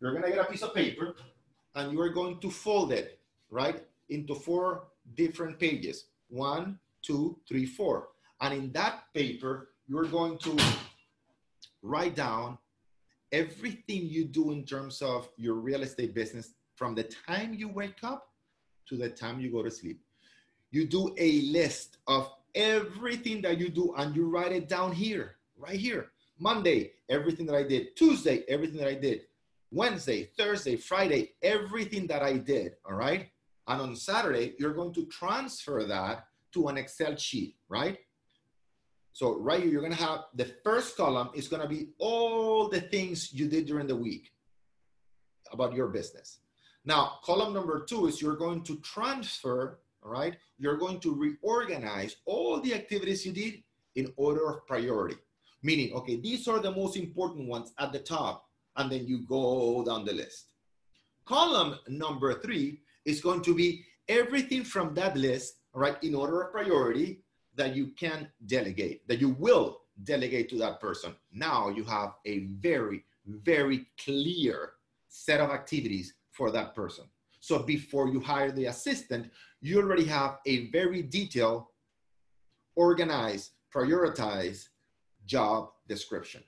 You're 0.00 0.14
gonna 0.14 0.30
get 0.30 0.38
a 0.38 0.44
piece 0.44 0.62
of 0.62 0.74
paper, 0.74 1.14
and 1.74 1.92
you 1.92 2.00
are 2.00 2.08
going 2.08 2.40
to 2.40 2.50
fold 2.50 2.92
it, 2.92 3.20
right, 3.50 3.84
into 4.08 4.34
four 4.34 4.84
different 5.14 5.58
pages. 5.58 6.06
One, 6.28 6.78
two, 7.02 7.38
three, 7.46 7.66
four 7.66 8.08
and 8.40 8.54
in 8.54 8.72
that 8.72 9.04
paper, 9.14 9.70
you're 9.86 10.04
going 10.04 10.38
to 10.38 10.56
write 11.82 12.14
down 12.14 12.58
everything 13.32 14.06
you 14.06 14.24
do 14.24 14.50
in 14.52 14.64
terms 14.64 15.02
of 15.02 15.28
your 15.36 15.54
real 15.54 15.82
estate 15.82 16.14
business 16.14 16.54
from 16.74 16.94
the 16.94 17.04
time 17.04 17.54
you 17.54 17.68
wake 17.68 18.02
up 18.02 18.28
to 18.88 18.96
the 18.96 19.08
time 19.08 19.40
you 19.40 19.50
go 19.50 19.62
to 19.62 19.70
sleep. 19.70 20.00
You 20.70 20.86
do 20.86 21.14
a 21.18 21.42
list 21.42 21.98
of 22.06 22.30
everything 22.54 23.42
that 23.42 23.58
you 23.58 23.68
do 23.68 23.94
and 23.96 24.14
you 24.14 24.28
write 24.28 24.52
it 24.52 24.68
down 24.68 24.92
here, 24.92 25.36
right 25.56 25.78
here. 25.78 26.10
Monday, 26.38 26.92
everything 27.08 27.46
that 27.46 27.54
I 27.54 27.64
did. 27.64 27.94
Tuesday, 27.96 28.44
everything 28.48 28.78
that 28.78 28.88
I 28.88 28.94
did. 28.94 29.22
Wednesday, 29.70 30.30
Thursday, 30.36 30.76
Friday, 30.76 31.32
everything 31.42 32.06
that 32.08 32.22
I 32.22 32.38
did, 32.38 32.72
all 32.84 32.94
right? 32.94 33.28
And 33.68 33.80
on 33.80 33.94
Saturday, 33.94 34.54
you're 34.58 34.74
going 34.74 34.92
to 34.94 35.06
transfer 35.06 35.84
that 35.84 36.26
to 36.54 36.68
an 36.68 36.76
Excel 36.76 37.14
sheet, 37.16 37.56
right? 37.68 37.98
So 39.12 39.38
right 39.38 39.60
here, 39.60 39.70
you're 39.70 39.82
gonna 39.82 39.94
have 39.94 40.26
the 40.34 40.54
first 40.64 40.96
column 40.96 41.30
is 41.34 41.48
gonna 41.48 41.68
be 41.68 41.88
all 41.98 42.68
the 42.68 42.80
things 42.80 43.32
you 43.32 43.48
did 43.48 43.66
during 43.66 43.86
the 43.86 43.96
week 43.96 44.32
about 45.52 45.74
your 45.74 45.88
business. 45.88 46.40
Now, 46.84 47.18
column 47.24 47.52
number 47.52 47.84
two 47.84 48.06
is 48.06 48.22
you're 48.22 48.36
going 48.36 48.62
to 48.64 48.76
transfer, 48.76 49.80
all 50.02 50.10
right? 50.10 50.36
You're 50.58 50.78
going 50.78 51.00
to 51.00 51.14
reorganize 51.14 52.16
all 52.24 52.60
the 52.60 52.74
activities 52.74 53.26
you 53.26 53.32
did 53.32 53.62
in 53.96 54.12
order 54.16 54.48
of 54.48 54.66
priority. 54.66 55.16
Meaning, 55.62 55.92
okay, 55.92 56.16
these 56.16 56.48
are 56.48 56.58
the 56.58 56.70
most 56.70 56.96
important 56.96 57.48
ones 57.48 57.72
at 57.78 57.92
the 57.92 57.98
top, 57.98 58.46
and 58.76 58.90
then 58.90 59.06
you 59.06 59.26
go 59.26 59.84
down 59.84 60.06
the 60.06 60.12
list. 60.12 60.52
Column 61.26 61.78
number 61.86 62.40
three 62.40 62.80
is 63.04 63.20
going 63.20 63.42
to 63.42 63.54
be 63.54 63.84
everything 64.08 64.64
from 64.64 64.94
that 64.94 65.16
list, 65.16 65.56
all 65.74 65.82
right, 65.82 66.02
in 66.02 66.14
order 66.14 66.40
of 66.42 66.52
priority 66.52 67.20
that 67.60 67.76
you 67.76 67.88
can 67.88 68.26
delegate, 68.46 69.06
that 69.06 69.20
you 69.20 69.36
will 69.38 69.82
delegate 70.04 70.48
to 70.48 70.56
that 70.56 70.80
person. 70.80 71.14
Now 71.30 71.68
you 71.68 71.84
have 71.84 72.14
a 72.24 72.46
very, 72.68 73.04
very 73.26 73.86
clear 74.02 74.70
set 75.08 75.40
of 75.40 75.50
activities 75.50 76.14
for 76.30 76.50
that 76.52 76.74
person. 76.74 77.04
So 77.40 77.58
before 77.58 78.08
you 78.08 78.18
hire 78.18 78.50
the 78.50 78.66
assistant, 78.66 79.30
you 79.60 79.78
already 79.78 80.06
have 80.06 80.38
a 80.46 80.68
very 80.68 81.02
detailed, 81.02 81.66
organized, 82.76 83.50
prioritized 83.74 84.68
job 85.26 85.68
description. 85.86 86.42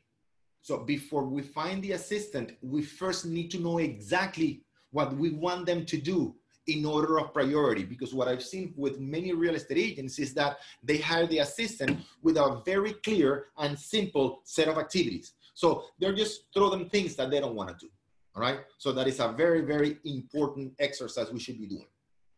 So 0.63 0.79
before 0.79 1.25
we 1.25 1.43
find 1.43 1.83
the 1.83 1.93
assistant, 1.93 2.57
we 2.63 2.81
first 2.81 3.27
need 3.27 3.51
to 3.51 3.59
know 3.61 3.77
exactly 3.77 4.63
what 4.93 5.15
we 5.15 5.29
want 5.29 5.67
them 5.67 5.85
to 5.85 5.99
do 5.99 6.35
in 6.67 6.85
order 6.85 7.19
of 7.19 7.33
priority. 7.33 7.85
Because 7.85 8.15
what 8.15 8.29
I've 8.29 8.43
seen 8.43 8.73
with 8.77 9.01
many 9.01 9.33
real 9.33 9.55
estate 9.55 9.79
agents 9.79 10.19
is 10.19 10.35
that 10.35 10.59
they 10.83 10.99
hire 10.99 11.27
the 11.27 11.39
assistant 11.39 12.01
with 12.23 12.37
a 12.37 12.63
very 12.65 12.95
clear 12.95 13.47
and 13.59 13.79
simple 13.79 14.41
set 14.45 14.69
of 14.69 14.79
activities. 14.79 15.33
So 15.55 15.85
they're 15.99 16.15
just 16.15 16.45
throw 16.55 16.71
them 16.71 16.89
things 16.89 17.17
that 17.17 17.31
they 17.31 17.41
don't 17.41 17.55
want 17.55 17.69
to 17.71 17.87
do. 17.87 17.91
All 18.35 18.43
right. 18.43 18.61
So 18.79 18.93
that 18.93 19.07
is 19.07 19.21
a 19.21 19.29
very, 19.29 19.61
very 19.63 19.99
important 20.05 20.73
exercise 20.79 21.31
we 21.33 21.41
should 21.41 21.59
be 21.59 21.67
doing. 21.67 21.87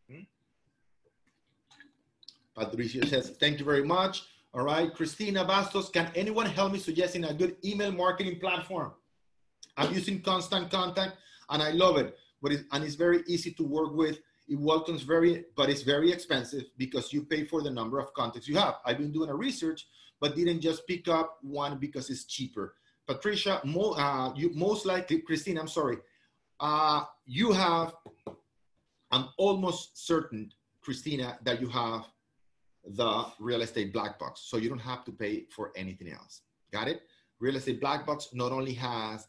Hmm? 0.09 0.23
Patricia 2.53 3.05
says, 3.07 3.29
thank 3.39 3.59
you 3.59 3.65
very 3.65 3.83
much. 3.83 4.23
All 4.53 4.63
right. 4.63 4.93
Christina 4.93 5.45
Bastos, 5.45 5.91
can 5.91 6.11
anyone 6.15 6.45
help 6.45 6.73
me 6.73 6.79
suggesting 6.79 7.23
a 7.25 7.33
good 7.33 7.55
email 7.63 7.91
marketing 7.91 8.39
platform? 8.39 8.91
I'm 9.77 9.93
using 9.93 10.21
constant 10.21 10.71
contact 10.71 11.17
and 11.49 11.61
I 11.61 11.71
love 11.71 11.97
it, 11.97 12.17
but 12.45 12.51
and 12.73 12.83
it's 12.83 12.93
very 12.93 13.23
easy 13.25 13.51
to 13.53 13.63
work 13.63 13.95
with. 13.95 14.19
It 14.47 14.59
welcomes 14.59 15.01
very, 15.01 15.45
but 15.55 15.67
it's 15.67 15.81
very 15.81 16.11
expensive 16.11 16.65
because 16.77 17.11
you 17.11 17.23
pay 17.23 17.43
for 17.43 17.63
the 17.63 17.71
number 17.71 17.97
of 17.97 18.13
contacts 18.13 18.47
you 18.47 18.55
have. 18.57 18.75
I've 18.85 18.99
been 18.99 19.11
doing 19.11 19.31
a 19.31 19.35
research, 19.35 19.87
but 20.19 20.35
didn't 20.35 20.61
just 20.61 20.85
pick 20.85 21.07
up 21.07 21.39
one 21.41 21.79
because 21.79 22.11
it's 22.11 22.25
cheaper. 22.25 22.75
Patricia, 23.07 23.61
mo, 23.63 23.93
uh, 23.93 24.31
you 24.35 24.51
most 24.53 24.85
likely, 24.85 25.21
Christine, 25.21 25.57
I'm 25.57 25.67
sorry, 25.67 25.97
uh, 26.59 27.05
you 27.25 27.51
have, 27.51 27.95
I'm 29.09 29.29
almost 29.39 30.05
certain, 30.05 30.51
Christina, 30.81 31.39
that 31.45 31.59
you 31.59 31.69
have 31.69 32.05
the 32.85 33.25
real 33.39 33.63
estate 33.63 33.91
black 33.91 34.19
box. 34.19 34.41
So 34.41 34.57
you 34.57 34.69
don't 34.69 34.77
have 34.77 35.03
to 35.05 35.11
pay 35.11 35.45
for 35.49 35.71
anything 35.75 36.11
else. 36.11 36.41
Got 36.71 36.89
it? 36.89 37.01
Real 37.39 37.55
estate 37.55 37.81
black 37.81 38.05
box 38.05 38.29
not 38.33 38.51
only 38.51 38.73
has 38.73 39.27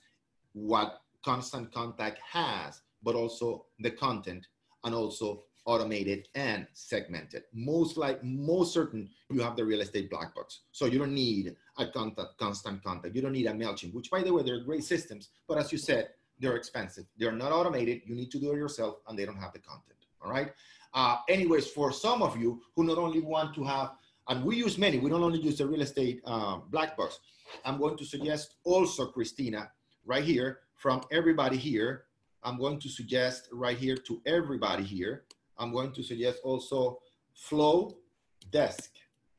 what 0.52 1.00
constant 1.24 1.72
contact 1.72 2.20
has, 2.30 2.82
but 3.02 3.14
also 3.14 3.66
the 3.80 3.90
content 3.90 4.46
and 4.84 4.94
also 4.94 5.44
automated 5.66 6.28
and 6.34 6.66
segmented. 6.72 7.42
Most 7.52 7.96
like 7.96 8.22
most 8.22 8.72
certain 8.72 9.10
you 9.30 9.40
have 9.40 9.56
the 9.56 9.64
real 9.64 9.80
estate 9.80 10.08
black 10.08 10.34
box. 10.34 10.60
So 10.72 10.86
you 10.86 10.98
don't 10.98 11.14
need 11.14 11.56
a 11.78 11.86
contact, 11.88 12.38
constant 12.38 12.82
contact. 12.84 13.14
You 13.14 13.22
don't 13.22 13.32
need 13.32 13.46
a 13.46 13.52
MailChimp, 13.52 13.92
which 13.92 14.10
by 14.10 14.22
the 14.22 14.32
way, 14.32 14.42
they're 14.42 14.60
great 14.60 14.84
systems, 14.84 15.30
but 15.48 15.58
as 15.58 15.72
you 15.72 15.78
said, 15.78 16.10
they're 16.38 16.56
expensive. 16.56 17.06
They're 17.18 17.32
not 17.32 17.52
automated. 17.52 18.02
You 18.06 18.14
need 18.14 18.30
to 18.30 18.38
do 18.38 18.52
it 18.52 18.56
yourself 18.56 18.98
and 19.08 19.18
they 19.18 19.24
don't 19.24 19.36
have 19.38 19.52
the 19.52 19.58
content. 19.58 19.98
All 20.22 20.30
right. 20.30 20.52
Uh, 20.94 21.18
anyways, 21.28 21.66
for 21.66 21.92
some 21.92 22.22
of 22.22 22.36
you 22.36 22.62
who 22.74 22.84
not 22.84 22.98
only 22.98 23.20
want 23.20 23.54
to 23.54 23.64
have, 23.64 23.92
and 24.28 24.44
we 24.44 24.56
use 24.56 24.78
many, 24.78 24.98
we 24.98 25.10
don't 25.10 25.22
only 25.22 25.40
use 25.40 25.58
the 25.58 25.66
real 25.66 25.82
estate 25.82 26.20
uh, 26.24 26.56
black 26.70 26.96
box. 26.96 27.20
I'm 27.64 27.78
going 27.78 27.96
to 27.96 28.04
suggest 28.04 28.56
also, 28.64 29.06
Christina, 29.06 29.70
right 30.04 30.24
here, 30.24 30.60
from 30.74 31.02
everybody 31.10 31.56
here, 31.56 32.05
I'm 32.46 32.58
going 32.58 32.78
to 32.78 32.88
suggest 32.88 33.48
right 33.50 33.76
here 33.76 33.96
to 33.96 34.22
everybody 34.24 34.84
here, 34.84 35.24
I'm 35.58 35.72
going 35.72 35.90
to 35.92 36.02
suggest 36.04 36.38
also 36.44 37.00
flodesk, 37.36 38.90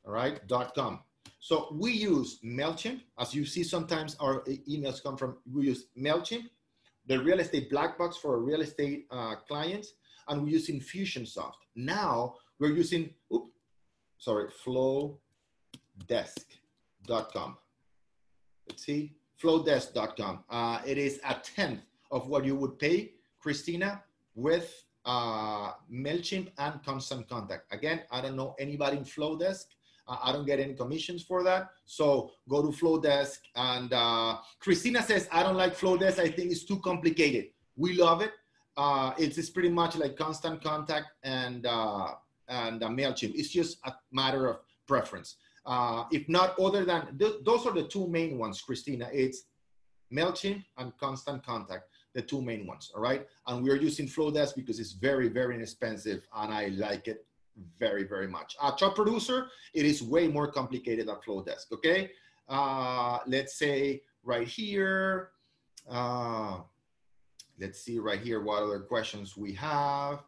all 0.05 0.11
right, 0.11 0.41
com. 0.75 0.99
So 1.39 1.69
we 1.71 1.93
use 1.93 2.39
MailChimp. 2.43 2.99
As 3.17 3.33
you 3.33 3.45
see, 3.45 3.63
sometimes 3.63 4.17
our 4.19 4.41
emails 4.69 5.01
come 5.01 5.15
from, 5.15 5.37
we 5.53 5.67
use 5.67 5.85
MailChimp, 5.97 6.49
the 7.05 7.23
real 7.23 7.39
estate 7.39 7.69
black 7.69 7.97
box 7.97 8.17
for 8.17 8.39
real 8.39 8.59
estate 8.59 9.07
uh, 9.09 9.35
clients, 9.47 9.93
and 10.27 10.43
we're 10.43 10.49
using 10.49 10.81
Infusionsoft. 10.81 11.53
Now 11.77 12.35
we're 12.59 12.75
using, 12.75 13.11
oops, 13.33 13.53
sorry, 14.17 14.49
flodesk.com. 14.65 15.17
Let's 18.67 18.83
see, 18.83 19.15
flodesk.com. 19.41 20.43
Uh, 20.49 20.81
it 20.85 20.97
is 20.97 21.21
a 21.23 21.35
tenth 21.35 21.79
of 22.11 22.27
what 22.27 22.45
you 22.45 22.55
would 22.55 22.79
pay, 22.79 23.13
Christina, 23.39 24.03
with 24.35 24.83
uh, 25.05 25.71
MailChimp 25.91 26.49
and 26.57 26.83
Constant 26.83 27.27
Contact. 27.29 27.73
Again, 27.73 28.01
I 28.11 28.21
don't 28.21 28.35
know 28.35 28.55
anybody 28.59 28.97
in 28.97 29.03
Flodesk. 29.03 29.65
I 30.07 30.31
don't 30.31 30.45
get 30.45 30.59
any 30.59 30.73
commissions 30.73 31.23
for 31.23 31.43
that. 31.43 31.71
So 31.85 32.31
go 32.47 32.61
to 32.61 32.69
Flodesk. 32.69 33.39
And 33.55 33.91
uh, 33.91 34.37
Christina 34.59 35.01
says, 35.01 35.27
I 35.31 35.43
don't 35.43 35.57
like 35.57 35.75
Flodesk. 35.75 36.19
I 36.19 36.29
think 36.29 36.51
it's 36.51 36.63
too 36.63 36.79
complicated. 36.79 37.47
We 37.75 37.93
love 37.93 38.21
it. 38.21 38.31
Uh, 38.77 39.13
it's, 39.17 39.37
it's 39.37 39.49
pretty 39.49 39.69
much 39.69 39.97
like 39.97 40.15
Constant 40.15 40.63
Contact 40.63 41.07
and, 41.23 41.65
uh, 41.65 42.11
and 42.47 42.83
uh, 42.83 42.87
MailChimp. 42.87 43.33
It's 43.35 43.49
just 43.49 43.79
a 43.85 43.93
matter 44.11 44.47
of 44.47 44.57
preference. 44.87 45.35
Uh, 45.65 46.05
if 46.11 46.29
not 46.29 46.57
other 46.59 46.85
than, 46.85 47.17
th 47.17 47.33
those 47.43 47.65
are 47.65 47.73
the 47.73 47.83
two 47.83 48.07
main 48.07 48.37
ones, 48.37 48.61
Christina. 48.61 49.09
It's 49.11 49.43
MailChimp 50.13 50.63
and 50.77 50.97
Constant 50.97 51.45
Contact 51.45 51.83
the 52.17 52.23
two 52.23 52.41
main 52.41 52.65
ones, 52.65 52.91
all 52.95 53.01
right? 53.01 53.27
And 53.45 53.63
we're 53.63 53.75
using 53.75 54.07
Flodesk 54.07 54.55
because 54.55 54.79
it's 54.79 54.93
very, 54.93 55.29
very 55.29 55.53
inexpensive 55.53 56.27
and 56.35 56.51
I 56.51 56.69
like 56.69 57.07
it 57.07 57.23
very, 57.79 58.05
very 58.05 58.27
much. 58.27 58.55
Uh, 58.59 58.71
top 58.71 58.95
producer, 58.95 59.49
it 59.75 59.85
is 59.85 60.01
way 60.01 60.27
more 60.27 60.51
complicated 60.51 61.07
than 61.09 61.17
Flodesk, 61.17 61.71
okay? 61.71 62.09
Uh, 62.49 63.19
let's 63.27 63.53
say 63.59 64.01
right 64.23 64.47
here, 64.47 65.29
uh, 65.87 66.57
let's 67.59 67.79
see 67.83 67.99
right 67.99 68.19
here 68.19 68.41
what 68.41 68.63
other 68.63 68.79
questions 68.79 69.37
we 69.37 69.53
have. 69.53 70.23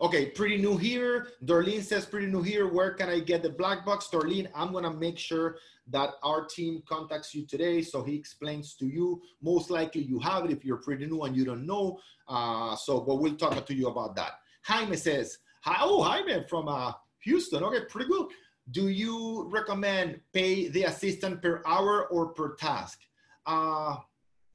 Okay, 0.00 0.26
pretty 0.30 0.56
new 0.56 0.78
here. 0.78 1.28
Darlene 1.44 1.82
says 1.82 2.06
pretty 2.06 2.26
new 2.26 2.42
here. 2.42 2.66
Where 2.66 2.92
can 2.92 3.08
I 3.10 3.20
get 3.20 3.42
the 3.42 3.50
black 3.50 3.84
box? 3.84 4.08
Darlene, 4.12 4.48
I'm 4.54 4.72
gonna 4.72 4.92
make 4.92 5.18
sure 5.18 5.56
that 5.88 6.10
our 6.22 6.44
team 6.44 6.82
contacts 6.88 7.34
you 7.34 7.46
today 7.46 7.80
so 7.82 8.02
he 8.02 8.14
explains 8.14 8.74
to 8.74 8.86
you. 8.86 9.22
Most 9.40 9.70
likely 9.70 10.02
you 10.02 10.18
have 10.20 10.44
it 10.44 10.50
if 10.50 10.64
you're 10.64 10.78
pretty 10.78 11.06
new 11.06 11.22
and 11.22 11.36
you 11.36 11.44
don't 11.44 11.66
know. 11.66 11.98
Uh, 12.28 12.74
so, 12.76 13.00
but 13.00 13.16
we'll 13.16 13.36
talk 13.36 13.64
to 13.64 13.74
you 13.74 13.88
about 13.88 14.16
that. 14.16 14.32
Jaime 14.64 14.96
says, 14.96 15.38
Hi, 15.62 15.78
oh, 15.80 16.02
Jaime 16.02 16.44
from 16.48 16.68
uh, 16.68 16.92
Houston. 17.20 17.62
Okay, 17.64 17.84
pretty 17.88 18.08
good. 18.08 18.28
Do 18.70 18.88
you 18.88 19.48
recommend 19.50 20.20
pay 20.32 20.68
the 20.68 20.84
assistant 20.84 21.40
per 21.40 21.62
hour 21.66 22.06
or 22.06 22.28
per 22.28 22.54
task? 22.56 23.00
Uh, 23.46 23.96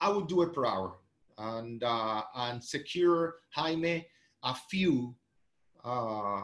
I 0.01 0.09
would 0.09 0.27
do 0.27 0.41
it 0.41 0.53
per 0.53 0.65
hour 0.65 0.97
and, 1.37 1.83
uh, 1.83 2.23
and 2.35 2.63
secure 2.63 3.35
Jaime 3.51 4.05
a 4.43 4.53
few 4.53 5.15
uh, 5.83 6.41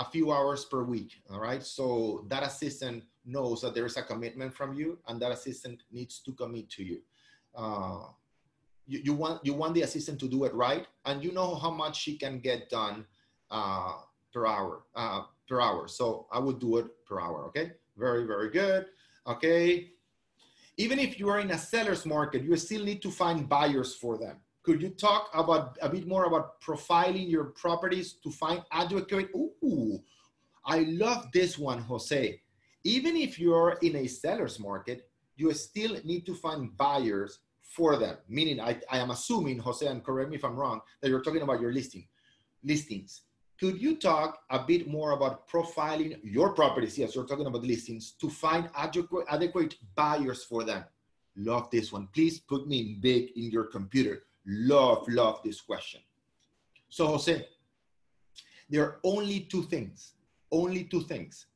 a 0.00 0.04
few 0.04 0.32
hours 0.32 0.64
per 0.64 0.82
week. 0.82 1.20
All 1.30 1.40
right. 1.40 1.62
So 1.62 2.24
that 2.28 2.42
assistant 2.42 3.04
knows 3.26 3.60
that 3.60 3.74
there 3.74 3.84
is 3.84 3.98
a 3.98 4.02
commitment 4.02 4.52
from 4.54 4.72
you, 4.74 4.98
and 5.06 5.20
that 5.20 5.30
assistant 5.30 5.82
needs 5.92 6.20
to 6.20 6.32
commit 6.32 6.70
to 6.70 6.82
you. 6.82 6.98
Uh, 7.54 8.04
you, 8.86 9.00
you 9.04 9.12
want 9.12 9.44
you 9.44 9.52
want 9.52 9.74
the 9.74 9.82
assistant 9.82 10.18
to 10.20 10.28
do 10.28 10.44
it 10.44 10.54
right, 10.54 10.86
and 11.04 11.22
you 11.22 11.32
know 11.32 11.54
how 11.54 11.70
much 11.70 12.00
she 12.00 12.16
can 12.16 12.40
get 12.40 12.70
done 12.70 13.04
uh, 13.50 13.92
per 14.32 14.46
hour 14.46 14.84
uh, 14.96 15.22
per 15.46 15.60
hour. 15.60 15.86
So 15.86 16.26
I 16.32 16.38
would 16.38 16.58
do 16.58 16.78
it 16.78 16.86
per 17.06 17.20
hour. 17.20 17.44
Okay. 17.48 17.72
Very 17.96 18.24
very 18.24 18.50
good. 18.50 18.86
Okay. 19.26 19.90
Even 20.78 20.98
if 20.98 21.20
you 21.20 21.28
are 21.28 21.40
in 21.40 21.50
a 21.50 21.58
seller's 21.58 22.06
market, 22.06 22.42
you 22.42 22.56
still 22.56 22.84
need 22.84 23.02
to 23.02 23.10
find 23.10 23.46
buyers 23.46 23.94
for 23.94 24.16
them. 24.16 24.36
Could 24.62 24.82
you 24.82 24.90
talk 24.90 25.30
about 25.32 25.78
a 25.80 25.88
bit 25.88 26.06
more 26.06 26.24
about 26.24 26.60
profiling 26.60 27.30
your 27.30 27.44
properties 27.44 28.14
to 28.22 28.30
find 28.30 28.62
adequate? 28.70 29.30
Ooh, 29.34 30.02
I 30.64 30.80
love 30.80 31.32
this 31.32 31.58
one, 31.58 31.80
Jose. 31.80 32.40
Even 32.84 33.16
if 33.16 33.38
you're 33.38 33.78
in 33.82 33.96
a 33.96 34.06
seller's 34.06 34.60
market, 34.60 35.08
you 35.36 35.52
still 35.54 35.96
need 36.04 36.26
to 36.26 36.34
find 36.34 36.76
buyers 36.76 37.38
for 37.62 37.96
them. 37.96 38.16
Meaning, 38.28 38.60
I, 38.60 38.80
I 38.90 38.98
am 38.98 39.10
assuming, 39.10 39.58
Jose, 39.58 39.86
and 39.86 40.04
correct 40.04 40.30
me 40.30 40.36
if 40.36 40.44
I'm 40.44 40.56
wrong, 40.56 40.80
that 41.00 41.08
you're 41.08 41.22
talking 41.22 41.42
about 41.42 41.60
your 41.60 41.72
listing 41.72 42.06
listings. 42.62 43.22
Could 43.58 43.80
you 43.80 43.96
talk 43.96 44.40
a 44.50 44.64
bit 44.64 44.88
more 44.88 45.12
about 45.12 45.48
profiling 45.48 46.18
your 46.22 46.54
properties? 46.54 46.98
Yes, 46.98 47.14
you're 47.14 47.26
talking 47.26 47.46
about 47.46 47.62
listings 47.62 48.12
to 48.20 48.28
find 48.28 48.70
adequate, 48.74 49.26
adequate 49.28 49.76
buyers 49.94 50.44
for 50.44 50.64
them. 50.64 50.84
Love 51.36 51.70
this 51.70 51.92
one. 51.92 52.08
Please 52.14 52.40
put 52.40 52.66
me 52.66 52.80
in 52.80 53.00
big 53.00 53.30
in 53.36 53.50
your 53.50 53.64
computer. 53.64 54.24
Love, 54.46 55.06
love 55.08 55.40
this 55.44 55.60
question. 55.60 56.00
So, 56.88 57.06
Jose, 57.06 57.46
there 58.68 58.84
are 58.84 59.00
only 59.04 59.40
two 59.40 59.64
things, 59.64 60.14
only 60.50 60.84
two 60.84 61.02
things 61.02 61.46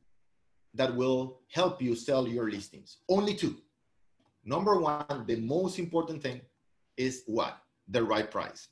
that 0.74 0.94
will 0.94 1.40
help 1.52 1.80
you 1.80 1.94
sell 1.94 2.26
your 2.26 2.50
listings. 2.50 2.98
Only 3.08 3.34
two. 3.34 3.56
Number 4.44 4.78
one, 4.78 5.24
the 5.26 5.36
most 5.36 5.78
important 5.78 6.22
thing 6.22 6.40
is 6.96 7.22
what? 7.26 7.58
The 7.88 8.02
right 8.02 8.30
price. 8.30 8.68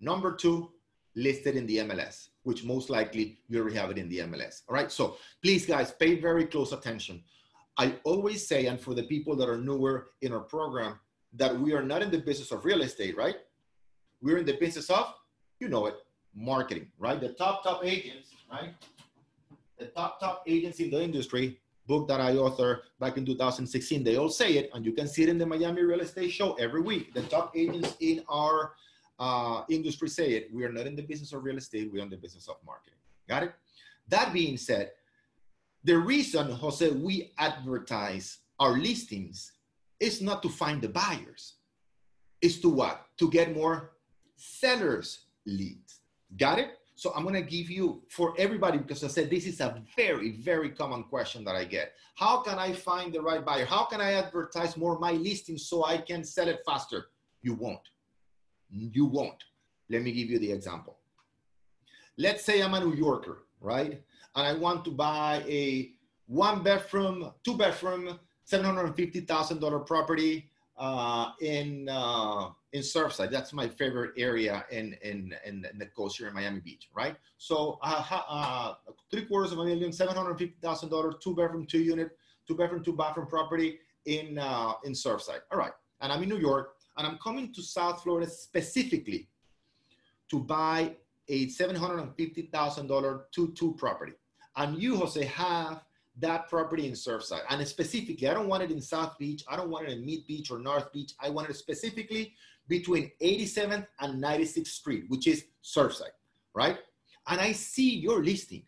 Number 0.00 0.34
two, 0.34 0.70
listed 1.14 1.56
in 1.56 1.66
the 1.66 1.78
MLS, 1.78 2.28
which 2.42 2.62
most 2.64 2.90
likely 2.90 3.38
you 3.48 3.60
already 3.60 3.76
have 3.76 3.90
it 3.90 3.98
in 3.98 4.08
the 4.08 4.18
MLS. 4.18 4.62
All 4.68 4.74
right. 4.74 4.92
So 4.92 5.16
please, 5.42 5.66
guys, 5.66 5.90
pay 5.92 6.20
very 6.20 6.46
close 6.46 6.72
attention. 6.72 7.22
I 7.78 7.96
always 8.04 8.46
say, 8.46 8.66
and 8.66 8.80
for 8.80 8.94
the 8.94 9.02
people 9.04 9.34
that 9.36 9.48
are 9.48 9.58
newer 9.58 10.10
in 10.22 10.32
our 10.32 10.40
program, 10.40 10.98
that 11.36 11.58
we 11.58 11.72
are 11.74 11.82
not 11.82 12.02
in 12.02 12.10
the 12.10 12.18
business 12.18 12.50
of 12.52 12.64
real 12.64 12.82
estate, 12.82 13.16
right? 13.16 13.36
We're 14.20 14.38
in 14.38 14.46
the 14.46 14.56
business 14.56 14.90
of, 14.90 15.14
you 15.60 15.68
know 15.68 15.86
it, 15.86 15.96
marketing, 16.34 16.88
right? 16.98 17.20
The 17.20 17.30
top, 17.30 17.62
top 17.62 17.84
agents, 17.84 18.30
right? 18.50 18.74
The 19.78 19.86
top, 19.86 20.20
top 20.20 20.42
agents 20.46 20.80
in 20.80 20.90
the 20.90 21.02
industry, 21.02 21.58
book 21.86 22.08
that 22.08 22.20
I 22.20 22.36
author 22.36 22.82
back 22.98 23.16
in 23.16 23.24
2016, 23.24 24.02
they 24.02 24.16
all 24.16 24.28
say 24.28 24.54
it, 24.54 24.70
and 24.74 24.84
you 24.84 24.92
can 24.92 25.06
see 25.06 25.22
it 25.22 25.28
in 25.28 25.38
the 25.38 25.46
Miami 25.46 25.82
Real 25.82 26.00
Estate 26.00 26.30
Show 26.30 26.54
every 26.54 26.80
week. 26.80 27.14
The 27.14 27.22
top 27.22 27.52
agents 27.54 27.96
in 28.00 28.22
our 28.28 28.72
uh, 29.18 29.62
industry 29.68 30.08
say 30.08 30.32
it, 30.32 30.52
we 30.52 30.64
are 30.64 30.72
not 30.72 30.86
in 30.86 30.96
the 30.96 31.02
business 31.02 31.32
of 31.32 31.44
real 31.44 31.56
estate, 31.56 31.90
we're 31.92 32.02
in 32.02 32.10
the 32.10 32.16
business 32.16 32.48
of 32.48 32.56
marketing. 32.64 32.98
Got 33.28 33.44
it? 33.44 33.52
That 34.08 34.32
being 34.32 34.56
said, 34.56 34.92
the 35.84 35.98
reason, 35.98 36.50
Jose, 36.50 36.90
we 36.90 37.32
advertise 37.38 38.38
our 38.58 38.72
listings 38.72 39.52
is 40.00 40.20
not 40.20 40.42
to 40.42 40.48
find 40.48 40.82
the 40.82 40.88
buyers, 40.88 41.54
is 42.40 42.60
to 42.60 42.68
what? 42.68 43.06
To 43.18 43.30
get 43.30 43.54
more 43.54 43.92
sellers 44.36 45.26
leads. 45.46 46.00
Got 46.36 46.58
it? 46.58 46.70
So 46.94 47.12
I'm 47.14 47.24
gonna 47.24 47.42
give 47.42 47.70
you 47.70 48.02
for 48.08 48.34
everybody 48.38 48.78
because 48.78 49.04
I 49.04 49.08
said 49.08 49.28
this 49.28 49.46
is 49.46 49.60
a 49.60 49.82
very, 49.96 50.32
very 50.40 50.70
common 50.70 51.04
question 51.04 51.44
that 51.44 51.54
I 51.54 51.64
get. 51.64 51.92
How 52.14 52.40
can 52.40 52.58
I 52.58 52.72
find 52.72 53.12
the 53.12 53.20
right 53.20 53.44
buyer? 53.44 53.66
How 53.66 53.84
can 53.84 54.00
I 54.00 54.12
advertise 54.12 54.76
more 54.76 54.98
my 54.98 55.12
listings 55.12 55.68
so 55.68 55.84
I 55.84 55.98
can 55.98 56.24
sell 56.24 56.48
it 56.48 56.60
faster? 56.64 57.08
You 57.42 57.54
won't. 57.54 57.86
You 58.70 59.04
won't. 59.04 59.42
Let 59.90 60.02
me 60.02 60.12
give 60.12 60.30
you 60.30 60.38
the 60.38 60.50
example. 60.50 60.96
Let's 62.16 62.44
say 62.44 62.62
I'm 62.62 62.72
a 62.72 62.80
New 62.80 62.94
Yorker, 62.94 63.42
right? 63.60 64.02
And 64.34 64.46
I 64.46 64.54
want 64.54 64.84
to 64.86 64.90
buy 64.90 65.44
a 65.46 65.92
one 66.26 66.62
bedroom, 66.62 67.30
two 67.44 67.56
bedroom, 67.58 68.18
$750,000 68.50 69.86
property 69.86 70.50
uh, 70.78 71.30
in 71.40 71.88
uh, 71.88 72.50
in 72.72 72.82
Surfside. 72.82 73.30
That's 73.30 73.52
my 73.52 73.66
favorite 73.66 74.12
area 74.18 74.64
in 74.70 74.94
in 75.02 75.34
in, 75.44 75.66
in 75.72 75.78
the 75.78 75.86
coast 75.86 76.18
here 76.18 76.28
in 76.28 76.34
Miami 76.34 76.60
Beach, 76.60 76.88
right? 76.94 77.16
So 77.38 77.78
uh, 77.82 78.04
uh, 78.28 78.74
three 79.10 79.24
quarters 79.24 79.52
of 79.52 79.58
a 79.58 79.64
million, 79.64 79.92
seven 79.92 80.14
hundred 80.14 80.38
fifty 80.38 80.56
thousand 80.60 80.90
dollars, 80.90 81.14
two 81.22 81.34
bedroom, 81.34 81.66
two 81.66 81.78
unit, 81.78 82.10
two 82.46 82.54
bedroom, 82.54 82.84
two 82.84 82.92
bathroom 82.92 83.26
property 83.26 83.78
in 84.04 84.38
uh, 84.38 84.74
in 84.84 84.92
Surfside. 84.92 85.40
All 85.50 85.58
right, 85.58 85.72
and 86.02 86.12
I'm 86.12 86.22
in 86.22 86.28
New 86.28 86.38
York 86.38 86.76
and 86.96 87.06
I'm 87.06 87.18
coming 87.18 87.52
to 87.52 87.62
South 87.62 88.02
Florida 88.02 88.28
specifically 88.30 89.28
to 90.30 90.40
buy 90.40 90.94
a 91.28 91.46
$750,000 91.46 93.22
2-2 93.36 93.76
property. 93.76 94.12
And 94.56 94.80
you, 94.80 94.96
Jose, 94.96 95.24
have 95.24 95.82
that 96.18 96.48
property 96.48 96.86
in 96.86 96.92
Surfside. 96.92 97.42
And 97.50 97.66
specifically, 97.66 98.28
I 98.28 98.34
don't 98.34 98.48
want 98.48 98.62
it 98.62 98.70
in 98.70 98.80
South 98.80 99.18
Beach. 99.18 99.44
I 99.48 99.56
don't 99.56 99.70
want 99.70 99.88
it 99.88 99.92
in 99.92 100.04
Mid 100.04 100.26
Beach 100.26 100.50
or 100.50 100.58
North 100.58 100.92
Beach. 100.92 101.12
I 101.20 101.28
want 101.30 101.50
it 101.50 101.56
specifically 101.56 102.34
between 102.68 103.10
87th 103.22 103.86
and 104.00 104.22
96th 104.22 104.66
Street, 104.66 105.04
which 105.08 105.26
is 105.26 105.44
Surfside, 105.62 106.16
right? 106.54 106.78
And 107.28 107.40
I 107.40 107.52
see 107.52 107.96
your 107.96 108.24
listing, 108.24 108.62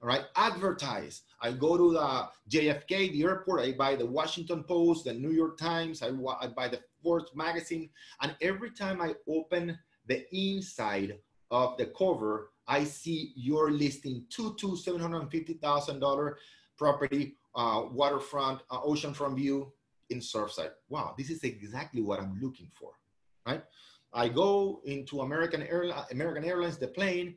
right? 0.00 0.22
Advertise. 0.36 1.22
I 1.40 1.52
go 1.52 1.76
to 1.76 1.92
the 1.92 2.28
JFK, 2.50 3.12
the 3.12 3.22
airport. 3.22 3.60
I 3.60 3.72
buy 3.72 3.96
the 3.96 4.06
Washington 4.06 4.64
Post, 4.64 5.04
the 5.04 5.12
New 5.12 5.32
York 5.32 5.58
Times. 5.58 6.02
I, 6.02 6.08
I 6.40 6.48
buy 6.48 6.68
the 6.68 6.80
Forbes 7.02 7.30
magazine. 7.34 7.90
And 8.22 8.34
every 8.40 8.70
time 8.70 9.00
I 9.02 9.14
open 9.28 9.78
the 10.06 10.24
inside 10.34 11.18
of 11.50 11.76
the 11.76 11.86
cover, 11.86 12.50
I 12.66 12.84
see 12.84 13.32
your 13.36 13.70
listing, 13.70 14.24
two 14.30 14.54
to 14.54 14.68
$750,000 14.68 16.34
property, 16.76 17.36
uh, 17.54 17.82
waterfront, 17.90 18.60
uh, 18.70 18.80
oceanfront 18.80 19.36
view 19.36 19.72
in 20.10 20.18
Surfside. 20.18 20.70
Wow, 20.88 21.14
this 21.16 21.30
is 21.30 21.42
exactly 21.44 22.02
what 22.02 22.20
I'm 22.20 22.38
looking 22.40 22.70
for, 22.78 22.92
right? 23.46 23.62
I 24.12 24.28
go 24.28 24.80
into 24.84 25.20
American 25.20 25.62
Airlines, 25.62 26.06
American 26.10 26.44
Airlines, 26.44 26.78
the 26.78 26.88
plane. 26.88 27.36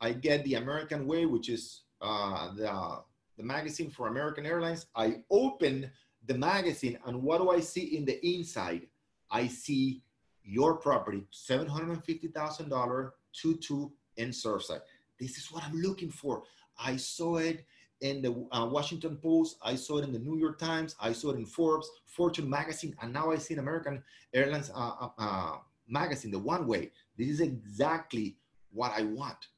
I 0.00 0.12
get 0.12 0.44
the 0.44 0.54
American 0.54 1.06
Way, 1.06 1.26
which 1.26 1.48
is 1.48 1.82
uh, 2.00 2.54
the 2.54 3.02
the 3.36 3.44
magazine 3.44 3.90
for 3.90 4.08
American 4.08 4.44
Airlines. 4.44 4.86
I 4.94 5.22
open 5.30 5.90
the 6.26 6.36
magazine, 6.36 6.98
and 7.06 7.22
what 7.22 7.38
do 7.38 7.50
I 7.50 7.60
see 7.60 7.96
in 7.96 8.04
the 8.04 8.24
inside? 8.26 8.88
I 9.30 9.46
see 9.46 10.02
your 10.42 10.76
property, 10.76 11.24
$750,000 11.32 13.10
2-2 13.44 13.90
in 14.16 14.30
Surfside. 14.30 14.80
This 15.20 15.36
is 15.36 15.52
what 15.52 15.62
I'm 15.64 15.80
looking 15.80 16.10
for. 16.10 16.42
I 16.78 16.96
saw 16.96 17.36
it 17.36 17.64
in 18.00 18.22
the 18.22 18.46
uh, 18.52 18.66
Washington 18.66 19.16
Post. 19.16 19.58
I 19.62 19.74
saw 19.74 19.98
it 19.98 20.04
in 20.04 20.12
the 20.12 20.18
New 20.18 20.36
York 20.38 20.58
Times. 20.58 20.94
I 21.00 21.12
saw 21.12 21.30
it 21.30 21.36
in 21.36 21.46
Forbes, 21.46 21.90
Fortune 22.06 22.48
magazine, 22.48 22.94
and 23.00 23.12
now 23.12 23.30
I 23.30 23.38
see 23.38 23.54
in 23.54 23.60
American 23.60 24.02
Airlines 24.32 24.70
uh, 24.74 24.92
uh, 25.00 25.08
uh, 25.18 25.56
magazine, 25.88 26.30
the 26.30 26.38
One 26.38 26.66
Way. 26.66 26.92
This 27.16 27.28
is 27.28 27.40
exactly 27.40 28.36
what 28.72 28.92
I 28.96 29.02
want. 29.02 29.48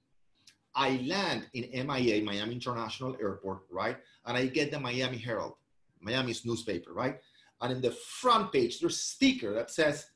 I 0.75 1.05
land 1.05 1.49
in 1.53 1.87
MIA, 1.87 2.23
Miami 2.23 2.55
International 2.55 3.17
Airport, 3.21 3.63
right? 3.71 3.97
And 4.27 4.37
I 4.37 4.47
get 4.47 4.71
the 4.71 4.79
Miami 4.79 5.19
Herald, 5.19 5.55
Miami's 6.01 6.47
newspaper, 6.47 6.93
right? 6.93 7.19
and 7.61 7.73
in 7.73 7.81
the 7.81 7.91
front 7.91 8.53
page, 8.53 8.81
there's 8.81 8.95
a 8.95 8.99
sticker 8.99 9.55
that 9.55 9.71
says 9.71 10.07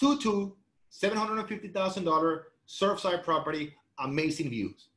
2-2, 0.00 0.52
$750,000 0.92 2.40
Surfside 2.68 3.24
property, 3.24 3.74
amazing 3.98 4.50
views. 4.50 4.89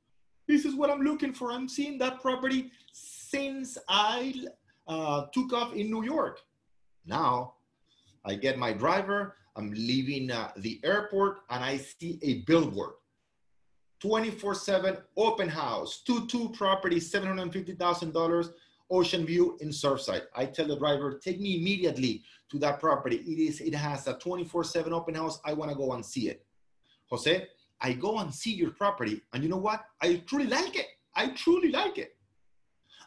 This 0.48 0.66
is 0.66 0.76
what 0.76 0.90
I'm 0.90 1.02
looking 1.02 1.34
for. 1.34 1.52
I'm 1.52 1.70
seeing 1.70 1.98
that 2.00 2.22
property 2.22 2.72
since 2.92 3.78
I 3.88 4.46
uh, 4.88 5.26
took 5.34 5.54
off 5.54 5.74
in 5.74 5.90
New 5.90 6.04
York. 6.04 6.42
Now 7.06 7.56
I 8.26 8.36
get 8.36 8.58
my 8.58 8.74
driver, 8.74 9.36
I'm 9.56 9.72
leaving 9.72 10.32
uh, 10.32 10.52
the 10.58 10.80
airport, 10.84 11.40
and 11.50 11.64
I 11.64 11.78
see 11.78 12.20
a 12.22 12.42
billboard 12.42 12.94
24 14.00 14.56
7 14.56 14.98
open 15.16 15.48
house, 15.48 16.02
2 16.06 16.28
2 16.28 16.50
property, 16.50 16.98
$750,000 16.98 18.50
Ocean 18.92 19.26
View 19.26 19.58
in 19.62 19.70
Surfside. 19.70 20.24
I 20.36 20.46
tell 20.46 20.68
the 20.68 20.78
driver, 20.78 21.20
take 21.24 21.40
me 21.40 21.58
immediately 21.58 22.24
to 22.52 22.60
that 22.60 22.80
property. 22.80 23.18
It 23.18 23.40
is, 23.40 23.62
it 23.62 23.74
has 23.74 24.08
a 24.08 24.16
24-7 24.16 24.92
open 24.92 25.16
house. 25.16 25.40
I 25.46 25.54
want 25.54 25.72
to 25.72 25.78
go 25.78 25.94
and 25.94 26.06
see 26.06 26.30
it. 26.30 26.46
Jose, 27.10 27.48
I 27.84 27.92
go 27.92 28.20
and 28.20 28.34
see 28.34 28.54
your 28.54 28.72
property, 28.72 29.22
and 29.34 29.44
you 29.44 29.50
know 29.50 29.58
what? 29.58 29.84
I 30.02 30.24
truly 30.26 30.48
like 30.48 30.78
it. 30.78 30.88
I 31.16 31.28
truly 31.32 31.70
like 31.70 31.98
it. 31.98 32.16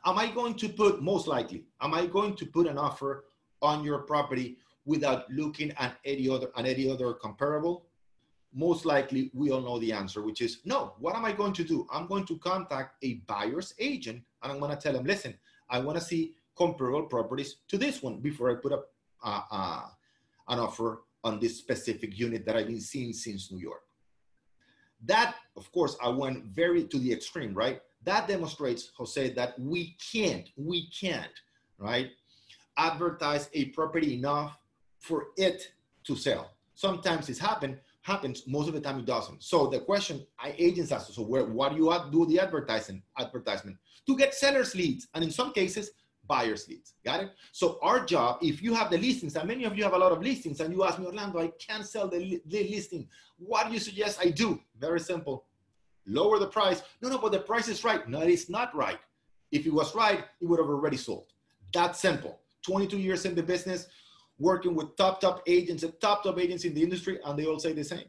Am 0.04 0.18
I 0.18 0.30
going 0.30 0.54
to 0.56 0.68
put, 0.68 1.02
most 1.02 1.26
likely, 1.26 1.64
am 1.80 1.94
I 1.94 2.04
going 2.06 2.36
to 2.36 2.46
put 2.46 2.66
an 2.66 2.76
offer 2.76 3.24
on 3.62 3.82
your 3.82 4.00
property 4.00 4.58
without 4.84 5.28
looking 5.30 5.72
at 5.78 5.96
any 6.04 6.28
other, 6.28 6.48
at 6.56 6.66
any 6.66 6.90
other 6.90 7.14
comparable? 7.14 7.86
Most 8.52 8.84
likely, 8.84 9.30
we 9.34 9.50
all 9.50 9.62
know 9.62 9.78
the 9.78 9.92
answer, 9.92 10.22
which 10.22 10.42
is 10.42 10.58
no. 10.66 10.92
What 10.98 11.16
am 11.16 11.24
I 11.24 11.32
going 11.32 11.54
to 11.54 11.64
do? 11.64 11.86
I'm 11.90 12.06
going 12.06 12.26
to 12.26 12.38
contact 12.38 13.02
a 13.02 13.14
buyer's 13.26 13.74
agent, 13.78 14.22
and 14.42 14.52
I'm 14.52 14.60
going 14.60 14.76
to 14.76 14.80
tell 14.80 14.92
them, 14.92 15.04
listen, 15.04 15.34
I 15.70 15.80
want 15.80 15.98
to 15.98 16.04
see 16.04 16.34
comparable 16.56 17.04
properties 17.04 17.56
to 17.68 17.78
this 17.78 18.02
one 18.02 18.18
before 18.20 18.50
I 18.50 18.54
put 18.56 18.72
up 18.72 18.86
uh, 19.24 19.40
uh, 19.50 19.82
an 20.48 20.58
offer 20.58 21.02
on 21.24 21.40
this 21.40 21.56
specific 21.56 22.18
unit 22.18 22.44
that 22.44 22.56
I've 22.56 22.66
been 22.68 22.80
seeing 22.80 23.12
since 23.12 23.50
New 23.50 23.58
York. 23.58 23.86
That, 25.05 25.36
of 25.57 25.70
course, 25.72 25.97
I 26.03 26.09
went 26.09 26.44
very 26.47 26.84
to 26.84 26.99
the 26.99 27.12
extreme, 27.12 27.55
right? 27.55 27.80
That 28.05 28.28
demonstrates, 28.28 28.90
Jose, 28.97 29.30
that 29.34 29.59
we 29.59 29.97
can't, 30.12 30.49
we 30.57 30.88
can't, 30.90 31.32
right? 31.78 32.11
advertise 32.76 33.49
a 33.55 33.66
property 33.66 34.14
enough 34.14 34.59
for 34.99 35.28
it 35.36 35.72
to 36.05 36.16
sell. 36.16 36.53
Sometimes 36.74 37.28
it's 37.28 37.38
happen 37.38 37.78
happens. 38.03 38.47
Most 38.47 38.68
of 38.68 38.74
the 38.74 38.80
time 38.80 39.01
it 39.01 39.07
doesn't. 39.07 39.42
So 39.42 39.66
the 39.66 39.80
question 39.80 40.24
I 40.38 40.55
agents 40.57 40.92
ask, 40.92 41.12
so 41.12 41.22
where 41.22 41.44
what 41.44 41.72
do 41.72 41.78
you 41.78 41.92
do 42.12 42.26
the 42.26 42.38
advertising 42.38 43.03
advertisement 43.18 43.78
to 44.07 44.16
get 44.16 44.32
sellers 44.32 44.76
leads, 44.76 45.09
and 45.14 45.24
in 45.24 45.30
some 45.30 45.53
cases 45.53 45.90
buyers 46.26 46.68
leads. 46.68 46.94
Got 47.04 47.20
it? 47.20 47.30
So 47.52 47.78
our 47.82 48.04
job, 48.04 48.38
if 48.42 48.62
you 48.62 48.74
have 48.74 48.90
the 48.90 48.98
listings, 48.98 49.36
and 49.36 49.46
many 49.46 49.64
of 49.64 49.76
you 49.76 49.84
have 49.84 49.94
a 49.94 49.98
lot 49.98 50.12
of 50.12 50.22
listings, 50.22 50.60
and 50.60 50.72
you 50.72 50.84
ask 50.84 50.98
me, 50.98 51.06
Orlando, 51.06 51.38
I 51.38 51.52
can't 51.58 51.86
sell 51.86 52.08
the, 52.08 52.40
the 52.46 52.68
listing. 52.68 53.08
What 53.38 53.66
do 53.66 53.72
you 53.72 53.80
suggest 53.80 54.20
I 54.20 54.30
do? 54.30 54.60
Very 54.78 55.00
simple. 55.00 55.44
Lower 56.06 56.38
the 56.38 56.46
price. 56.46 56.82
No, 57.02 57.08
no, 57.08 57.18
but 57.18 57.32
the 57.32 57.40
price 57.40 57.68
is 57.68 57.84
right. 57.84 58.08
No, 58.08 58.20
it's 58.20 58.48
not 58.48 58.74
right. 58.74 58.98
If 59.52 59.66
it 59.66 59.72
was 59.72 59.94
right, 59.94 60.24
it 60.40 60.46
would 60.46 60.58
have 60.58 60.68
already 60.68 60.96
sold. 60.96 61.26
That 61.72 61.96
simple. 61.96 62.40
22 62.62 62.98
years 62.98 63.24
in 63.24 63.34
the 63.34 63.42
business, 63.42 63.86
working 64.38 64.74
with 64.74 64.96
top, 64.96 65.20
top 65.20 65.42
agents 65.46 65.82
and 65.82 65.98
top, 66.00 66.24
top 66.24 66.38
agents 66.38 66.64
in 66.64 66.74
the 66.74 66.82
industry, 66.82 67.18
and 67.24 67.38
they 67.38 67.46
all 67.46 67.58
say 67.58 67.72
the 67.72 67.84
same. 67.84 68.04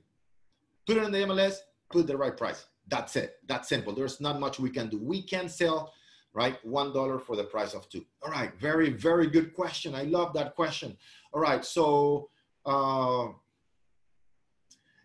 Put 0.86 0.97
it 0.97 1.03
on 1.03 1.11
the 1.11 1.20
MLS, 1.20 1.57
put 1.91 2.07
the 2.07 2.18
right 2.18 2.36
price. 2.36 2.65
That's 2.88 3.15
it. 3.15 3.38
That's 3.47 3.68
simple. 3.68 3.93
There's 3.93 4.22
not 4.22 4.39
much 4.39 4.59
we 4.59 4.70
can 4.70 4.89
do. 4.89 4.97
We 4.97 5.22
can 5.22 5.49
sell, 5.49 5.93
right? 6.38 6.64
One 6.64 6.94
dollar 6.94 7.18
for 7.18 7.36
the 7.36 7.44
price 7.44 7.74
of 7.74 7.90
two. 7.90 8.06
All 8.22 8.32
right. 8.32 8.52
Very, 8.60 8.92
very 8.92 9.26
good 9.26 9.56
question. 9.56 9.96
I 9.96 10.04
love 10.04 10.34
that 10.34 10.56
question. 10.56 10.96
All 11.34 11.42
right. 11.42 11.66
So 11.66 12.30
uh, 12.64 13.30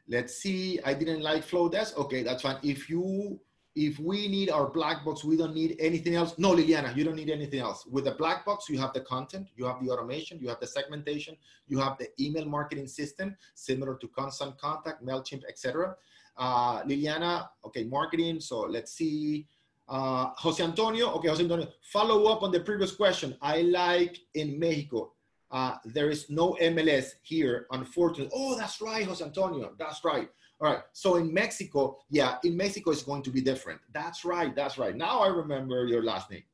let's 0.06 0.34
see. 0.36 0.78
I 0.84 0.92
didn't 0.92 1.22
like 1.22 1.42
flodesk. 1.42 1.96
Okay, 1.96 2.22
that's 2.22 2.42
fine. 2.42 2.58
If 2.62 2.90
you 2.90 3.40
if 3.74 3.98
we 3.98 4.28
need 4.28 4.50
our 4.50 4.68
black 4.68 5.06
box, 5.06 5.24
we 5.24 5.34
don't 5.34 5.54
need 5.54 5.76
anything 5.80 6.14
else. 6.14 6.34
No, 6.36 6.50
Liliana, 6.52 6.94
you 6.94 7.02
don't 7.02 7.16
need 7.16 7.30
anything 7.30 7.60
else. 7.60 7.86
With 7.86 8.04
the 8.04 8.14
black 8.22 8.44
box, 8.44 8.68
you 8.68 8.78
have 8.78 8.92
the 8.92 9.00
content, 9.00 9.48
you 9.56 9.64
have 9.64 9.82
the 9.82 9.88
automation, 9.88 10.38
you 10.38 10.48
have 10.50 10.60
the 10.60 10.66
segmentation, 10.66 11.34
you 11.66 11.78
have 11.78 11.96
the 11.96 12.08
email 12.20 12.44
marketing 12.44 12.86
system, 12.86 13.34
similar 13.54 13.94
to 14.02 14.06
Constant 14.08 14.58
Contact, 14.58 15.02
MailChimp, 15.02 15.44
etc. 15.48 15.96
Uh, 16.36 16.82
Liliana, 16.82 17.48
okay, 17.64 17.84
marketing. 17.84 18.40
So 18.40 18.60
let's 18.60 18.92
see. 18.92 19.46
Uh, 19.92 20.30
Jose 20.38 20.64
Antonio, 20.64 21.10
okay, 21.12 21.28
Jose 21.28 21.42
Antonio, 21.42 21.68
follow 21.82 22.32
up 22.32 22.42
on 22.42 22.50
the 22.50 22.60
previous 22.60 22.92
question. 22.92 23.36
I 23.42 23.60
like 23.60 24.20
in 24.32 24.58
Mexico, 24.58 25.12
uh, 25.50 25.74
there 25.84 26.08
is 26.08 26.30
no 26.30 26.56
MLS 26.62 27.10
here, 27.20 27.66
unfortunately. 27.72 28.32
Oh, 28.34 28.56
that's 28.56 28.80
right, 28.80 29.04
Jose 29.04 29.22
Antonio, 29.22 29.74
that's 29.78 30.02
right. 30.02 30.30
All 30.62 30.72
right. 30.72 30.82
So 30.94 31.16
in 31.16 31.34
Mexico, 31.34 31.98
yeah, 32.08 32.36
in 32.42 32.56
Mexico 32.56 32.92
it's 32.92 33.02
going 33.02 33.22
to 33.24 33.30
be 33.30 33.42
different. 33.42 33.80
That's 33.92 34.24
right. 34.24 34.54
That's 34.54 34.78
right. 34.78 34.96
Now 34.96 35.20
I 35.20 35.26
remember 35.26 35.84
your 35.86 36.04
last 36.04 36.30
name. 36.30 36.44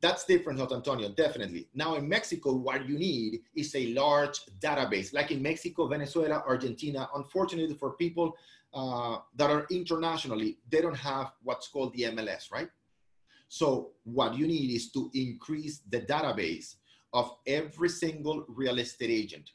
That's 0.00 0.24
different, 0.24 0.58
Jose 0.60 0.74
Antonio, 0.74 1.08
definitely. 1.08 1.66
Now 1.74 1.94
in 1.94 2.08
Mexico, 2.08 2.52
what 2.52 2.86
you 2.88 2.96
need 2.96 3.40
is 3.56 3.74
a 3.74 3.86
large 3.94 4.38
database. 4.60 5.12
Like 5.12 5.32
in 5.32 5.42
Mexico, 5.42 5.88
Venezuela, 5.88 6.44
Argentina, 6.46 7.08
unfortunately 7.16 7.74
for 7.74 7.92
people 7.92 8.36
uh, 8.74 9.18
that 9.36 9.50
are 9.50 9.66
internationally, 9.70 10.58
they 10.68 10.80
don't 10.80 10.96
have 10.96 11.32
what's 11.42 11.68
called 11.68 11.92
the 11.94 12.04
MLS, 12.04 12.50
right? 12.50 12.68
So 13.48 13.90
what 14.04 14.36
you 14.36 14.46
need 14.46 14.74
is 14.74 14.90
to 14.92 15.10
increase 15.14 15.82
the 15.90 16.00
database 16.00 16.76
of 17.12 17.36
every 17.46 17.90
single 17.90 18.46
real 18.48 18.78
estate 18.78 19.10
agent 19.10 19.50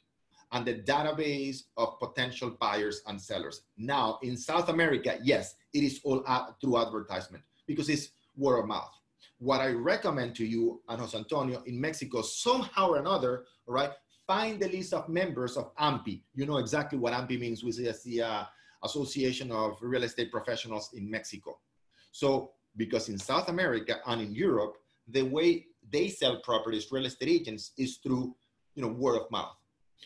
and 0.52 0.64
the 0.64 0.74
database 0.74 1.64
of 1.76 1.98
potential 1.98 2.56
buyers 2.60 3.02
and 3.06 3.20
sellers. 3.20 3.62
Now, 3.76 4.18
in 4.22 4.36
South 4.36 4.68
America, 4.68 5.18
yes, 5.22 5.56
it 5.74 5.82
is 5.82 6.00
all 6.04 6.24
through 6.60 6.78
advertisement 6.78 7.42
because 7.66 7.88
it's 7.88 8.10
word 8.36 8.60
of 8.60 8.66
mouth. 8.66 8.92
What 9.38 9.60
I 9.60 9.70
recommend 9.70 10.34
to 10.36 10.46
you 10.46 10.80
and 10.88 11.00
Jose 11.00 11.16
Antonio 11.16 11.62
in 11.66 11.80
Mexico, 11.80 12.22
somehow 12.22 12.90
or 12.90 12.98
another, 12.98 13.44
right, 13.66 13.90
find 14.26 14.60
the 14.60 14.68
list 14.68 14.92
of 14.94 15.08
members 15.08 15.56
of 15.56 15.74
AMPI. 15.76 16.22
You 16.34 16.46
know 16.46 16.58
exactly 16.58 16.98
what 16.98 17.12
AMPI 17.12 17.40
means, 17.40 17.64
which 17.64 17.78
is 17.78 18.02
the 18.02 18.22
uh, 18.22 18.44
Association 18.84 19.50
of 19.50 19.78
Real 19.80 20.04
Estate 20.04 20.30
Professionals 20.30 20.90
in 20.94 21.10
Mexico. 21.10 21.58
So, 22.12 22.52
because 22.76 23.08
in 23.08 23.18
South 23.18 23.48
America 23.48 24.00
and 24.06 24.22
in 24.22 24.34
Europe, 24.34 24.74
the 25.08 25.22
way 25.22 25.66
they 25.90 26.08
sell 26.08 26.40
properties, 26.40 26.92
real 26.92 27.06
estate 27.06 27.28
agents, 27.28 27.72
is 27.78 27.96
through, 27.96 28.34
you 28.74 28.82
know, 28.82 28.88
word 28.88 29.16
of 29.16 29.30
mouth. 29.30 29.56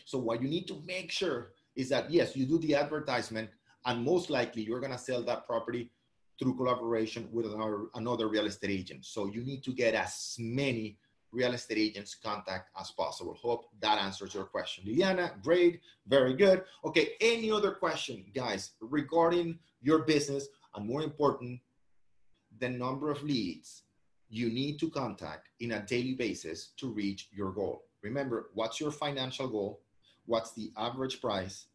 So 0.05 0.17
what 0.17 0.41
you 0.41 0.47
need 0.47 0.67
to 0.67 0.81
make 0.85 1.11
sure 1.11 1.51
is 1.75 1.89
that 1.89 2.11
yes, 2.11 2.35
you 2.35 2.45
do 2.45 2.57
the 2.59 2.75
advertisement, 2.75 3.49
and 3.85 4.03
most 4.03 4.29
likely 4.29 4.63
you're 4.63 4.79
gonna 4.79 4.97
sell 4.97 5.23
that 5.23 5.45
property 5.45 5.91
through 6.39 6.55
collaboration 6.55 7.29
with 7.31 7.45
another, 7.45 7.85
another 7.95 8.27
real 8.27 8.45
estate 8.45 8.71
agent. 8.71 9.05
So 9.05 9.27
you 9.27 9.43
need 9.43 9.63
to 9.63 9.71
get 9.73 9.93
as 9.93 10.35
many 10.39 10.97
real 11.33 11.53
estate 11.53 11.77
agents 11.77 12.15
contact 12.15 12.69
as 12.79 12.91
possible. 12.91 13.33
Hope 13.41 13.65
that 13.81 13.99
answers 13.99 14.33
your 14.33 14.45
question. 14.45 14.85
Liliana, 14.85 15.41
great, 15.41 15.81
very 16.07 16.35
good. 16.35 16.63
Okay, 16.85 17.13
any 17.19 17.51
other 17.51 17.71
question, 17.71 18.23
guys, 18.33 18.71
regarding 18.79 19.59
your 19.81 19.99
business, 19.99 20.47
and 20.75 20.87
more 20.87 21.01
important, 21.01 21.59
the 22.59 22.69
number 22.69 23.11
of 23.11 23.21
leads 23.23 23.83
you 24.29 24.49
need 24.49 24.79
to 24.79 24.89
contact 24.89 25.49
in 25.59 25.73
a 25.73 25.81
daily 25.81 26.13
basis 26.13 26.71
to 26.77 26.91
reach 26.91 27.29
your 27.31 27.51
goal. 27.51 27.83
Remember, 28.01 28.49
what's 28.53 28.79
your 28.79 28.91
financial 28.91 29.47
goal? 29.47 29.81
What's 30.25 30.53
the 30.53 30.71
average 30.77 31.21
price? 31.21 31.67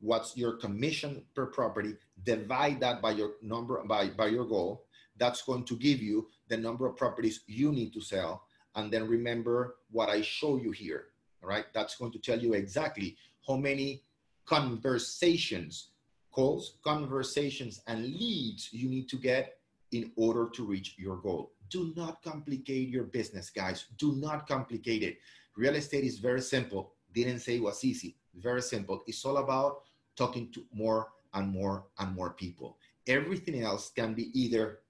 What's 0.00 0.36
your 0.36 0.52
commission 0.52 1.24
per 1.34 1.46
property? 1.46 1.96
Divide 2.24 2.80
that 2.80 3.02
by 3.02 3.12
your 3.12 3.32
number 3.42 3.82
by, 3.84 4.08
by 4.08 4.28
your 4.28 4.46
goal. 4.46 4.84
That's 5.16 5.42
going 5.42 5.64
to 5.64 5.76
give 5.76 6.00
you 6.00 6.28
the 6.48 6.56
number 6.56 6.86
of 6.86 6.96
properties 6.96 7.40
you 7.46 7.72
need 7.72 7.92
to 7.92 8.00
sell. 8.00 8.44
And 8.76 8.92
then 8.92 9.06
remember 9.08 9.76
what 9.90 10.08
I 10.08 10.22
show 10.22 10.56
you 10.56 10.70
here. 10.70 11.06
All 11.42 11.48
right. 11.48 11.66
That's 11.72 11.96
going 11.96 12.12
to 12.12 12.18
tell 12.18 12.38
you 12.38 12.52
exactly 12.54 13.16
how 13.46 13.56
many 13.56 14.02
conversations, 14.46 15.88
calls, 16.30 16.76
conversations, 16.84 17.82
and 17.86 18.04
leads 18.04 18.72
you 18.72 18.88
need 18.88 19.08
to 19.08 19.16
get 19.16 19.58
in 19.92 20.12
order 20.16 20.48
to 20.50 20.64
reach 20.64 20.94
your 20.98 21.16
goal. 21.16 21.52
Do 21.68 21.92
not 21.96 22.22
complicate 22.22 22.88
your 22.88 23.04
business, 23.04 23.50
guys. 23.50 23.86
Do 23.98 24.14
not 24.16 24.48
complicate 24.48 25.02
it. 25.02 25.18
Real 25.56 25.74
estate 25.74 26.04
is 26.04 26.18
very 26.18 26.40
simple. 26.40 26.92
Didn't 27.14 27.40
say 27.40 27.56
it 27.56 27.62
was 27.62 27.84
easy. 27.84 28.16
Very 28.34 28.62
simple. 28.62 29.02
It's 29.06 29.24
all 29.24 29.38
about 29.38 29.82
talking 30.16 30.50
to 30.52 30.64
more 30.72 31.08
and 31.34 31.50
more 31.50 31.86
and 31.98 32.14
more 32.14 32.30
people. 32.30 32.76
Everything 33.06 33.62
else 33.62 33.90
can 33.90 34.14
be 34.14 34.30
either 34.38 34.80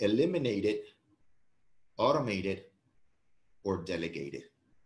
eliminated, 0.00 0.78
automated, 1.96 2.64
or 3.62 3.78
delegated. 3.78 4.44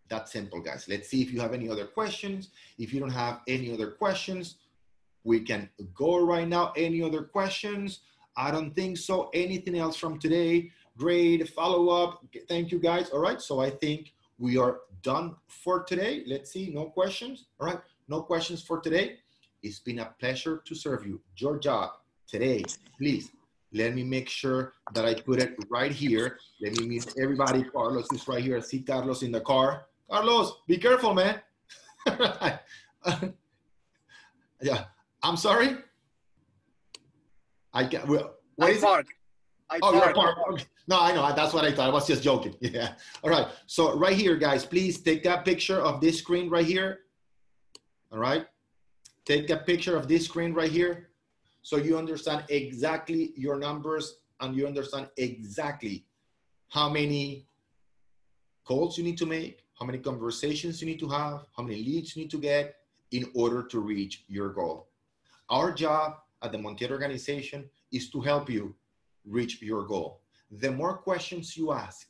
That's 0.08 0.32
simple, 0.32 0.60
guys. 0.60 0.86
Let's 0.88 1.08
see 1.08 1.20
if 1.22 1.32
you 1.32 1.40
have 1.40 1.52
any 1.52 1.68
other 1.68 1.86
questions. 1.86 2.50
If 2.78 2.94
you 2.94 3.00
don't 3.00 3.10
have 3.10 3.40
any 3.46 3.72
other 3.72 3.90
questions, 3.90 4.56
we 5.24 5.40
can 5.40 5.68
go 5.94 6.24
right 6.24 6.48
now. 6.48 6.72
Any 6.76 7.02
other 7.02 7.22
questions? 7.22 8.00
I 8.36 8.50
don't 8.50 8.74
think 8.74 8.96
so. 8.96 9.30
Anything 9.34 9.76
else 9.76 9.96
from 9.96 10.18
today? 10.18 10.70
Great 10.96 11.48
follow 11.50 11.88
up. 11.88 12.24
Thank 12.48 12.72
you, 12.72 12.78
guys. 12.78 13.10
All 13.10 13.20
right. 13.20 13.40
So 13.40 13.60
I 13.60 13.70
think 13.70 14.12
we 14.38 14.56
are 14.56 14.80
done 15.02 15.36
for 15.48 15.82
today. 15.84 16.22
Let's 16.26 16.52
see, 16.52 16.70
no 16.70 16.86
questions. 16.86 17.46
All 17.60 17.66
right, 17.66 17.80
no 18.08 18.22
questions 18.22 18.62
for 18.62 18.80
today. 18.80 19.18
It's 19.62 19.80
been 19.80 19.98
a 19.98 20.14
pleasure 20.20 20.62
to 20.64 20.74
serve 20.74 21.06
you. 21.06 21.20
Your 21.36 21.58
job 21.58 21.90
today, 22.26 22.64
please 22.96 23.30
let 23.72 23.94
me 23.94 24.02
make 24.02 24.28
sure 24.28 24.72
that 24.94 25.04
I 25.04 25.14
put 25.14 25.42
it 25.42 25.54
right 25.68 25.92
here. 25.92 26.38
Let 26.62 26.78
me 26.78 26.86
meet 26.88 27.14
everybody. 27.20 27.64
Carlos 27.64 28.06
is 28.12 28.26
right 28.26 28.42
here. 28.42 28.56
I 28.56 28.60
see 28.60 28.80
Carlos 28.80 29.22
in 29.22 29.32
the 29.32 29.40
car. 29.40 29.86
Carlos, 30.10 30.62
be 30.66 30.78
careful, 30.78 31.12
man. 31.14 31.40
yeah, 34.62 34.84
I'm 35.22 35.36
sorry. 35.36 35.76
I 37.74 37.84
can. 37.84 38.08
Well, 38.08 38.36
what 38.56 38.70
I 38.70 38.72
is 38.72 38.80
park. 38.80 39.06
It? 39.06 39.14
I 39.70 39.78
oh, 39.82 39.92
you're 39.92 40.14
park. 40.14 40.38
Okay. 40.50 40.64
No, 40.86 40.98
I 40.98 41.12
know. 41.12 41.30
That's 41.36 41.52
what 41.52 41.66
I 41.66 41.72
thought. 41.72 41.90
I 41.90 41.92
was 41.92 42.06
just 42.06 42.22
joking. 42.22 42.54
Yeah. 42.60 42.94
All 43.22 43.28
right. 43.28 43.48
So 43.66 43.98
right 43.98 44.16
here, 44.16 44.36
guys, 44.36 44.64
please 44.64 45.02
take 45.02 45.26
a 45.26 45.42
picture 45.44 45.78
of 45.78 46.00
this 46.00 46.18
screen 46.18 46.48
right 46.48 46.64
here. 46.64 47.00
All 48.10 48.18
right. 48.18 48.46
Take 49.26 49.50
a 49.50 49.58
picture 49.58 49.94
of 49.94 50.08
this 50.08 50.24
screen 50.24 50.54
right 50.54 50.70
here 50.70 51.07
so 51.62 51.76
you 51.76 51.98
understand 51.98 52.44
exactly 52.48 53.32
your 53.36 53.58
numbers 53.58 54.18
and 54.40 54.56
you 54.56 54.66
understand 54.66 55.08
exactly 55.16 56.04
how 56.68 56.88
many 56.88 57.46
calls 58.64 58.98
you 58.98 59.04
need 59.04 59.18
to 59.18 59.26
make, 59.26 59.64
how 59.78 59.86
many 59.86 59.98
conversations 59.98 60.80
you 60.80 60.86
need 60.86 60.98
to 60.98 61.08
have, 61.08 61.46
how 61.56 61.62
many 61.62 61.76
leads 61.76 62.14
you 62.14 62.22
need 62.22 62.30
to 62.30 62.38
get 62.38 62.76
in 63.12 63.30
order 63.34 63.62
to 63.62 63.80
reach 63.80 64.24
your 64.28 64.50
goal. 64.50 64.88
Our 65.48 65.72
job 65.72 66.18
at 66.42 66.52
the 66.52 66.58
Montiel 66.58 66.90
organization 66.90 67.68
is 67.90 68.10
to 68.10 68.20
help 68.20 68.50
you 68.50 68.74
reach 69.24 69.62
your 69.62 69.86
goal. 69.86 70.20
The 70.50 70.70
more 70.70 70.98
questions 70.98 71.56
you 71.56 71.72
ask, 71.72 72.06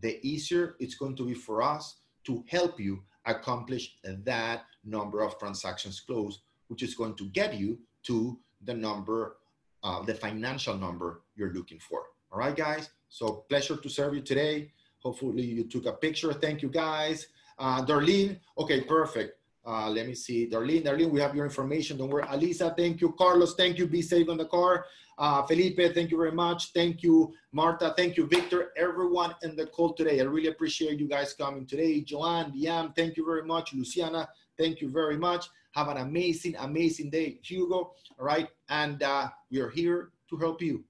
the 0.00 0.18
easier 0.26 0.76
it's 0.78 0.94
going 0.94 1.16
to 1.16 1.26
be 1.26 1.34
for 1.34 1.62
us 1.62 1.96
to 2.24 2.44
help 2.48 2.78
you 2.78 3.02
accomplish 3.26 3.96
that 4.04 4.62
number 4.84 5.22
of 5.22 5.38
transactions 5.38 6.00
closed, 6.00 6.40
which 6.68 6.82
is 6.82 6.94
going 6.94 7.14
to 7.16 7.24
get 7.30 7.54
you 7.54 7.78
to 8.04 8.38
the 8.62 8.74
number, 8.74 9.36
uh, 9.82 10.02
the 10.02 10.14
financial 10.14 10.76
number 10.76 11.22
you're 11.36 11.52
looking 11.52 11.78
for. 11.78 12.02
All 12.30 12.38
right, 12.38 12.54
guys. 12.54 12.90
So 13.08 13.44
pleasure 13.48 13.76
to 13.76 13.88
serve 13.88 14.14
you 14.14 14.20
today. 14.20 14.72
Hopefully 15.02 15.42
you 15.42 15.64
took 15.64 15.86
a 15.86 15.92
picture. 15.92 16.32
Thank 16.32 16.62
you 16.62 16.68
guys. 16.68 17.28
Uh, 17.58 17.84
Darlene, 17.84 18.38
okay, 18.58 18.82
perfect. 18.82 19.38
Uh, 19.66 19.90
let 19.90 20.06
me 20.06 20.14
see. 20.14 20.48
Darlene, 20.48 20.84
Darlene, 20.84 21.10
we 21.10 21.20
have 21.20 21.34
your 21.34 21.44
information. 21.44 21.98
Don't 21.98 22.10
worry. 22.10 22.24
Alisa, 22.24 22.76
thank 22.76 23.00
you. 23.00 23.14
Carlos, 23.18 23.54
thank 23.54 23.78
you. 23.78 23.86
Be 23.86 24.02
safe 24.02 24.28
on 24.28 24.36
the 24.36 24.46
car. 24.46 24.86
Uh, 25.18 25.42
Felipe, 25.42 25.94
thank 25.94 26.10
you 26.10 26.16
very 26.16 26.32
much. 26.32 26.72
Thank 26.72 27.02
you, 27.02 27.34
Marta. 27.52 27.92
Thank 27.96 28.16
you, 28.16 28.26
Victor. 28.26 28.72
Everyone 28.76 29.34
in 29.42 29.56
the 29.56 29.66
call 29.66 29.92
today. 29.92 30.20
I 30.20 30.24
really 30.24 30.48
appreciate 30.48 31.00
you 31.00 31.08
guys 31.08 31.34
coming 31.34 31.66
today. 31.66 32.00
Joanne, 32.02 32.52
Diam, 32.52 32.94
thank 32.94 33.16
you 33.16 33.26
very 33.26 33.42
much. 33.42 33.74
Luciana, 33.74 34.28
thank 34.56 34.80
you 34.80 34.90
very 34.90 35.18
much. 35.18 35.48
Have 35.72 35.88
an 35.88 35.98
amazing, 35.98 36.56
amazing 36.58 37.10
day, 37.10 37.38
Hugo. 37.42 37.94
All 38.18 38.26
right. 38.26 38.48
And 38.68 39.02
uh, 39.02 39.28
we 39.50 39.60
are 39.60 39.70
here 39.70 40.10
to 40.30 40.36
help 40.36 40.62
you. 40.62 40.84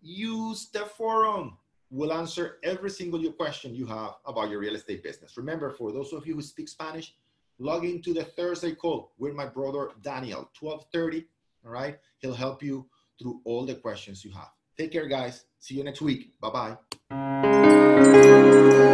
Use 0.00 0.68
the 0.72 0.86
forum. 0.96 1.56
We'll 1.90 2.12
answer 2.12 2.58
every 2.62 2.90
single 2.90 3.32
question 3.32 3.74
you 3.74 3.86
have 3.86 4.12
about 4.24 4.48
your 4.48 4.60
real 4.60 4.76
estate 4.76 5.02
business. 5.02 5.36
Remember, 5.36 5.70
for 5.70 5.92
those 5.92 6.12
of 6.12 6.26
you 6.26 6.34
who 6.34 6.42
speak 6.42 6.68
Spanish, 6.68 7.14
log 7.58 7.84
into 7.84 8.14
the 8.14 8.24
Thursday 8.24 8.74
call 8.74 9.12
with 9.18 9.34
my 9.34 9.46
brother 9.46 9.90
Daniel, 10.02 10.48
1230. 10.58 11.26
All 11.64 11.72
right. 11.72 11.98
He'll 12.18 12.32
help 12.34 12.62
you 12.62 12.86
through 13.20 13.40
all 13.44 13.66
the 13.66 13.74
questions 13.74 14.24
you 14.24 14.30
have. 14.32 14.50
Take 14.78 14.92
care, 14.92 15.06
guys. 15.06 15.44
See 15.58 15.74
you 15.74 15.84
next 15.84 16.00
week. 16.00 16.32
Bye 16.40 16.76
bye. 17.10 18.86